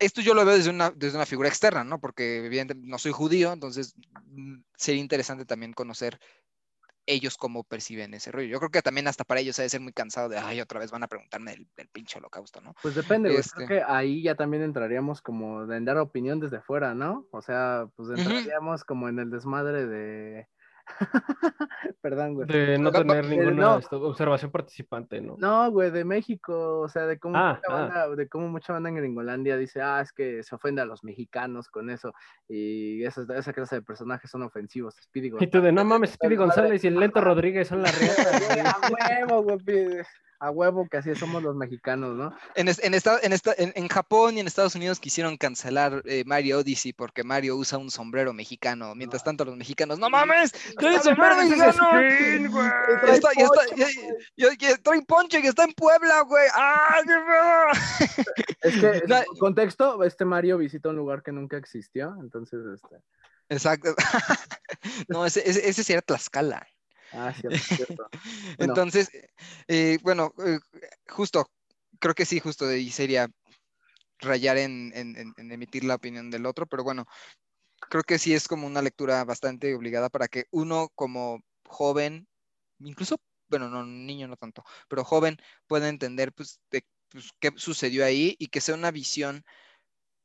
[0.00, 2.00] esto yo lo veo desde una, desde una figura externa, ¿no?
[2.00, 3.96] Porque evidentemente no soy judío, entonces
[4.26, 6.20] mm, sería interesante también conocer
[7.04, 8.46] ellos cómo perciben ese rollo.
[8.48, 10.92] Yo creo que también hasta para ellos debe ser muy cansado de, ay, otra vez
[10.92, 12.74] van a preguntarme del, del pinche holocausto, ¿no?
[12.80, 13.34] Pues depende.
[13.36, 13.66] Este.
[13.66, 17.26] Creo que ahí ya también entraríamos como en dar opinión desde fuera, ¿no?
[17.32, 20.48] O sea, pues entraríamos como en el desmadre de...
[22.00, 22.48] Perdón, güey.
[22.48, 23.78] De no tener eh, ninguna no.
[23.78, 25.36] este, observación participante, ¿no?
[25.38, 28.88] No, güey, de México, o sea, de cómo, Ah, mucha banda, de cómo mucha banda
[28.88, 32.12] en Gringolandia dice, ah, es que se ofende a los mexicanos con eso,
[32.48, 36.36] y esa, esa clase de personajes son ofensivos, Speedy Y tú de no mames, Speedy.
[36.36, 38.60] González y el Lento Rodríguez son la güey".
[38.60, 40.04] a huevo, güey,
[40.40, 42.32] a huevo que así somos los mexicanos, ¿no?
[42.54, 46.02] En, es- en, esta- en, esta- en- en Japón y en Estados Unidos quisieron cancelar
[46.04, 48.94] eh, Mario Odyssey porque Mario usa un sombrero mexicano.
[48.94, 50.52] Mientras tanto, los mexicanos, ¡no mames!
[50.76, 51.88] ¡Trae el sombrero mexicano!
[54.82, 56.46] Trae ponche que está en Puebla, güey.
[56.54, 58.46] ¡Ah, qué pedo!
[58.62, 59.02] Es que,
[59.38, 62.96] contexto, este Mario visita un lugar que nunca existió, entonces, este...
[63.48, 63.94] Exacto.
[65.08, 66.66] No, ese, ese, ese sería Tlaxcala.
[67.12, 68.08] Ah, cierto, cierto.
[68.58, 68.72] Bueno.
[68.72, 69.10] Entonces,
[69.68, 70.58] eh, bueno, eh,
[71.08, 71.50] justo,
[72.00, 73.28] creo que sí, justo de ahí sería
[74.20, 77.06] rayar en, en- en- en emitir la opinión del otro, pero bueno,
[77.90, 82.28] creo que sí es como una lectura bastante obligada para que uno como joven,
[82.80, 83.18] incluso,
[83.48, 88.36] bueno, no, niño no tanto, pero joven pueda entender pues, de, pues, qué sucedió ahí
[88.38, 89.44] y que sea una visión,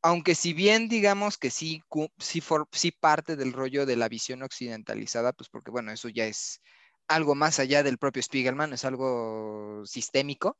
[0.03, 1.81] aunque si bien digamos que sí,
[2.19, 6.25] sí, for- sí parte del rollo de la visión occidentalizada, pues porque bueno, eso ya
[6.27, 6.61] es
[7.07, 10.57] algo más allá del propio Spiegelman, es algo sistémico,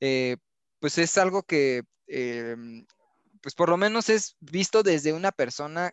[0.00, 0.38] eh,
[0.80, 2.86] pues es algo que, em,
[3.42, 5.92] pues por lo menos es visto desde una persona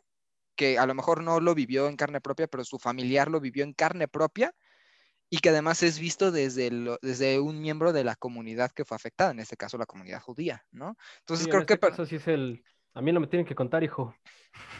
[0.55, 3.63] que a lo mejor no lo vivió en carne propia, pero su familiar lo vivió
[3.65, 4.53] en carne propia
[5.30, 6.69] y que además es visto desde,
[7.01, 10.65] desde un miembro de la comunidad que fue afectada, en este caso la comunidad judía,
[10.71, 10.95] ¿no?
[11.19, 11.76] Entonces Sí, creo que...
[11.76, 12.63] este pa- caso sí es el.
[12.99, 14.13] A mí no me tienen que contar, hijo.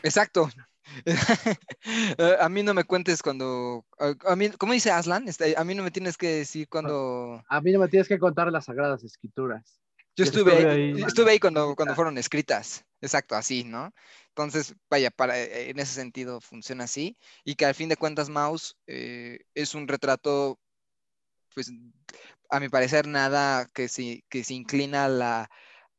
[0.04, 0.50] Exacto.
[2.18, 3.86] Eh, a mí no me cuentes cuando...
[4.26, 5.28] A, mí, ¿cómo dice Aslan?
[5.28, 7.44] Este, a mí no me tienes que decir cuando...
[7.48, 9.80] A mí no me tienes que contar las sagradas escrituras.
[10.16, 11.02] Yo estuve, estuve ahí, ahí.
[11.04, 12.84] estuve ahí cuando, cuando fueron escritas.
[13.02, 13.94] Exacto, así, ¿no?
[14.30, 17.16] Entonces, vaya, para, eh, en ese sentido funciona así.
[17.46, 20.60] Y que al fin de cuentas, Mouse eh, es un retrato,
[21.54, 21.72] pues,
[22.50, 25.50] a mi parecer, nada que se, que se inclina a la,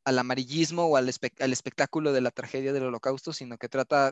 [0.05, 4.11] al amarillismo o al, espe- al espectáculo de la tragedia del holocausto, sino que trata,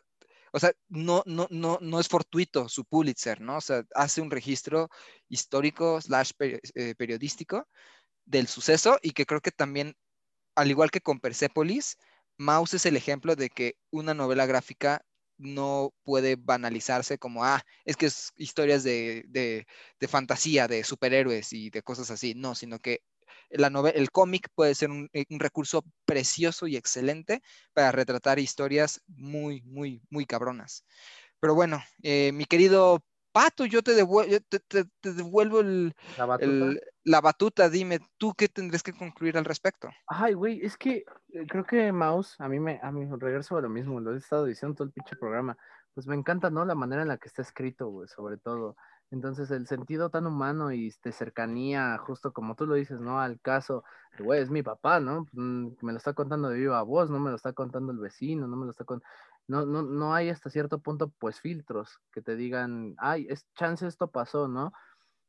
[0.53, 3.57] o sea, no, no, no, no es fortuito su Pulitzer, ¿no?
[3.57, 4.89] O sea, hace un registro
[5.29, 7.67] histórico slash eh, periodístico
[8.25, 9.95] del suceso y que creo que también,
[10.55, 11.97] al igual que con Persepolis,
[12.37, 15.01] Mouse es el ejemplo de que una novela gráfica
[15.37, 19.23] no puede banalizarse como, ah, es que es historias de,
[19.99, 22.33] de fantasía, de superhéroes y de cosas así.
[22.35, 23.01] No, sino que
[23.51, 27.41] la novela, el cómic puede ser un, un recurso precioso y excelente
[27.73, 30.85] para retratar historias muy, muy, muy cabronas.
[31.39, 35.93] Pero bueno, eh, mi querido Pato, yo te, devuelvo, yo te, te- te devuelvo el-
[36.17, 36.51] La batuta.
[36.51, 37.69] el- la batuta.
[37.69, 39.89] Dime, ¿tú qué tendrías que concluir al respecto?
[40.07, 43.61] Ay, güey, es que eh, creo que Mouse, a mí me, a mí regreso a
[43.61, 45.57] lo mismo, lo he estado diciendo todo el pinche programa.
[45.93, 46.65] Pues me encanta, ¿no?
[46.65, 48.75] La manera en la que está escrito, güey, sobre todo.
[49.11, 53.19] Entonces, el sentido tan humano y de cercanía, justo como tú lo dices, ¿no?
[53.19, 53.83] Al caso,
[54.19, 55.25] güey, es mi papá, ¿no?
[55.33, 58.47] Mm, Me lo está contando de viva voz, no me lo está contando el vecino,
[58.47, 59.07] no me lo está contando.
[59.47, 63.87] No, no, no hay hasta cierto punto, pues, filtros que te digan, ay, es chance
[63.87, 64.71] esto pasó, ¿no?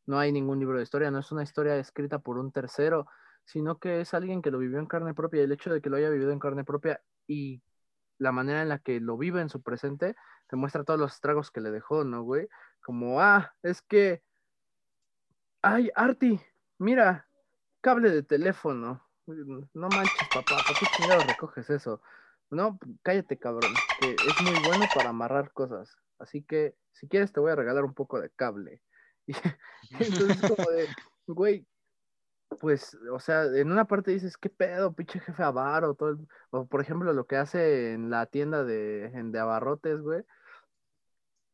[0.06, 3.06] No hay ningún libro de historia, no es una historia escrita por un tercero,
[3.44, 5.42] sino que es alguien que lo vivió en carne propia.
[5.42, 7.62] El hecho de que lo haya vivido en carne propia y
[8.18, 10.14] la manera en la que lo vive en su presente,
[10.48, 12.48] te muestra todos los estragos que le dejó, ¿no, güey?
[12.80, 14.22] Como, ah, es que,
[15.62, 16.40] ay, Arti,
[16.78, 17.28] mira,
[17.80, 19.06] cable de teléfono.
[19.74, 22.02] No manches, papá, ¿por qué chingados recoges eso?
[22.50, 25.96] No, cállate, cabrón, que es muy bueno para amarrar cosas.
[26.18, 28.82] Así que, si quieres, te voy a regalar un poco de cable.
[29.90, 30.94] Y entonces, como de,
[31.26, 31.68] güey,
[32.60, 35.94] pues, o sea, en una parte dices, ¿qué pedo, pinche jefe avaro?
[35.94, 40.00] Todo el- O, por ejemplo, lo que hace en la tienda de, en- de abarrotes,
[40.00, 40.24] güey,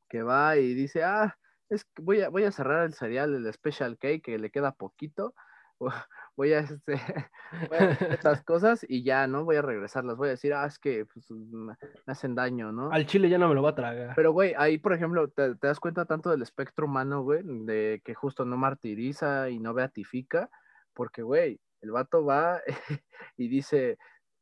[0.09, 1.37] que va y dice, ah,
[1.69, 4.73] es que voy a, voy a cerrar el cereal, el Special Cake, que le queda
[4.73, 5.35] poquito.
[6.39, 7.01] Voy a, este,
[7.71, 9.45] voy a hacer estas cosas y ya, ¿no?
[9.45, 10.19] Voy a regresarlas.
[10.19, 12.91] Voy a decir, ah, es que pues, me me hacen daño, ¿no?
[12.91, 14.13] Al chile ya no me lo va a tragar.
[14.15, 18.03] Pero, güey, ahí, por ejemplo, te, te das cuenta tanto del espectro humano, güey, de
[18.05, 20.51] que justo no martiriza y no beatifica,
[20.93, 22.61] porque, güey, el vato va
[23.39, 23.99] y dice,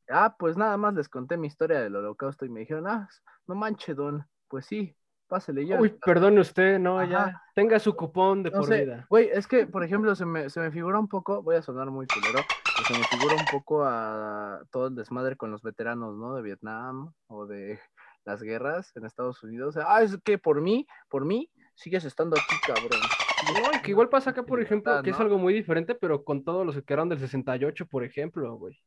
[0.09, 3.09] ah, pues nada más les conté mi historia del holocausto y me dijeron, ah,
[3.47, 4.97] no manche, don, pues sí,
[5.27, 5.81] pásele ya.
[5.81, 7.11] Uy, perdone usted, no, Ajá.
[7.11, 7.43] ya.
[7.55, 9.07] Tenga su cupón de No por sé, vida.
[9.09, 11.91] güey, es que, por ejemplo, se me, se me figura un poco, voy a sonar
[11.91, 16.17] muy culero, pero se me figura un poco a todo el desmadre con los veteranos,
[16.17, 16.35] ¿no?
[16.35, 17.79] De Vietnam o de
[18.25, 19.77] las guerras en Estados Unidos.
[19.77, 23.11] Ah, es que por mí, por mí, sigues estando aquí, cabrón.
[23.41, 26.45] No, y que igual pasa acá, por ejemplo, que es algo muy diferente, pero con
[26.45, 28.79] todos los que quedaron del 68, por ejemplo, güey.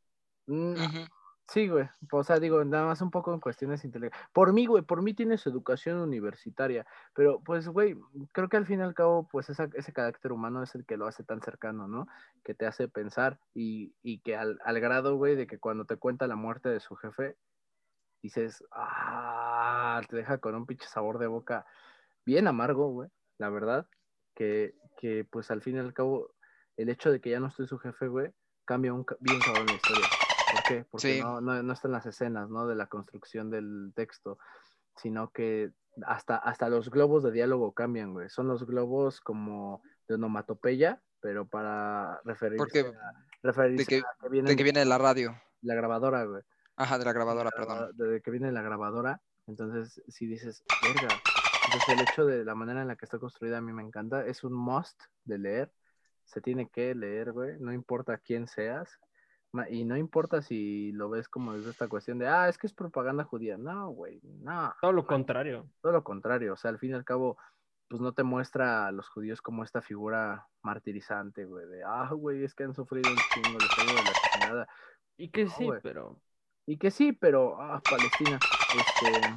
[0.47, 1.05] Ujú.
[1.49, 1.85] Sí, güey.
[2.11, 4.27] O sea, digo, nada más un poco en cuestiones intelectuales.
[4.33, 6.85] Por mí, güey, por mí tienes educación universitaria.
[7.15, 7.95] Pero, pues, güey,
[8.33, 10.97] creo que al fin y al cabo, pues esa- ese carácter humano es el que
[10.97, 12.05] lo hace tan cercano, ¿no?
[12.43, 15.95] Que te hace pensar y, y que al, al grado, güey, de que cuando te
[15.97, 17.37] cuenta la muerte de su jefe,
[18.23, 21.65] dices, ah, te deja con un pinche sabor de boca
[22.25, 23.09] bien amargo, güey,
[23.39, 23.87] la verdad.
[24.35, 26.35] Que, que, pues, al fin y al cabo,
[26.77, 28.33] el hecho de que ya no esté su jefe, güey,
[28.65, 30.17] cambia un, bien cabrón la historia.
[30.89, 31.22] Porque Sí.
[31.22, 32.68] no, no, no están las escenas, ¿no?
[32.68, 34.38] De la construcción del texto,
[34.95, 35.72] sino que
[36.06, 38.30] hasta, hasta los globos de diálogo cambian, güey.
[38.30, 43.14] Son los globos como de onomatopeya, pero para referirse Porque a,
[43.44, 45.35] referirse de que- a que vienen de que viene de la radio.
[45.61, 46.44] la grabadora, güey.
[46.76, 47.91] Ajá, de la grabadora, La perdón.
[47.95, 51.23] Desde que viene la grabadora, entonces si dices, verga.
[51.65, 54.26] Entonces el hecho de la manera en la que está construida a mí me encanta.
[54.26, 55.72] Es un must de leer.
[56.26, 57.57] Se tiene que leer, güey.
[57.60, 58.99] No importa quién seas.
[59.69, 62.73] Y no importa si lo ves como desde esta cuestión de, ah, es que es
[62.73, 63.57] propaganda judía.
[63.57, 64.73] No, güey, no.
[64.81, 65.69] Todo lo contrario.
[65.81, 66.53] Todo lo contrario.
[66.53, 67.37] O sea, al fin y al cabo,
[67.87, 71.65] pues no te muestra a los judíos como esta figura martirizante, güey.
[71.67, 74.67] De, ah, güey, es que han sufrido un chingo, les ido de la chingada.
[75.17, 75.79] Y que No, sí, güey.
[75.81, 76.21] pero
[76.65, 78.45] Y que sí, pero, ah, Palestina.
[78.71, 79.27] Este,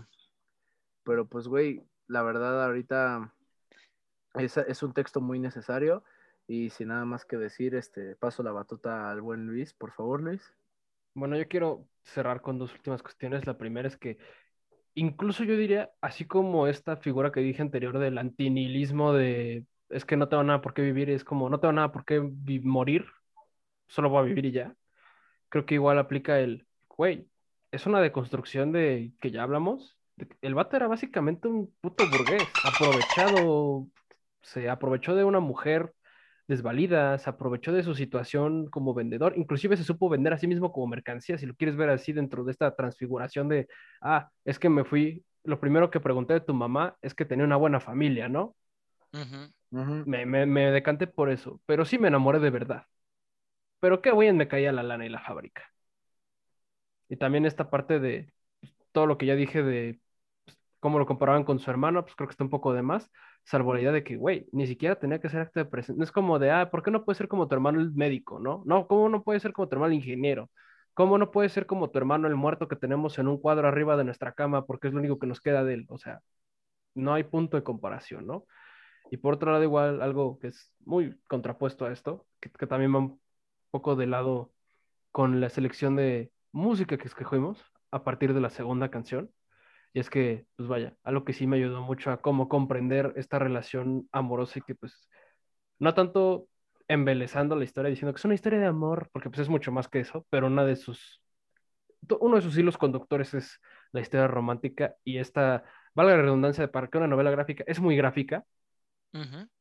[1.04, 3.32] pero pues, güey, la verdad ahorita
[4.34, 6.04] es, es un texto muy necesario.
[6.50, 10.20] Y sin nada más que decir, este, paso la batuta al buen Luis, por favor,
[10.20, 10.42] Luis.
[11.14, 13.46] bueno, yo quiero cerrar con dos últimas cuestiones.
[13.46, 14.18] La primera es que
[14.94, 20.16] incluso yo diría, así como esta figura que dije anterior del antinihilismo de es que
[20.16, 22.20] no tengo nada por qué vivir, es como no tengo nada por qué
[22.64, 23.06] morir,
[23.86, 24.74] solo voy a vivir y ya.
[25.50, 27.28] Creo que igual aplica el, güey,
[27.70, 29.96] es una deconstrucción de que ya hablamos.
[30.42, 33.86] El vato era básicamente un puto burgués, aprovechado,
[34.42, 35.94] se aprovechó de una mujer
[36.50, 40.72] desvalida, se aprovechó de su situación como vendedor, inclusive se supo vender a sí mismo
[40.72, 43.68] como mercancía, si lo quieres ver así dentro de esta transfiguración de,
[44.02, 47.44] ah, es que me fui, lo primero que pregunté de tu mamá es que tenía
[47.46, 48.56] una buena familia, ¿no?
[50.04, 52.84] Me, me, me decanté por eso, pero sí me enamoré de verdad.
[53.80, 55.62] Pero qué bien me caía la lana y la fábrica.
[57.08, 60.00] Y también esta parte de pues, todo lo que ya dije de
[60.44, 63.10] pues, cómo lo comparaban con su hermano, pues creo que está un poco de más,
[63.44, 65.98] salvo la idea de que, güey, ni siquiera tenía que ser acto de presencia.
[65.98, 68.38] No es como de, ah, ¿por qué no puede ser como tu hermano el médico,
[68.40, 68.62] no?
[68.66, 70.50] No, ¿cómo no puede ser como tu hermano el ingeniero?
[70.94, 73.96] ¿Cómo no puede ser como tu hermano el muerto que tenemos en un cuadro arriba
[73.96, 75.86] de nuestra cama porque es lo único que nos queda de él?
[75.88, 76.20] O sea,
[76.94, 78.46] no hay punto de comparación, ¿no?
[79.10, 82.94] Y por otro lado, igual algo que es muy contrapuesto a esto, que, que también
[82.94, 83.20] va un
[83.70, 84.52] poco de lado
[85.12, 89.30] con la selección de música que escogimos a partir de la segunda canción.
[89.92, 93.38] Y es que, pues vaya, algo que sí me ayudó mucho a cómo comprender esta
[93.38, 95.08] relación amorosa y que pues
[95.78, 96.46] no tanto
[96.88, 99.88] embelezando la historia diciendo que es una historia de amor, porque pues es mucho más
[99.88, 101.22] que eso, pero una de sus,
[102.20, 103.60] uno de sus hilos conductores es
[103.92, 105.64] la historia romántica y esta,
[105.94, 108.44] valga la redundancia, para que una novela gráfica es muy gráfica,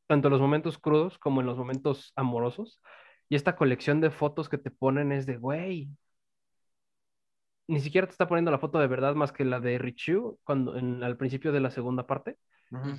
[0.06, 2.80] tanto en los momentos crudos como en los momentos amorosos.
[3.28, 5.88] Y esta colección de fotos que te ponen es de, güey,
[7.70, 10.76] ni siquiera te está poniendo la foto de verdad más que la de Richu cuando,
[10.76, 12.36] en, al principio de la segunda parte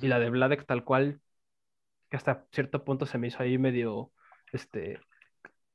[0.00, 1.20] y la de Vladek tal cual,
[2.10, 4.12] que hasta cierto punto se me hizo ahí medio,
[4.52, 5.00] este,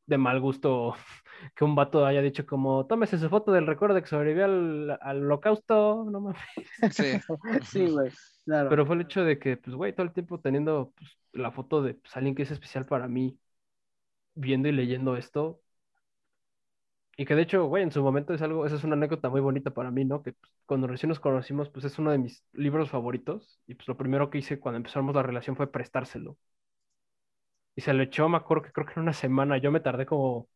[0.07, 0.95] de mal gusto
[1.56, 4.98] que un vato haya dicho como, tómese su foto del recuerdo de que sobrevivió al,
[5.02, 6.41] al holocausto, no mames.
[6.91, 7.19] Sí.
[7.64, 8.11] Sí, güey,
[8.45, 8.69] claro.
[8.69, 11.82] Pero fue el hecho de que, pues, güey, todo el tiempo teniendo pues, la foto
[11.82, 13.40] de pues, alguien que es especial para mí,
[14.36, 15.61] viendo y leyendo esto.
[17.19, 19.41] Y que de hecho, güey, en su momento es algo, esa es una anécdota muy
[19.41, 20.22] bonita para mí, ¿no?
[20.22, 23.60] Que pues, cuando recién nos conocimos, pues es uno de mis libros favoritos.
[23.68, 26.38] Y pues lo primero que hice cuando empezamos la relación fue prestárselo.
[27.76, 29.57] Y se lo echó, me acuerdo que creo que en una semana.
[29.57, 30.49] Yo me tardé como,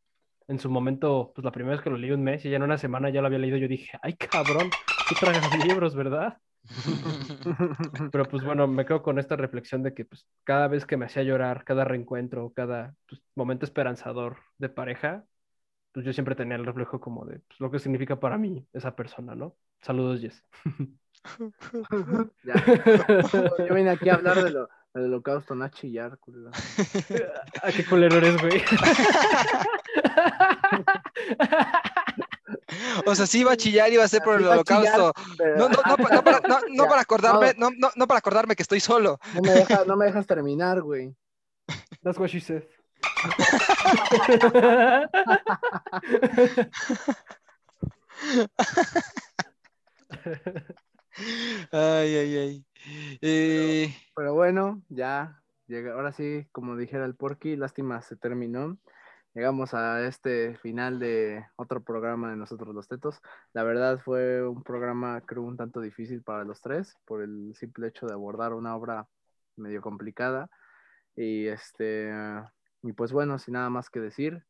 [0.48, 2.64] en su momento, pues la primera vez que lo leí un mes y ya en
[2.64, 3.58] una semana ya lo había leído.
[3.58, 4.76] Yo dije, ay, cabrón,
[5.08, 6.38] tú tragas libros, ¿verdad?
[8.12, 11.06] Pero pues bueno, me quedo con esta reflexión de que pues cada vez que me
[11.06, 15.26] hacía llorar, cada reencuentro, cada pues, momento esperanzador de pareja,
[15.92, 18.96] pues yo siempre tenía el reflejo como de pues, lo que significa para mí esa
[18.96, 19.56] persona, ¿no?
[19.82, 20.44] Saludos, Jess.
[22.44, 22.56] Ya.
[23.70, 26.50] Yo vine aquí a hablar de lo, del holocausto, no a chillar, culero.
[27.62, 28.64] Ah, qué culero eres, güey.
[33.06, 35.14] O sea, sí iba a chillar, iba a ser por el a holocausto.
[35.58, 38.20] No, no, no, pa- no para, no, no Ya, para acordarme, no, no, no para
[38.20, 39.20] acordarme que estoy solo.
[39.36, 41.16] No me, deja- no me dejas terminar, güey.
[42.02, 42.64] That's what she said.
[51.72, 52.66] Ay, ay, ay.
[53.22, 58.78] Eh, Pero bueno, ya, llega, ahora sí, como dijera el Porky, lástima, se terminó.
[59.34, 63.22] Llegamos a este final de otro programa de Nosotros los Tetos.
[63.54, 67.88] La verdad fue un programa, creo, un tanto difícil para los tres, por el simple
[67.88, 69.08] hecho de abordar una obra
[69.56, 70.50] medio complicada.
[71.16, 72.12] Y este,
[72.84, 74.44] y pues bueno, sin nada más que decir,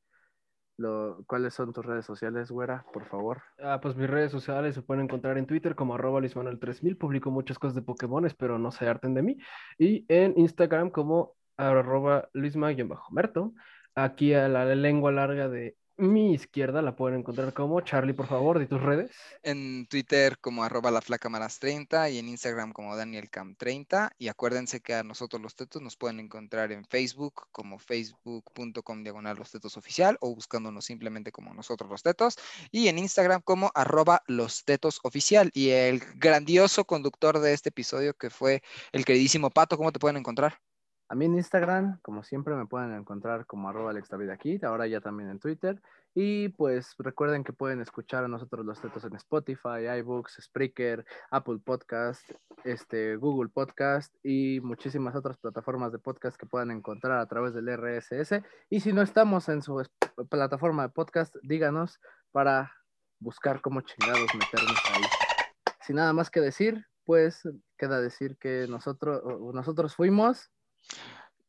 [0.78, 2.86] lo, ¿cuáles son tus redes sociales, güera?
[2.94, 3.41] Por favor.
[3.60, 7.60] Ah, pues mis redes sociales se pueden encontrar en Twitter como arroba luismanuel3000, publico muchas
[7.60, 9.38] cosas de Pokémon, espero no se harten de mí,
[9.78, 13.53] y en Instagram como arroba luisma-merto.
[13.94, 18.57] Aquí a la lengua larga de mi izquierda la pueden encontrar como Charlie, por favor,
[18.57, 19.11] de tus redes.
[19.44, 24.11] en Twitter como arroba la flaca maras 30 y en Instagram como danielcam30.
[24.18, 29.38] Y acuérdense que a nosotros los tetos nos pueden encontrar en Facebook como facebook.com diagonal
[29.38, 32.38] los tetos oficial o buscándonos simplemente como nosotros los tetos
[32.72, 35.52] y en Instagram como arroba los tetos oficial.
[35.53, 40.18] Y el grandioso conductor de este episodio que fue el queridísimo Pato, ¿cómo te pueden
[40.18, 40.60] encontrar?
[41.12, 43.92] A mí en Instagram, como siempre, me pueden encontrar como arroba
[44.32, 45.82] aquí, ahora ya también en Twitter.
[46.16, 51.60] Y pues recuerden que pueden escuchar a nosotros los tetos en Spotify, iBooks, Spreaker, Apple
[51.66, 52.32] Podcast,
[52.64, 57.68] este, Google Podcast y muchísimas otras plataformas de podcast que puedan encontrar a través del
[57.68, 58.42] RSS.
[58.70, 59.86] Y si no estamos en su
[60.30, 62.00] plataforma de podcast, díganos
[62.32, 62.72] para
[63.20, 65.04] buscar cómo chingados meternos ahí.
[65.82, 67.44] Sin nada más que decir, pues
[67.78, 69.22] queda decir que nosotros,
[69.54, 70.50] nosotros fuimos.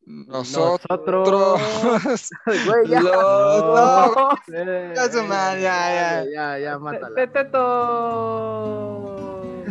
[0.05, 1.29] Nosotros.
[2.47, 3.01] Güey, ya.
[3.01, 4.95] Los- No.
[4.95, 6.25] ya su madre, ya, ya.
[6.31, 7.15] Ya, ya, mátala.
[7.15, 7.65] Teto.